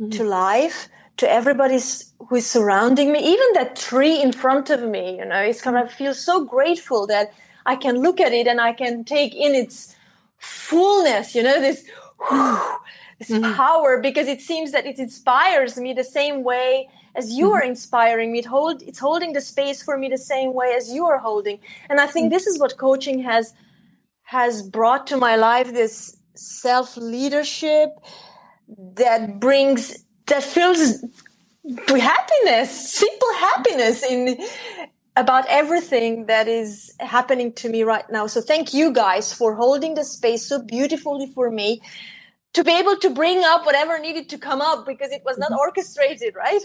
mm-hmm. 0.00 0.10
to 0.10 0.24
life, 0.24 0.88
to 1.16 1.30
everybody 1.30 1.78
who 2.18 2.36
is 2.36 2.46
surrounding 2.46 3.12
me, 3.12 3.20
even 3.20 3.46
that 3.54 3.76
tree 3.76 4.20
in 4.20 4.32
front 4.32 4.70
of 4.70 4.82
me, 4.82 5.18
you 5.18 5.24
know, 5.24 5.40
it's 5.40 5.60
kind 5.60 5.76
of, 5.76 5.86
I 5.86 5.88
feel 5.88 6.14
so 6.14 6.44
grateful 6.44 7.06
that 7.06 7.32
I 7.66 7.76
can 7.76 8.02
look 8.02 8.20
at 8.20 8.32
it 8.32 8.46
and 8.46 8.60
I 8.60 8.72
can 8.72 9.04
take 9.04 9.34
in 9.34 9.54
its 9.54 9.94
fullness, 10.38 11.34
you 11.34 11.42
know, 11.42 11.60
this 11.60 11.84
this 13.18 13.30
mm-hmm. 13.30 13.54
power 13.54 14.00
because 14.00 14.28
it 14.28 14.40
seems 14.40 14.72
that 14.72 14.86
it 14.86 14.98
inspires 14.98 15.76
me 15.76 15.92
the 15.92 16.04
same 16.04 16.42
way 16.42 16.88
as 17.14 17.32
you 17.32 17.46
mm-hmm. 17.46 17.54
are 17.54 17.62
inspiring 17.62 18.32
me. 18.32 18.40
It 18.40 18.44
hold, 18.46 18.82
it's 18.82 18.98
holding 18.98 19.32
the 19.32 19.40
space 19.40 19.82
for 19.82 19.96
me 19.96 20.08
the 20.08 20.18
same 20.18 20.52
way 20.52 20.74
as 20.76 20.92
you 20.92 21.06
are 21.06 21.18
holding. 21.18 21.58
And 21.88 22.00
I 22.00 22.06
think 22.06 22.26
mm-hmm. 22.26 22.34
this 22.34 22.46
is 22.46 22.58
what 22.58 22.76
coaching 22.76 23.22
has 23.22 23.54
has 24.24 24.62
brought 24.62 25.06
to 25.08 25.16
my 25.16 25.36
life 25.36 25.72
this 25.72 26.16
self 26.34 26.96
leadership 26.96 27.90
that 28.96 29.38
brings 29.38 30.04
that 30.26 30.42
fills 30.42 31.04
happiness, 31.88 32.92
simple 32.92 33.34
happiness 33.34 34.02
in 34.02 34.38
about 35.16 35.44
everything 35.48 36.26
that 36.26 36.48
is 36.48 36.92
happening 36.98 37.52
to 37.52 37.68
me 37.68 37.84
right 37.84 38.04
now. 38.10 38.26
So 38.26 38.40
thank 38.40 38.74
you 38.74 38.92
guys 38.92 39.32
for 39.32 39.54
holding 39.54 39.94
the 39.94 40.04
space 40.04 40.44
so 40.44 40.60
beautifully 40.60 41.26
for 41.26 41.50
me 41.50 41.80
to 42.54 42.64
be 42.64 42.72
able 42.72 42.96
to 42.96 43.10
bring 43.10 43.44
up 43.44 43.66
whatever 43.66 43.98
needed 43.98 44.28
to 44.30 44.38
come 44.38 44.60
up 44.60 44.86
because 44.86 45.10
it 45.10 45.22
was 45.24 45.36
not 45.38 45.50
mm-hmm. 45.50 45.58
orchestrated, 45.58 46.34
right? 46.34 46.62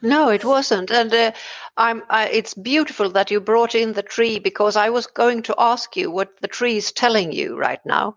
No, 0.00 0.30
it 0.30 0.44
wasn't, 0.44 0.90
and 0.90 1.12
uh, 1.12 1.32
I'm. 1.76 2.02
I, 2.08 2.28
it's 2.28 2.54
beautiful 2.54 3.10
that 3.10 3.30
you 3.30 3.40
brought 3.40 3.74
in 3.74 3.92
the 3.92 4.02
tree 4.02 4.38
because 4.38 4.76
I 4.76 4.88
was 4.88 5.06
going 5.06 5.42
to 5.42 5.54
ask 5.58 5.96
you 5.96 6.10
what 6.10 6.40
the 6.40 6.48
tree 6.48 6.76
is 6.76 6.92
telling 6.92 7.32
you 7.32 7.58
right 7.58 7.84
now. 7.84 8.16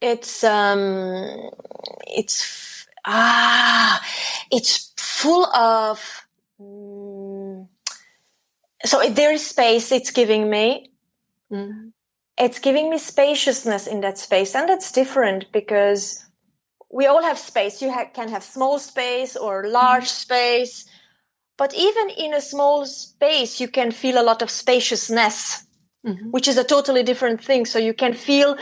It's 0.00 0.42
um, 0.42 1.50
it's 2.08 2.86
ah, 3.06 4.00
it's 4.50 4.92
full 4.96 5.46
of. 5.54 6.26
Um, 6.58 7.68
so 8.84 9.08
there 9.10 9.32
is 9.32 9.46
space 9.46 9.92
it's 9.92 10.10
giving 10.10 10.48
me 10.48 10.90
mm. 11.50 11.92
It's 12.38 12.58
giving 12.58 12.90
me 12.90 12.98
spaciousness 12.98 13.86
in 13.86 14.00
that 14.00 14.18
space 14.18 14.54
and 14.54 14.68
that's 14.68 14.92
different 14.92 15.50
because 15.52 16.24
we 16.90 17.06
all 17.06 17.22
have 17.22 17.38
space 17.38 17.82
you 17.82 17.92
ha- 17.92 18.10
can 18.12 18.28
have 18.28 18.42
small 18.42 18.78
space 18.78 19.36
or 19.36 19.68
large 19.68 20.04
mm. 20.04 20.20
space 20.24 20.86
but 21.56 21.74
even 21.74 22.10
in 22.10 22.34
a 22.34 22.40
small 22.40 22.86
space 22.86 23.60
you 23.60 23.68
can 23.68 23.90
feel 23.90 24.20
a 24.20 24.24
lot 24.24 24.42
of 24.42 24.50
spaciousness 24.50 25.66
mm-hmm. 26.06 26.30
which 26.30 26.48
is 26.48 26.56
a 26.56 26.64
totally 26.64 27.02
different 27.02 27.42
thing 27.42 27.66
so 27.66 27.78
you 27.78 27.94
can 27.94 28.14
feel 28.14 28.56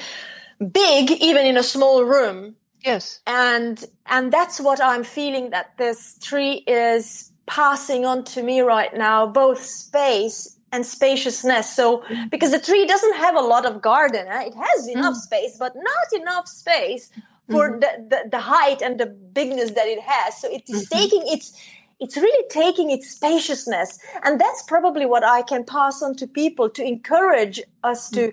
big 0.73 1.11
even 1.11 1.45
in 1.47 1.57
a 1.57 1.63
small 1.63 2.05
room 2.05 2.57
yes 2.85 3.21
and 3.27 3.85
and 4.07 4.33
that's 4.33 4.61
what 4.61 4.81
i'm 4.81 5.05
feeling 5.05 5.51
that 5.51 5.77
this 5.77 6.19
tree 6.23 6.65
is 6.67 7.33
passing 7.47 8.05
on 8.05 8.25
to 8.25 8.43
me 8.43 8.61
right 8.61 8.95
now, 8.95 9.27
both 9.27 9.63
space 9.63 10.56
and 10.73 10.85
spaciousness. 10.85 11.75
So, 11.75 12.05
because 12.31 12.51
the 12.51 12.59
tree 12.59 12.87
doesn't 12.87 13.17
have 13.17 13.37
a 13.37 13.41
lot 13.41 13.67
of 13.67 13.81
garden, 13.81 14.27
eh? 14.29 14.47
it 14.47 14.55
has 14.55 14.89
enough 14.89 15.15
mm. 15.15 15.21
space, 15.21 15.57
but 15.59 15.75
not 15.77 16.21
enough 16.21 16.49
space 16.49 17.11
for 17.51 17.71
mm-hmm. 17.71 17.81
the, 17.81 18.09
the, 18.11 18.31
the, 18.31 18.41
height 18.41 18.83
and 18.83 18.99
the 18.99 19.07
bigness 19.07 19.71
that 19.73 19.87
it 19.87 20.01
has. 20.01 20.41
So 20.41 20.51
it 20.51 20.65
is 20.69 20.89
mm-hmm. 20.89 20.99
taking 20.99 21.23
its 21.27 21.57
it's 21.99 22.17
really 22.17 22.45
taking 22.51 22.91
its 22.91 23.11
spaciousness. 23.11 23.99
And 24.23 24.41
that's 24.41 24.63
probably 24.65 25.07
what 25.07 25.25
I 25.25 25.43
can 25.43 25.65
pass 25.65 26.03
on 26.03 26.15
to 26.17 26.27
people 26.27 26.69
to 26.71 26.85
encourage 26.85 27.61
us 27.85 28.11
to 28.11 28.33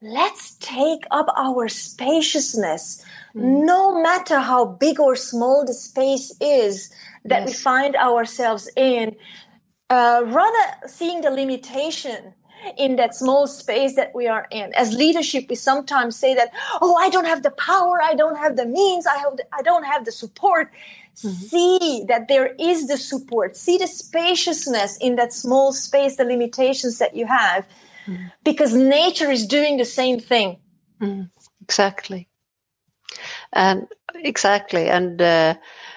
let's 0.00 0.54
take 0.60 1.04
up 1.10 1.26
our 1.36 1.68
spaciousness, 1.68 3.04
mm. 3.34 3.66
no 3.66 4.00
matter 4.00 4.40
how 4.40 4.64
big 4.64 4.98
or 4.98 5.14
small 5.14 5.64
the 5.64 5.74
space 5.74 6.32
is 6.40 6.90
that 7.24 7.40
yes. 7.40 7.48
we 7.48 7.52
find 7.52 7.96
ourselves 7.96 8.70
in, 8.76 9.14
uh, 9.90 10.22
rather 10.26 10.88
seeing 10.88 11.20
the 11.20 11.30
limitation 11.30 12.34
in 12.76 12.96
that 12.96 13.14
small 13.14 13.46
space 13.46 13.94
that 13.96 14.14
we 14.14 14.26
are 14.26 14.46
in. 14.50 14.72
As 14.74 14.92
leadership, 14.92 15.46
we 15.48 15.54
sometimes 15.54 16.16
say 16.16 16.34
that, 16.34 16.50
oh, 16.80 16.96
I 16.96 17.10
don't 17.10 17.26
have 17.26 17.42
the 17.42 17.50
power, 17.50 18.02
I 18.02 18.14
don't 18.14 18.36
have 18.36 18.56
the 18.56 18.66
means, 18.66 19.06
I, 19.06 19.16
have 19.18 19.36
the, 19.36 19.44
I 19.52 19.62
don't 19.62 19.84
have 19.84 20.04
the 20.04 20.12
support. 20.12 20.72
Mm-hmm. 21.16 21.28
See 21.28 22.04
that 22.08 22.28
there 22.28 22.54
is 22.58 22.88
the 22.88 22.98
support, 22.98 23.56
see 23.56 23.78
the 23.78 23.86
spaciousness 23.86 24.98
in 24.98 25.16
that 25.16 25.32
small 25.32 25.72
space, 25.72 26.16
the 26.16 26.24
limitations 26.24 26.98
that 26.98 27.16
you 27.16 27.26
have, 27.26 27.66
mm-hmm. 28.06 28.26
because 28.44 28.74
nature 28.74 29.30
is 29.30 29.46
doing 29.46 29.76
the 29.76 29.84
same 29.84 30.20
thing. 30.20 30.58
Mm-hmm. 31.00 31.22
Exactly. 31.62 32.28
And 33.52 33.86
exactly. 34.14 34.88
And 34.88 35.22
uh, 35.22 35.54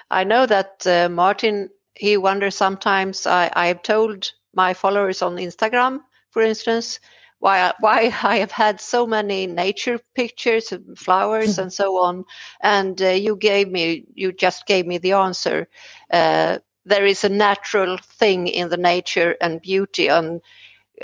I 0.09 0.23
know 0.23 0.45
that 0.45 0.87
uh, 0.87 1.09
Martin, 1.09 1.69
he 1.99 2.17
wonders 2.17 2.55
sometimes. 2.55 3.27
I, 3.27 3.51
I've 3.55 3.83
told 3.83 4.31
my 4.55 4.73
followers 4.73 5.21
on 5.21 5.35
Instagram, 5.35 5.99
for 6.31 6.41
instance, 6.41 6.99
why 7.39 7.73
why 7.81 8.13
I 8.23 8.37
have 8.39 8.51
had 8.51 8.81
so 8.81 9.05
many 9.05 9.47
nature 9.47 9.99
pictures, 10.15 10.71
and 10.71 10.97
flowers, 10.97 11.59
and 11.59 11.71
so 11.73 11.97
on. 12.01 12.25
And 12.61 13.01
uh, 13.01 13.09
you 13.09 13.35
gave 13.35 13.69
me, 13.69 14.05
you 14.15 14.31
just 14.31 14.65
gave 14.65 14.87
me 14.87 14.97
the 14.97 15.13
answer. 15.13 15.67
Uh, 16.11 16.59
there 16.85 17.05
is 17.05 17.23
a 17.23 17.29
natural 17.29 17.97
thing 17.97 18.47
in 18.47 18.69
the 18.69 18.77
nature 18.77 19.35
and 19.41 19.61
beauty, 19.61 20.07
and 20.07 20.41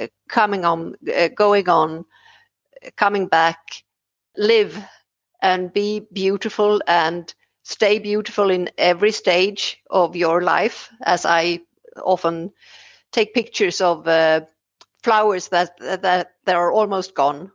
uh, 0.02 0.08
coming 0.30 0.66
on, 0.66 0.96
uh, 1.14 1.28
going 1.30 1.70
on, 1.70 2.06
coming 2.96 3.28
back, 3.28 3.84
live 4.38 4.84
and 5.42 5.74
be 5.74 6.08
beautiful 6.14 6.82
and 6.88 7.34
stay 7.66 7.98
beautiful 7.98 8.52
in 8.52 8.70
every 8.78 9.12
stage 9.12 9.82
of 9.90 10.16
your 10.16 10.42
life 10.42 10.90
as 11.02 11.26
i 11.26 11.60
often 12.04 12.52
take 13.12 13.34
pictures 13.34 13.82
of 13.82 14.08
uh, 14.08 14.42
flowers 15.04 15.50
that 15.50 15.78
that 15.80 16.32
that 16.46 16.56
are 16.56 16.72
almost 16.72 17.16
gone 17.16 17.52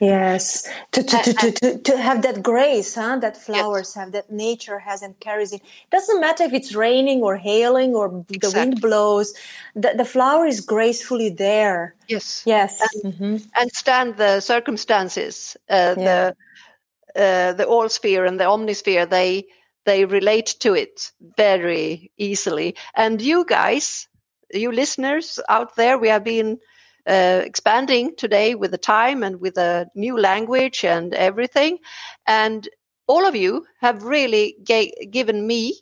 yes 0.00 0.66
to 0.92 1.02
to, 1.02 1.18
to, 1.18 1.32
to, 1.34 1.52
to, 1.52 1.78
to 1.78 1.98
have 1.98 2.22
that 2.22 2.42
grace 2.42 2.94
huh 2.94 3.18
that 3.18 3.36
flowers 3.36 3.88
yes. 3.88 3.94
have 3.94 4.12
that 4.12 4.30
nature 4.30 4.78
has 4.78 5.02
and 5.02 5.18
carries 5.20 5.52
it. 5.52 5.60
doesn't 5.90 6.20
matter 6.20 6.44
if 6.44 6.54
it's 6.54 6.74
raining 6.74 7.20
or 7.20 7.36
hailing 7.36 7.94
or 7.94 8.08
the 8.28 8.36
exactly. 8.36 8.60
wind 8.60 8.80
blows 8.80 9.34
the, 9.74 9.92
the 9.94 10.04
flower 10.06 10.46
is 10.46 10.62
gracefully 10.62 11.28
there 11.28 11.94
yes 12.08 12.42
yes 12.46 12.80
and, 12.80 13.12
mm-hmm. 13.12 13.36
and 13.56 13.70
stand 13.72 14.16
the 14.16 14.40
circumstances 14.40 15.54
uh, 15.68 15.94
yeah. 15.98 16.30
the 16.30 16.36
uh, 17.16 17.52
the 17.52 17.66
all 17.66 17.88
sphere 17.88 18.24
and 18.24 18.38
the 18.40 18.44
omnisphere 18.44 19.08
they 19.08 19.46
they 19.84 20.04
relate 20.04 20.56
to 20.60 20.74
it 20.74 21.12
very 21.36 22.10
easily. 22.18 22.76
And 22.94 23.20
you 23.20 23.44
guys 23.44 24.08
you 24.52 24.72
listeners 24.72 25.40
out 25.48 25.76
there 25.76 25.98
we 25.98 26.08
have 26.08 26.24
been 26.24 26.58
uh, 27.06 27.42
expanding 27.44 28.14
today 28.16 28.54
with 28.54 28.70
the 28.70 28.78
time 28.78 29.22
and 29.22 29.40
with 29.40 29.58
a 29.58 29.86
new 29.94 30.18
language 30.18 30.84
and 30.84 31.14
everything. 31.14 31.78
And 32.26 32.68
all 33.06 33.26
of 33.26 33.36
you 33.36 33.66
have 33.80 34.02
really 34.04 34.56
ga- 34.64 34.94
given 35.10 35.46
me 35.46 35.74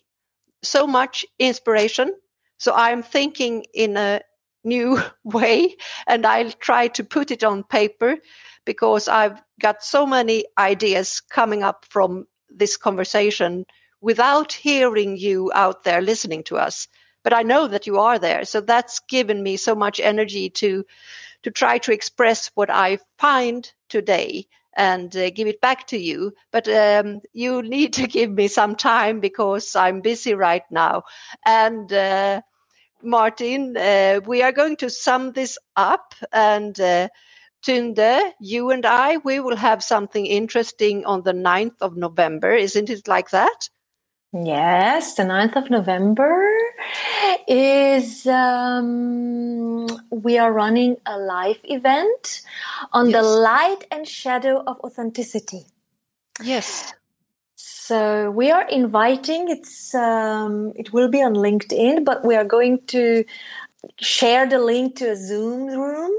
so 0.62 0.86
much 0.86 1.24
inspiration. 1.38 2.14
So 2.58 2.72
i'm 2.74 3.02
thinking 3.02 3.64
in 3.74 3.96
a 3.96 4.20
new 4.64 4.98
way 5.24 5.76
and 6.06 6.26
i'll 6.26 6.52
try 6.52 6.88
to 6.88 7.04
put 7.04 7.30
it 7.30 7.44
on 7.44 7.64
paper 7.64 8.16
because 8.64 9.08
I've 9.08 9.40
got 9.60 9.82
so 9.82 10.06
many 10.06 10.44
ideas 10.58 11.20
coming 11.20 11.62
up 11.62 11.84
from 11.88 12.26
this 12.48 12.76
conversation 12.76 13.64
without 14.00 14.52
hearing 14.52 15.16
you 15.16 15.50
out 15.54 15.84
there 15.84 16.00
listening 16.00 16.44
to 16.44 16.56
us. 16.56 16.88
But 17.24 17.32
I 17.32 17.42
know 17.42 17.68
that 17.68 17.86
you 17.86 17.98
are 17.98 18.18
there. 18.18 18.44
So 18.44 18.60
that's 18.60 19.00
given 19.08 19.42
me 19.42 19.56
so 19.56 19.74
much 19.74 20.00
energy 20.00 20.50
to, 20.50 20.84
to 21.44 21.50
try 21.50 21.78
to 21.78 21.92
express 21.92 22.50
what 22.54 22.68
I 22.70 22.98
find 23.18 23.70
today 23.88 24.46
and 24.76 25.14
uh, 25.16 25.30
give 25.30 25.46
it 25.46 25.60
back 25.60 25.86
to 25.88 25.98
you. 25.98 26.32
But 26.50 26.66
um, 26.68 27.20
you 27.32 27.62
need 27.62 27.94
to 27.94 28.08
give 28.08 28.30
me 28.30 28.48
some 28.48 28.74
time 28.74 29.20
because 29.20 29.76
I'm 29.76 30.00
busy 30.00 30.34
right 30.34 30.64
now. 30.70 31.04
And 31.46 31.92
uh, 31.92 32.42
Martin, 33.02 33.76
uh, 33.76 34.20
we 34.26 34.42
are 34.42 34.52
going 34.52 34.76
to 34.76 34.90
sum 34.90 35.32
this 35.32 35.58
up 35.76 36.14
and 36.32 36.78
uh, 36.80 37.08
Tunde, 37.62 38.32
you 38.40 38.70
and 38.70 38.84
I, 38.84 39.18
we 39.18 39.38
will 39.40 39.56
have 39.56 39.84
something 39.84 40.26
interesting 40.26 41.04
on 41.04 41.22
the 41.22 41.32
9th 41.32 41.80
of 41.80 41.96
November. 41.96 42.52
Isn't 42.52 42.90
it 42.90 43.06
like 43.06 43.30
that? 43.30 43.68
Yes, 44.32 45.14
the 45.14 45.24
9th 45.24 45.56
of 45.56 45.70
November 45.70 46.50
is 47.46 48.26
um, 48.26 49.86
we 50.10 50.38
are 50.38 50.52
running 50.52 50.96
a 51.04 51.18
live 51.18 51.60
event 51.64 52.40
on 52.92 53.10
yes. 53.10 53.20
the 53.20 53.28
light 53.28 53.84
and 53.90 54.08
shadow 54.08 54.62
of 54.66 54.80
authenticity. 54.80 55.66
Yes. 56.42 56.94
So 57.84 58.30
we 58.30 58.52
are 58.52 58.68
inviting. 58.68 59.48
It's 59.48 59.92
um, 59.92 60.72
it 60.76 60.92
will 60.92 61.08
be 61.08 61.20
on 61.20 61.34
LinkedIn, 61.34 62.04
but 62.04 62.24
we 62.24 62.36
are 62.36 62.44
going 62.44 62.78
to 62.94 63.24
share 64.00 64.48
the 64.48 64.60
link 64.60 64.94
to 64.98 65.10
a 65.10 65.16
Zoom 65.16 65.66
room 65.66 66.12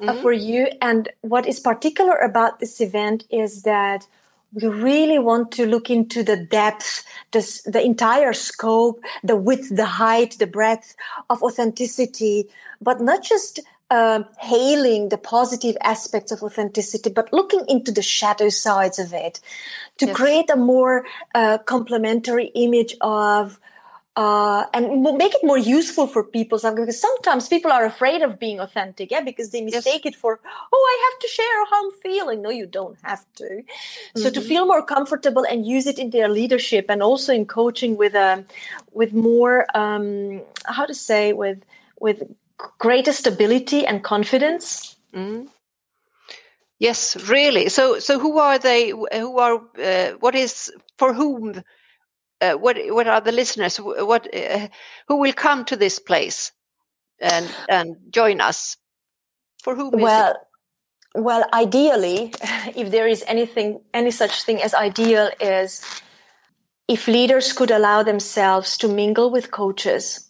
uh, 0.00 0.06
mm-hmm. 0.06 0.22
for 0.22 0.32
you. 0.32 0.66
And 0.80 1.10
what 1.20 1.46
is 1.46 1.60
particular 1.60 2.16
about 2.16 2.58
this 2.58 2.80
event 2.80 3.24
is 3.28 3.64
that 3.64 4.06
we 4.54 4.66
really 4.66 5.18
want 5.18 5.52
to 5.52 5.66
look 5.66 5.90
into 5.90 6.22
the 6.22 6.38
depth, 6.38 7.04
the, 7.32 7.42
the 7.66 7.84
entire 7.84 8.32
scope, 8.32 9.02
the 9.22 9.36
width, 9.36 9.76
the 9.76 9.84
height, 9.84 10.36
the 10.38 10.46
breadth 10.46 10.96
of 11.28 11.42
authenticity, 11.42 12.48
but 12.80 13.02
not 13.02 13.22
just 13.22 13.60
um, 13.94 14.26
hailing 14.40 15.08
the 15.10 15.18
positive 15.18 15.76
aspects 15.80 16.32
of 16.32 16.42
authenticity, 16.42 17.10
but 17.10 17.32
looking 17.32 17.64
into 17.68 17.92
the 17.92 18.02
shadow 18.02 18.48
sides 18.48 18.98
of 18.98 19.12
it 19.12 19.38
to 19.98 20.06
yes. 20.06 20.16
create 20.16 20.50
a 20.50 20.56
more 20.56 21.06
uh, 21.34 21.58
complementary 21.58 22.46
image 22.56 22.96
of 23.00 23.60
uh, 24.16 24.64
and 24.72 25.02
make 25.02 25.34
it 25.34 25.44
more 25.44 25.58
useful 25.58 26.06
for 26.06 26.22
people 26.22 26.58
because 26.58 27.00
sometimes 27.00 27.48
people 27.48 27.72
are 27.72 27.84
afraid 27.84 28.22
of 28.22 28.38
being 28.38 28.60
authentic 28.60 29.10
yeah 29.10 29.20
because 29.20 29.50
they 29.50 29.60
mistake 29.60 30.04
yes. 30.04 30.14
it 30.14 30.16
for 30.16 30.38
oh 30.72 30.84
i 30.92 31.10
have 31.10 31.18
to 31.20 31.26
share 31.26 31.64
how 31.68 31.84
i'm 31.84 31.90
feeling 32.00 32.40
no 32.40 32.48
you 32.48 32.64
don't 32.64 32.96
have 33.02 33.24
to 33.34 33.42
mm-hmm. 33.42 34.20
so 34.20 34.30
to 34.30 34.38
mm-hmm. 34.38 34.48
feel 34.48 34.66
more 34.66 34.86
comfortable 34.86 35.44
and 35.50 35.66
use 35.66 35.88
it 35.88 35.98
in 35.98 36.10
their 36.10 36.28
leadership 36.28 36.86
and 36.88 37.02
also 37.02 37.32
in 37.32 37.44
coaching 37.44 37.96
with 37.96 38.14
um 38.14 38.46
with 38.92 39.12
more 39.12 39.66
um 39.74 40.40
how 40.66 40.86
to 40.86 40.94
say 40.94 41.32
with 41.32 41.58
with 41.98 42.22
greater 42.78 43.12
stability 43.12 43.86
and 43.86 44.02
confidence? 44.02 44.96
Mm-hmm. 45.12 45.46
yes 46.78 47.16
really. 47.28 47.68
So 47.68 47.98
so 47.98 48.18
who 48.18 48.38
are 48.38 48.58
they 48.58 48.90
who 48.90 49.38
are 49.38 49.60
uh, 49.78 50.12
what 50.20 50.34
is 50.34 50.72
for 50.98 51.14
whom 51.14 51.62
uh, 52.40 52.54
what 52.54 52.76
what 52.88 53.06
are 53.06 53.20
the 53.20 53.32
listeners? 53.32 53.76
What 53.76 54.28
uh, 54.34 54.68
who 55.08 55.16
will 55.16 55.32
come 55.32 55.64
to 55.66 55.76
this 55.76 55.98
place 55.98 56.52
and 57.20 57.48
and 57.68 57.96
join 58.10 58.40
us? 58.40 58.76
For 59.62 59.74
whom 59.74 59.90
well 59.92 60.36
well 61.14 61.44
ideally 61.52 62.34
if 62.76 62.90
there 62.90 63.06
is 63.06 63.24
anything 63.26 63.80
any 63.94 64.10
such 64.10 64.42
thing 64.42 64.60
as 64.60 64.74
ideal 64.74 65.30
is 65.40 65.80
if 66.88 67.08
leaders 67.08 67.52
could 67.52 67.70
allow 67.70 68.02
themselves 68.02 68.76
to 68.78 68.88
mingle 68.88 69.30
with 69.30 69.50
coaches 69.50 70.23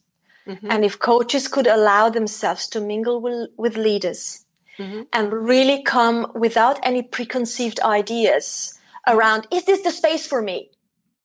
mm-hmm. 0.46 0.70
and 0.70 0.84
if 0.84 0.98
coaches 0.98 1.48
could 1.48 1.66
allow 1.66 2.08
themselves 2.08 2.66
to 2.68 2.80
mingle 2.80 3.20
with, 3.20 3.50
with 3.56 3.76
leaders 3.76 4.44
mm-hmm. 4.78 5.02
and 5.12 5.32
really 5.32 5.82
come 5.82 6.30
without 6.34 6.78
any 6.82 7.02
preconceived 7.02 7.80
ideas 7.80 8.78
around 9.06 9.46
is 9.50 9.64
this 9.64 9.82
the 9.82 9.90
space 9.90 10.26
for 10.26 10.42
me 10.42 10.70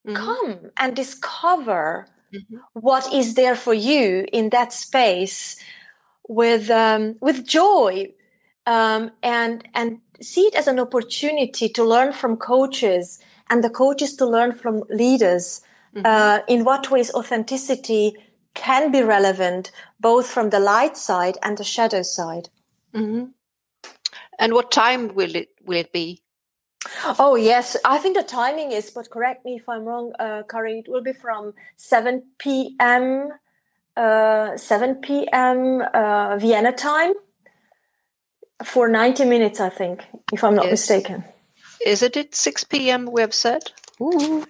mm-hmm. 0.08 0.16
come 0.16 0.72
and 0.78 0.96
discover 0.96 2.08
mm-hmm. 2.34 2.58
what 2.74 3.12
is 3.14 3.36
there 3.36 3.56
for 3.56 3.74
you 3.74 4.26
in 4.32 4.50
that 4.50 4.74
space 4.74 5.58
with 6.28 6.70
um, 6.70 7.16
with 7.22 7.46
joy 7.46 8.08
um, 8.66 9.12
and 9.24 9.68
and 9.74 10.00
see 10.22 10.42
it 10.42 10.56
as 10.56 10.68
an 10.68 10.80
opportunity 10.80 11.70
to 11.70 11.84
learn 11.84 12.14
from 12.14 12.38
coaches 12.38 13.20
and 13.50 13.64
the 13.64 13.70
coaches 13.70 14.16
to 14.16 14.26
learn 14.26 14.54
from 14.54 14.84
leaders 14.90 15.62
mm-hmm. 15.96 16.06
uh, 16.06 16.40
in 16.48 16.64
what 16.64 16.92
ways 16.92 17.12
authenticity 17.14 18.16
can 18.68 18.92
be 18.92 19.02
relevant 19.02 19.72
both 20.00 20.28
from 20.28 20.50
the 20.50 20.60
light 20.60 20.98
side 20.98 21.38
and 21.42 21.58
the 21.58 21.64
shadow 21.64 22.02
side 22.02 22.50
mm-hmm. 22.94 23.26
and 24.38 24.54
what 24.54 24.72
time 24.72 25.14
will 25.16 25.36
it 25.36 25.50
will 25.66 25.80
it 25.86 25.94
be 25.94 26.08
Oh 27.20 27.36
yes, 27.36 27.76
I 27.84 27.98
think 27.98 28.16
the 28.16 28.24
timing 28.24 28.72
is, 28.72 28.90
but 28.90 29.10
correct 29.10 29.44
me 29.44 29.56
if 29.56 29.68
I'm 29.68 29.84
wrong, 29.84 30.14
uh, 30.18 30.44
Kari. 30.50 30.80
It 30.80 30.88
will 30.88 31.04
be 31.04 31.12
from 31.14 31.54
7 31.76 32.24
p.m. 32.38 33.34
Uh, 33.98 34.56
7 34.56 34.96
p.m. 34.96 35.82
Uh, 35.94 36.38
Vienna 36.38 36.72
time 36.72 37.14
for 38.64 38.88
90 38.88 39.26
minutes, 39.26 39.60
I 39.60 39.70
think, 39.70 40.06
if 40.32 40.44
I'm 40.44 40.56
not 40.56 40.66
yes. 40.66 40.72
mistaken. 40.72 41.24
Is 41.86 42.02
it 42.02 42.18
at 42.18 42.36
6 42.36 42.64
p.m. 42.66 43.10
we 43.12 43.22
have 43.22 43.34
said? 43.34 43.72
Ooh. 44.02 44.46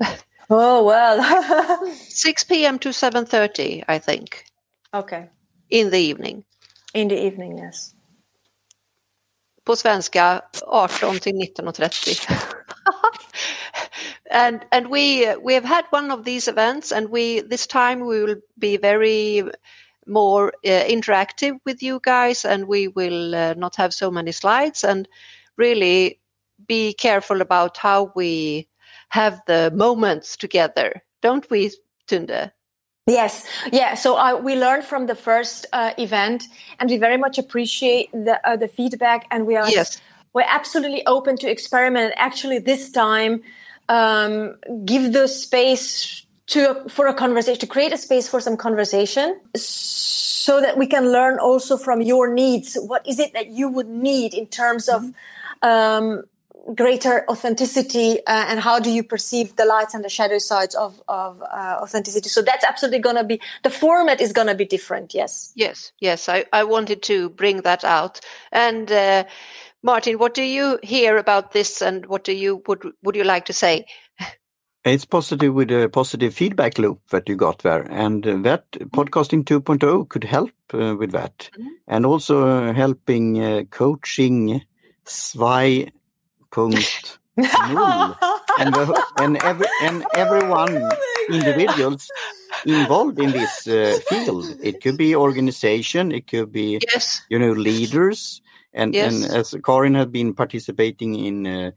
oh 0.50 0.84
well. 0.84 1.94
6 1.94 2.44
p.m. 2.44 2.78
to 2.78 2.90
7:30, 2.90 3.84
I 3.88 3.98
think. 3.98 4.44
Okay. 4.94 5.28
In 5.70 5.90
the 5.90 5.98
evening. 5.98 6.44
In 6.94 7.08
the 7.08 7.26
evening, 7.26 7.58
yes. 7.58 7.94
På 9.64 9.76
svenska 9.76 10.42
18 10.62 11.20
till 11.20 11.32
19.30. 11.32 12.30
and 14.30 14.64
and 14.72 14.86
we 14.86 15.34
we 15.42 15.54
have 15.54 15.64
had 15.64 15.84
one 15.90 16.10
of 16.10 16.24
these 16.24 16.48
events 16.48 16.92
and 16.92 17.10
we 17.10 17.40
this 17.40 17.66
time 17.66 18.06
we 18.06 18.22
will 18.22 18.36
be 18.58 18.76
very 18.76 19.42
more 20.06 20.52
uh, 20.64 20.84
interactive 20.88 21.58
with 21.66 21.82
you 21.82 22.00
guys 22.02 22.44
and 22.44 22.66
we 22.66 22.88
will 22.88 23.34
uh, 23.34 23.54
not 23.56 23.76
have 23.76 23.92
so 23.92 24.10
many 24.10 24.32
slides 24.32 24.84
and 24.84 25.08
really 25.56 26.18
be 26.66 26.92
careful 26.92 27.40
about 27.40 27.76
how 27.76 28.12
we 28.16 28.66
have 29.08 29.40
the 29.46 29.70
moments 29.74 30.36
together 30.36 31.02
don't 31.22 31.50
we 31.50 31.70
tunde 32.06 32.50
Yes, 33.08 33.46
yeah. 33.72 33.94
So 33.94 34.16
uh, 34.16 34.38
we 34.38 34.54
learned 34.54 34.84
from 34.84 35.06
the 35.06 35.14
first 35.14 35.64
uh, 35.72 35.92
event, 35.96 36.44
and 36.78 36.90
we 36.90 36.98
very 36.98 37.16
much 37.16 37.38
appreciate 37.38 38.12
the 38.12 38.38
uh, 38.46 38.56
the 38.56 38.68
feedback, 38.68 39.26
and 39.30 39.46
we 39.46 39.56
are 39.56 39.66
yes. 39.66 39.98
we're 40.34 40.44
absolutely 40.46 41.06
open 41.06 41.38
to 41.38 41.50
experiment. 41.50 42.12
Actually, 42.18 42.58
this 42.58 42.92
time, 42.92 43.42
um, 43.88 44.56
give 44.84 45.14
the 45.14 45.26
space 45.26 46.26
to 46.48 46.84
for 46.88 47.06
a 47.06 47.14
conversation 47.14 47.60
to 47.60 47.66
create 47.66 47.92
a 47.92 47.96
space 47.96 48.28
for 48.28 48.40
some 48.40 48.56
conversation 48.56 49.40
so 49.54 50.60
that 50.60 50.76
we 50.76 50.86
can 50.86 51.12
learn 51.12 51.38
also 51.38 51.76
from 51.76 52.00
your 52.00 52.32
needs 52.32 52.76
what 52.86 53.06
is 53.06 53.18
it 53.18 53.32
that 53.34 53.48
you 53.48 53.68
would 53.68 53.88
need 53.88 54.32
in 54.32 54.46
terms 54.46 54.88
of 54.88 55.02
mm-hmm. 55.02 55.68
um, 55.68 56.22
greater 56.74 57.28
authenticity 57.30 58.18
uh, 58.26 58.46
and 58.48 58.60
how 58.60 58.78
do 58.78 58.90
you 58.90 59.02
perceive 59.02 59.56
the 59.56 59.64
lights 59.64 59.94
and 59.94 60.04
the 60.04 60.08
shadow 60.08 60.38
sides 60.38 60.74
of, 60.74 61.00
of 61.08 61.42
uh, 61.42 61.78
authenticity? 61.82 62.28
So 62.28 62.42
that's 62.42 62.64
absolutely 62.64 63.00
going 63.00 63.16
to 63.16 63.24
be 63.24 63.40
the 63.62 63.70
format 63.70 64.20
is 64.20 64.32
going 64.32 64.48
to 64.48 64.54
be 64.54 64.64
different 64.64 65.14
yes. 65.14 65.52
Yes 65.54 65.92
yes 66.00 66.28
I, 66.28 66.44
I 66.52 66.64
wanted 66.64 67.02
to 67.04 67.30
bring 67.30 67.62
that 67.62 67.84
out. 67.84 68.20
And 68.52 68.90
uh, 68.90 69.24
martin 69.82 70.18
what 70.18 70.34
do 70.34 70.42
you 70.42 70.78
hear 70.82 71.16
about 71.16 71.52
this 71.52 71.82
and 71.82 72.06
what 72.06 72.24
do 72.24 72.32
you 72.32 72.62
would 72.66 72.82
would 73.02 73.16
you 73.16 73.24
like 73.24 73.46
to 73.46 73.52
say? 73.52 73.86
It's 74.84 75.04
positive 75.04 75.52
with 75.52 75.70
a 75.70 75.88
positive 75.88 76.32
feedback 76.32 76.78
loop 76.78 77.00
that 77.10 77.28
you 77.28 77.36
got 77.36 77.58
there, 77.58 77.82
and 77.90 78.26
uh, 78.26 78.36
that 78.42 78.70
podcasting 78.70 79.44
2.0 79.44 80.08
could 80.08 80.24
help 80.24 80.52
uh, 80.72 80.94
with 80.96 81.10
that, 81.12 81.50
mm 81.58 81.64
-hmm. 81.64 81.94
and 81.94 82.06
also 82.06 82.46
uh, 82.46 82.74
helping 82.74 83.36
uh, 83.38 83.64
coaching 83.70 84.62
zwei 85.04 85.92
punkt 86.58 87.18
and, 87.38 88.74
the, 88.74 88.86
and 89.22 89.36
every 89.50 89.66
and 89.82 90.04
everyone 90.14 90.74
oh 90.76 91.34
individuals 91.38 92.10
involved 92.66 93.20
in 93.20 93.30
this 93.30 93.68
uh, 93.68 93.98
field. 94.08 94.44
It 94.60 94.82
could 94.82 94.96
be 94.96 95.14
organization, 95.14 96.10
it 96.10 96.26
could 96.26 96.50
be 96.50 96.80
yes. 96.82 97.22
you 97.28 97.38
know 97.38 97.52
leaders, 97.52 98.42
and 98.72 98.94
yes. 98.94 99.12
and 99.12 99.36
as 99.38 99.54
Karin 99.64 99.94
has 99.94 100.08
been 100.08 100.34
participating 100.34 101.14
in 101.14 101.46
uh, 101.46 101.70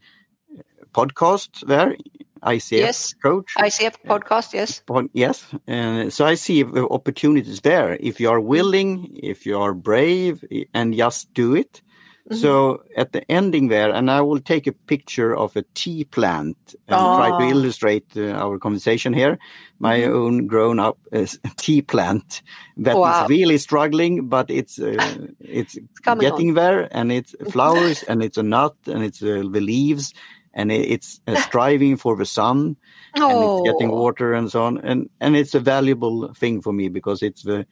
podcast 0.93 1.51
there 1.67 1.95
ICF 2.43 2.79
yes. 2.79 3.13
coach. 3.13 3.53
ICF 3.57 3.95
podcast, 4.05 4.53
yes. 4.53 4.81
Yes. 5.13 5.45
And 5.67 6.11
so 6.11 6.25
I 6.25 6.35
see 6.35 6.63
opportunities 6.63 7.61
there. 7.61 7.97
If 7.99 8.19
you 8.19 8.29
are 8.29 8.39
willing, 8.39 9.19
if 9.21 9.45
you 9.45 9.59
are 9.59 9.73
brave 9.73 10.43
and 10.73 10.95
just 10.95 11.33
do 11.33 11.55
it. 11.55 11.81
Mm 12.29 12.35
-hmm. 12.35 12.41
So 12.41 12.83
at 12.95 13.11
the 13.11 13.23
ending 13.27 13.69
there, 13.69 13.93
and 13.93 14.09
I 14.09 14.21
will 14.21 14.41
take 14.41 14.69
a 14.69 14.73
picture 14.85 15.35
of 15.35 15.57
a 15.57 15.63
tea 15.73 16.05
plant 16.05 16.57
and 16.87 17.01
oh. 17.01 17.17
try 17.17 17.29
to 17.31 17.55
illustrate 17.55 18.05
uh, 18.15 18.43
our 18.43 18.57
conversation 18.57 19.13
here. 19.13 19.37
My 19.77 19.97
mm 19.97 20.03
-hmm. 20.03 20.15
own 20.15 20.47
grown 20.47 20.79
up 20.79 20.97
uh, 21.11 21.25
tea 21.55 21.81
plant 21.81 22.43
that 22.83 22.95
wow. 22.95 23.23
is 23.23 23.29
really 23.29 23.57
struggling, 23.57 24.29
but 24.29 24.49
it's 24.49 24.79
uh, 24.79 25.17
it's, 25.59 25.75
it's 25.75 25.99
getting 26.19 26.49
on. 26.49 26.55
there 26.55 26.87
and 26.91 27.11
it's 27.11 27.35
flowers 27.53 28.03
and 28.07 28.23
it's 28.23 28.37
a 28.37 28.43
nut 28.43 28.75
and 28.87 29.03
it's 29.03 29.21
uh, 29.21 29.51
the 29.51 29.61
leaves 29.61 30.13
and 30.53 30.71
it's 30.71 31.21
uh, 31.27 31.35
striving 31.35 31.97
for 31.97 32.17
the 32.17 32.25
sun 32.25 32.75
oh. 33.19 33.29
and 33.29 33.43
it's 33.43 33.71
getting 33.71 33.91
oh. 33.91 34.01
water 34.01 34.33
and 34.33 34.49
so 34.49 34.63
on 34.63 34.77
and 34.77 35.09
and 35.19 35.35
it's 35.35 35.55
a 35.55 35.59
valuable 35.59 36.33
thing 36.39 36.61
for 36.61 36.73
me 36.73 36.89
because 36.89 37.25
it's 37.25 37.43
the 37.43 37.65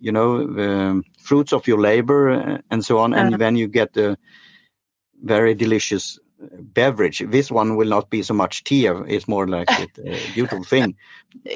you 0.00 0.12
know 0.12 0.46
the 0.46 1.02
fruits 1.18 1.52
of 1.52 1.66
your 1.66 1.80
labor 1.80 2.30
uh, 2.30 2.58
and 2.70 2.84
so 2.84 2.98
on 2.98 3.12
and 3.12 3.28
uh-huh. 3.28 3.36
then 3.36 3.56
you 3.56 3.68
get 3.68 3.96
a 3.96 4.16
very 5.22 5.54
delicious 5.54 6.18
beverage 6.60 7.22
this 7.28 7.50
one 7.50 7.76
will 7.76 7.88
not 7.88 8.10
be 8.10 8.22
so 8.22 8.34
much 8.34 8.64
tea 8.64 8.86
it's 8.86 9.28
more 9.28 9.46
like 9.46 9.70
a 9.70 9.86
beautiful 10.34 10.64
thing 10.64 10.94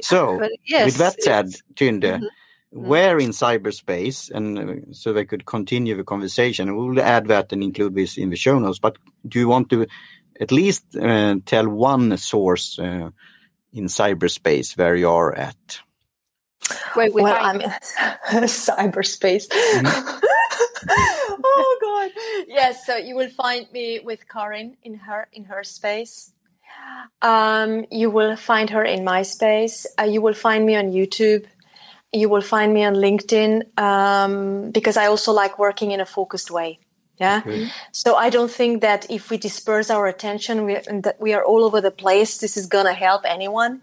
so 0.03 0.41
yes, 0.66 0.87
with 0.87 0.97
that 0.97 1.23
said 1.23 1.47
Tunde 1.75 2.16
mm 2.16 2.21
-hmm. 2.21 2.89
where 2.89 3.23
in 3.23 3.33
cyberspace 3.33 4.35
and 4.35 4.59
uh, 4.59 4.77
so 4.93 5.12
they 5.12 5.27
could 5.27 5.45
continue 5.45 5.97
the 5.97 6.05
conversation 6.05 6.77
we 6.77 6.89
will 6.89 7.01
add 7.01 7.27
that 7.29 7.53
and 7.53 7.62
include 7.62 7.95
this 7.95 8.16
in 8.16 8.31
the 8.31 8.37
show 8.37 8.59
notes 8.59 8.81
but 8.81 8.99
do 9.23 9.39
you 9.39 9.49
want 9.49 9.68
to 9.68 9.85
at 10.41 10.51
least 10.51 10.97
uh, 10.97 11.37
tell 11.45 11.68
one 11.68 12.16
source 12.16 12.79
uh, 12.79 13.11
in 13.73 13.85
cyberspace 13.87 14.77
where 14.77 14.97
you 14.97 15.09
are 15.09 15.35
at. 15.35 15.81
Wait, 16.97 17.13
well, 17.15 17.37
I'm 17.41 17.61
in 17.61 17.71
cyberspace. 18.47 19.49
Mm-hmm. 19.49 20.19
oh 21.45 21.79
God! 21.81 22.45
Yes, 22.49 22.87
so 22.87 22.97
you 22.97 23.17
will 23.17 23.31
find 23.31 23.71
me 23.73 24.01
with 24.01 24.29
Karin 24.29 24.77
in 24.83 24.95
her 24.95 25.29
in 25.33 25.45
her 25.45 25.65
space. 25.65 26.33
Um, 27.23 27.87
you 27.91 28.11
will 28.11 28.37
find 28.37 28.71
her 28.71 28.85
in 28.85 29.05
my 29.05 29.23
space. 29.23 29.87
Uh, 29.99 30.05
you 30.05 30.21
will 30.21 30.35
find 30.35 30.65
me 30.65 30.77
on 30.77 30.93
YouTube. 30.93 31.47
You 32.13 32.29
will 32.29 32.41
find 32.41 32.75
me 32.75 32.85
on 32.85 32.95
LinkedIn 32.95 33.79
um, 33.79 34.71
because 34.71 34.97
I 34.97 35.07
also 35.07 35.33
like 35.33 35.59
working 35.59 35.93
in 35.93 36.01
a 36.01 36.07
focused 36.07 36.51
way. 36.51 36.79
Yeah. 37.19 37.43
Okay. 37.47 37.69
So 37.93 38.17
I 38.17 38.31
don't 38.31 38.51
think 38.51 38.81
that 38.81 39.07
if 39.11 39.31
we 39.31 39.37
disperse 39.37 39.91
our 39.91 40.07
attention 40.07 40.65
we, 40.65 40.77
and 40.77 41.03
that 41.03 41.21
we 41.21 41.35
are 41.35 41.45
all 41.45 41.65
over 41.65 41.81
the 41.83 41.91
place, 41.91 42.39
this 42.39 42.57
is 42.57 42.67
going 42.67 42.87
to 42.87 42.95
help 42.95 43.23
anyone. 43.27 43.83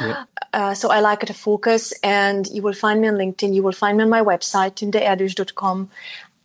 Yeah. 0.00 0.24
Uh, 0.56 0.72
so 0.72 0.88
I 0.88 1.00
like 1.00 1.22
it 1.22 1.26
to 1.26 1.34
focus 1.34 1.92
and 2.02 2.46
you 2.46 2.62
will 2.62 2.72
find 2.72 3.02
me 3.02 3.08
on 3.08 3.16
LinkedIn. 3.16 3.54
You 3.54 3.62
will 3.62 3.72
find 3.72 3.98
me 3.98 4.04
on 4.04 4.08
my 4.08 4.22
website, 4.22 4.76
tundeerdős.com. 4.76 5.90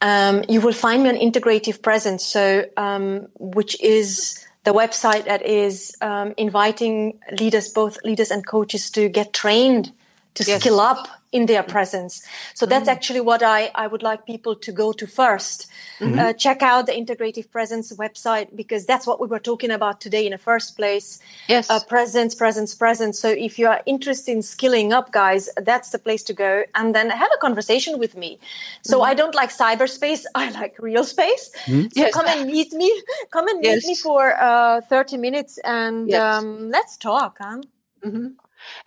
Um, 0.01 0.43
you 0.49 0.59
will 0.59 0.73
find 0.73 1.03
me 1.03 1.09
on 1.09 1.15
Integrative 1.15 1.81
Presence. 1.81 2.25
So, 2.25 2.65
um, 2.75 3.27
which 3.39 3.79
is 3.81 4.45
the 4.65 4.73
website 4.73 5.23
that 5.25 5.41
is 5.43 5.95
um, 6.01 6.33
inviting 6.35 7.19
leaders, 7.39 7.69
both 7.69 8.03
leaders 8.03 8.31
and 8.31 8.45
coaches 8.45 8.89
to 8.91 9.07
get 9.07 9.31
trained 9.31 9.93
to 10.33 10.43
yes. 10.43 10.59
skill 10.59 10.81
up 10.81 11.07
in 11.31 11.45
their 11.45 11.63
presence. 11.63 12.23
So 12.53 12.65
that's 12.65 12.89
mm. 12.89 12.91
actually 12.91 13.21
what 13.21 13.41
I, 13.41 13.71
I 13.73 13.87
would 13.87 14.03
like 14.03 14.25
people 14.25 14.55
to 14.55 14.71
go 14.71 14.91
to 14.91 15.05
1st 15.05 15.67
mm-hmm. 15.99 16.19
uh, 16.19 16.33
check 16.33 16.61
out 16.61 16.87
the 16.87 16.91
Integrative 16.91 17.49
Presence 17.49 17.95
website 17.95 18.55
because 18.55 18.85
that's 18.85 19.07
what 19.07 19.21
we 19.21 19.27
were 19.27 19.39
talking 19.39 19.71
about 19.71 20.01
today 20.01 20.25
in 20.25 20.31
the 20.31 20.37
first 20.37 20.75
place. 20.75 21.19
Yes. 21.47 21.69
Uh, 21.69 21.79
presence, 21.87 22.35
presence, 22.35 22.75
presence. 22.75 23.17
So 23.19 23.29
if 23.29 23.57
you 23.57 23.67
are 23.67 23.81
interested 23.85 24.31
in 24.31 24.41
skilling 24.41 24.91
up, 24.91 25.11
guys, 25.11 25.49
that's 25.57 25.91
the 25.91 25.99
place 25.99 26.23
to 26.23 26.33
go 26.33 26.63
and 26.75 26.93
then 26.93 27.09
have 27.09 27.29
a 27.33 27.37
conversation 27.37 27.97
with 27.97 28.17
me. 28.17 28.39
So 28.83 28.97
mm-hmm. 28.97 29.11
I 29.11 29.13
don't 29.13 29.35
like 29.35 29.51
cyberspace. 29.51 30.25
I 30.35 30.49
like 30.51 30.75
real 30.79 31.05
space. 31.05 31.51
Mm-hmm. 31.65 31.81
So 31.81 32.01
yes. 32.01 32.13
come 32.13 32.27
and 32.27 32.49
meet 32.49 32.73
me. 32.73 33.01
Come 33.31 33.47
and 33.47 33.63
yes. 33.63 33.83
meet 33.83 33.91
me 33.91 33.95
for 33.95 34.35
uh, 34.41 34.81
30 34.81 35.17
minutes 35.17 35.59
and 35.63 36.09
yes. 36.09 36.21
um, 36.21 36.69
let's 36.69 36.97
talk. 36.97 37.37
Huh? 37.39 37.61
Mm-hmm. 38.03 38.27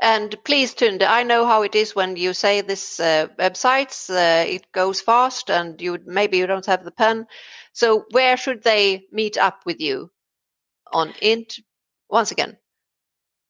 And 0.01 0.37
please, 0.45 0.75
Tunde, 0.75 1.07
I 1.07 1.23
know 1.23 1.47
how 1.47 1.63
it 1.63 1.75
is 1.75 1.95
when 1.95 2.17
you 2.17 2.33
say 2.33 2.61
this 2.61 3.01
uh, 3.01 3.29
websites. 3.39 4.11
Uh, 4.11 4.47
it 4.49 4.71
goes 4.73 5.01
fast, 5.01 5.51
and 5.51 5.81
you 5.81 5.99
maybe 6.07 6.39
you 6.39 6.47
don't 6.47 6.67
have 6.67 6.85
the 6.85 6.91
pen. 6.91 7.27
So 7.73 8.05
where 8.11 8.37
should 8.37 8.63
they 8.63 9.07
meet 9.13 9.37
up 9.37 9.61
with 9.67 9.81
you? 9.81 10.11
On 10.93 11.13
int 11.21 11.61
once 12.09 12.31
again. 12.31 12.57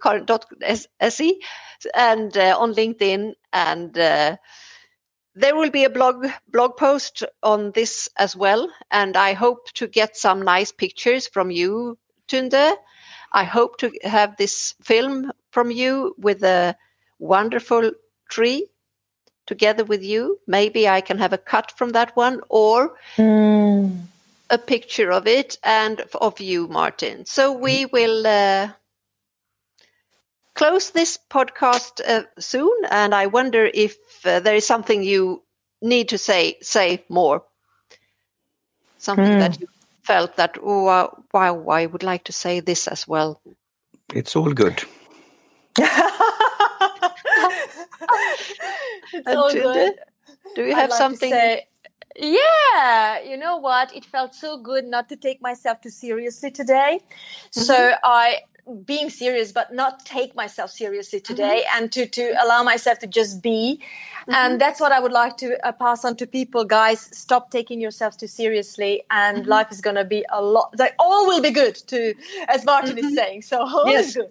karin.se 0.03 1.39
and 1.95 2.37
uh, 2.37 2.57
on 2.59 2.75
linkedin 2.75 3.35
and 3.53 3.95
there 5.35 5.55
will 5.55 5.71
be 5.71 5.85
a 5.85 5.91
blog 5.91 6.27
blog 6.49 6.77
post 6.77 7.23
on 7.43 7.71
this 7.73 8.09
as 8.17 8.37
well 8.37 8.69
and 8.91 9.17
i 9.17 9.33
hope 9.33 9.71
to 9.73 9.87
get 9.87 10.17
some 10.17 10.43
nice 10.43 10.73
pictures 10.73 11.29
from 11.29 11.51
you 11.51 11.97
tunde 12.27 12.73
i 13.33 13.45
hope 13.45 13.79
to 13.79 13.91
have 14.03 14.37
this 14.37 14.75
film 14.83 15.33
from 15.51 15.71
you 15.71 16.15
with 16.19 16.43
a 16.43 16.77
wonderful 17.19 17.93
tree 18.29 18.69
together 19.49 19.85
with 19.85 20.05
you. 20.05 20.39
Maybe 20.47 20.89
I 20.89 21.01
can 21.01 21.19
have 21.19 21.33
a 21.33 21.39
cut 21.39 21.73
from 21.73 21.91
that 21.91 22.15
one 22.15 22.41
or 22.49 22.95
mm. 23.17 23.99
A 24.51 24.59
picture 24.59 25.11
of 25.13 25.27
it 25.27 25.59
and 25.63 26.01
of 26.15 26.41
you, 26.41 26.69
Martin. 26.69 27.27
So 27.27 27.53
we 27.53 27.87
will 27.87 28.27
uh, 28.27 28.71
close 30.55 30.91
this 30.91 31.19
podcast 31.31 32.01
uh, 32.07 32.25
soon. 32.39 32.85
And 32.91 33.15
I 33.15 33.27
wonder 33.27 33.71
if 33.73 33.97
uh, 34.25 34.41
there 34.41 34.57
is 34.57 34.67
something 34.67 35.03
you 35.03 35.43
need 35.81 36.09
to 36.11 36.19
say, 36.19 36.57
say 36.63 37.05
more. 37.09 37.45
Something 38.99 39.37
mm. 39.37 39.39
that 39.41 39.61
you 39.61 39.69
felt 40.03 40.37
that, 40.37 40.59
oh, 40.63 41.25
wow, 41.33 41.65
I 41.69 41.87
would 41.87 42.03
like 42.03 42.25
to 42.25 42.33
say 42.33 42.61
this 42.61 42.89
as 42.89 43.07
well. 43.07 43.41
It's 44.13 44.35
all 44.35 44.53
good. 44.53 44.83
it's 45.79 45.93
all 49.27 49.53
good. 49.53 49.95
Do 50.57 50.65
you 50.65 50.75
have 50.75 50.91
like 50.91 50.99
something? 50.99 51.61
Yeah, 52.21 53.23
you 53.23 53.37
know 53.37 53.59
what? 53.59 53.95
It 53.95 54.05
felt 54.05 54.35
so 54.35 54.59
good 54.59 54.85
not 54.85 55.09
to 55.11 55.17
take 55.17 55.41
myself 55.41 55.81
too 55.81 55.91
seriously 55.91 56.51
today. 56.51 57.01
Mm-hmm. 57.01 57.61
So 57.61 57.93
I 58.03 58.41
being 58.85 59.09
serious 59.09 59.51
but 59.51 59.73
not 59.73 60.05
take 60.05 60.35
myself 60.35 60.71
seriously 60.71 61.21
today 61.21 61.65
mm-hmm. 61.67 61.83
and 61.83 61.93
to 61.93 62.07
to 62.07 62.35
allow 62.43 62.63
myself 62.63 62.99
to 62.99 63.07
just 63.07 63.43
be 63.43 63.81
mm-hmm. 63.81 64.35
and 64.35 64.61
that's 64.61 64.79
what 64.79 64.93
i 64.93 65.01
would 65.01 65.11
like 65.11 65.39
to 65.39 65.57
uh, 65.67 65.73
pass 65.73 66.05
on 66.05 66.15
to 66.15 66.27
people 66.27 66.65
guys 66.65 67.01
stop 67.17 67.51
taking 67.51 67.81
yourselves 67.81 68.15
too 68.17 68.27
seriously 68.27 69.03
and 69.11 69.39
mm-hmm. 69.39 69.51
life 69.51 69.69
is 69.71 69.81
going 69.81 69.97
to 69.97 70.05
be 70.05 70.25
a 70.31 70.43
lot 70.43 70.75
like 70.79 70.95
all 70.99 71.27
will 71.27 71.41
be 71.41 71.51
good 71.51 71.77
too 71.87 72.15
as 72.49 72.65
martin 72.67 72.99
is 72.99 73.07
mm-hmm. 73.07 73.15
saying 73.15 73.43
so 73.43 73.61
all 73.61 73.89
yes. 73.89 74.09
is 74.09 74.15
good 74.17 74.31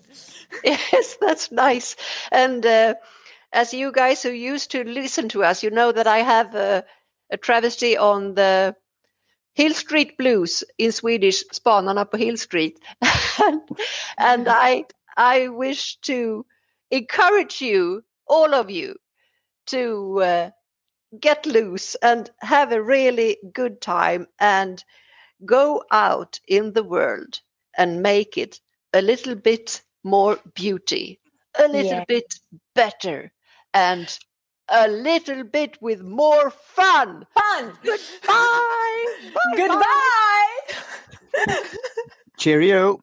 yes 0.63 1.17
that's 1.21 1.51
nice 1.51 1.95
and 2.31 2.63
uh, 2.63 2.93
as 3.53 3.73
you 3.73 3.91
guys 3.91 4.21
who 4.21 4.29
used 4.29 4.71
to 4.71 4.83
listen 4.83 5.29
to 5.29 5.43
us, 5.43 5.63
you 5.63 5.71
know 5.71 5.91
that 5.91 6.05
I 6.05 6.19
have 6.19 6.53
a, 6.53 6.83
a 7.29 7.37
travesty 7.37 7.97
on 7.97 8.35
the 8.35 8.75
Hill 9.53 9.73
Street 9.73 10.17
Blues 10.17 10.63
in 10.77 10.91
Swedish, 10.91 11.43
Spanarna 11.51 12.05
på 12.05 12.17
Hill 12.17 12.37
Street. 12.37 12.79
and 14.17 14.47
I, 14.47 14.85
I 15.17 15.47
wish 15.47 15.97
to 16.01 16.45
encourage 16.91 17.61
you, 17.61 18.03
all 18.27 18.53
of 18.53 18.69
you, 18.69 18.95
to 19.67 20.21
uh, 20.21 20.49
get 21.19 21.45
loose 21.45 21.95
and 21.95 22.29
have 22.41 22.71
a 22.71 22.83
really 22.83 23.37
good 23.53 23.81
time 23.81 24.27
and 24.39 24.83
go 25.45 25.83
out 25.91 26.39
in 26.47 26.73
the 26.73 26.83
world 26.83 27.41
and 27.77 28.01
make 28.01 28.37
it 28.37 28.59
a 28.93 29.01
little 29.01 29.35
bit 29.35 29.81
more 30.03 30.39
beauty, 30.53 31.19
a 31.57 31.67
little 31.67 31.85
yeah. 31.85 32.05
bit 32.07 32.33
better, 32.75 33.31
and 33.73 34.19
a 34.69 34.87
little 34.87 35.43
bit 35.43 35.81
with 35.81 36.01
more 36.01 36.49
fun. 36.49 37.25
Fun. 37.33 37.73
Goodbye. 37.83 39.05
Goodbye. 39.55 40.47
Cheerio. 42.37 42.99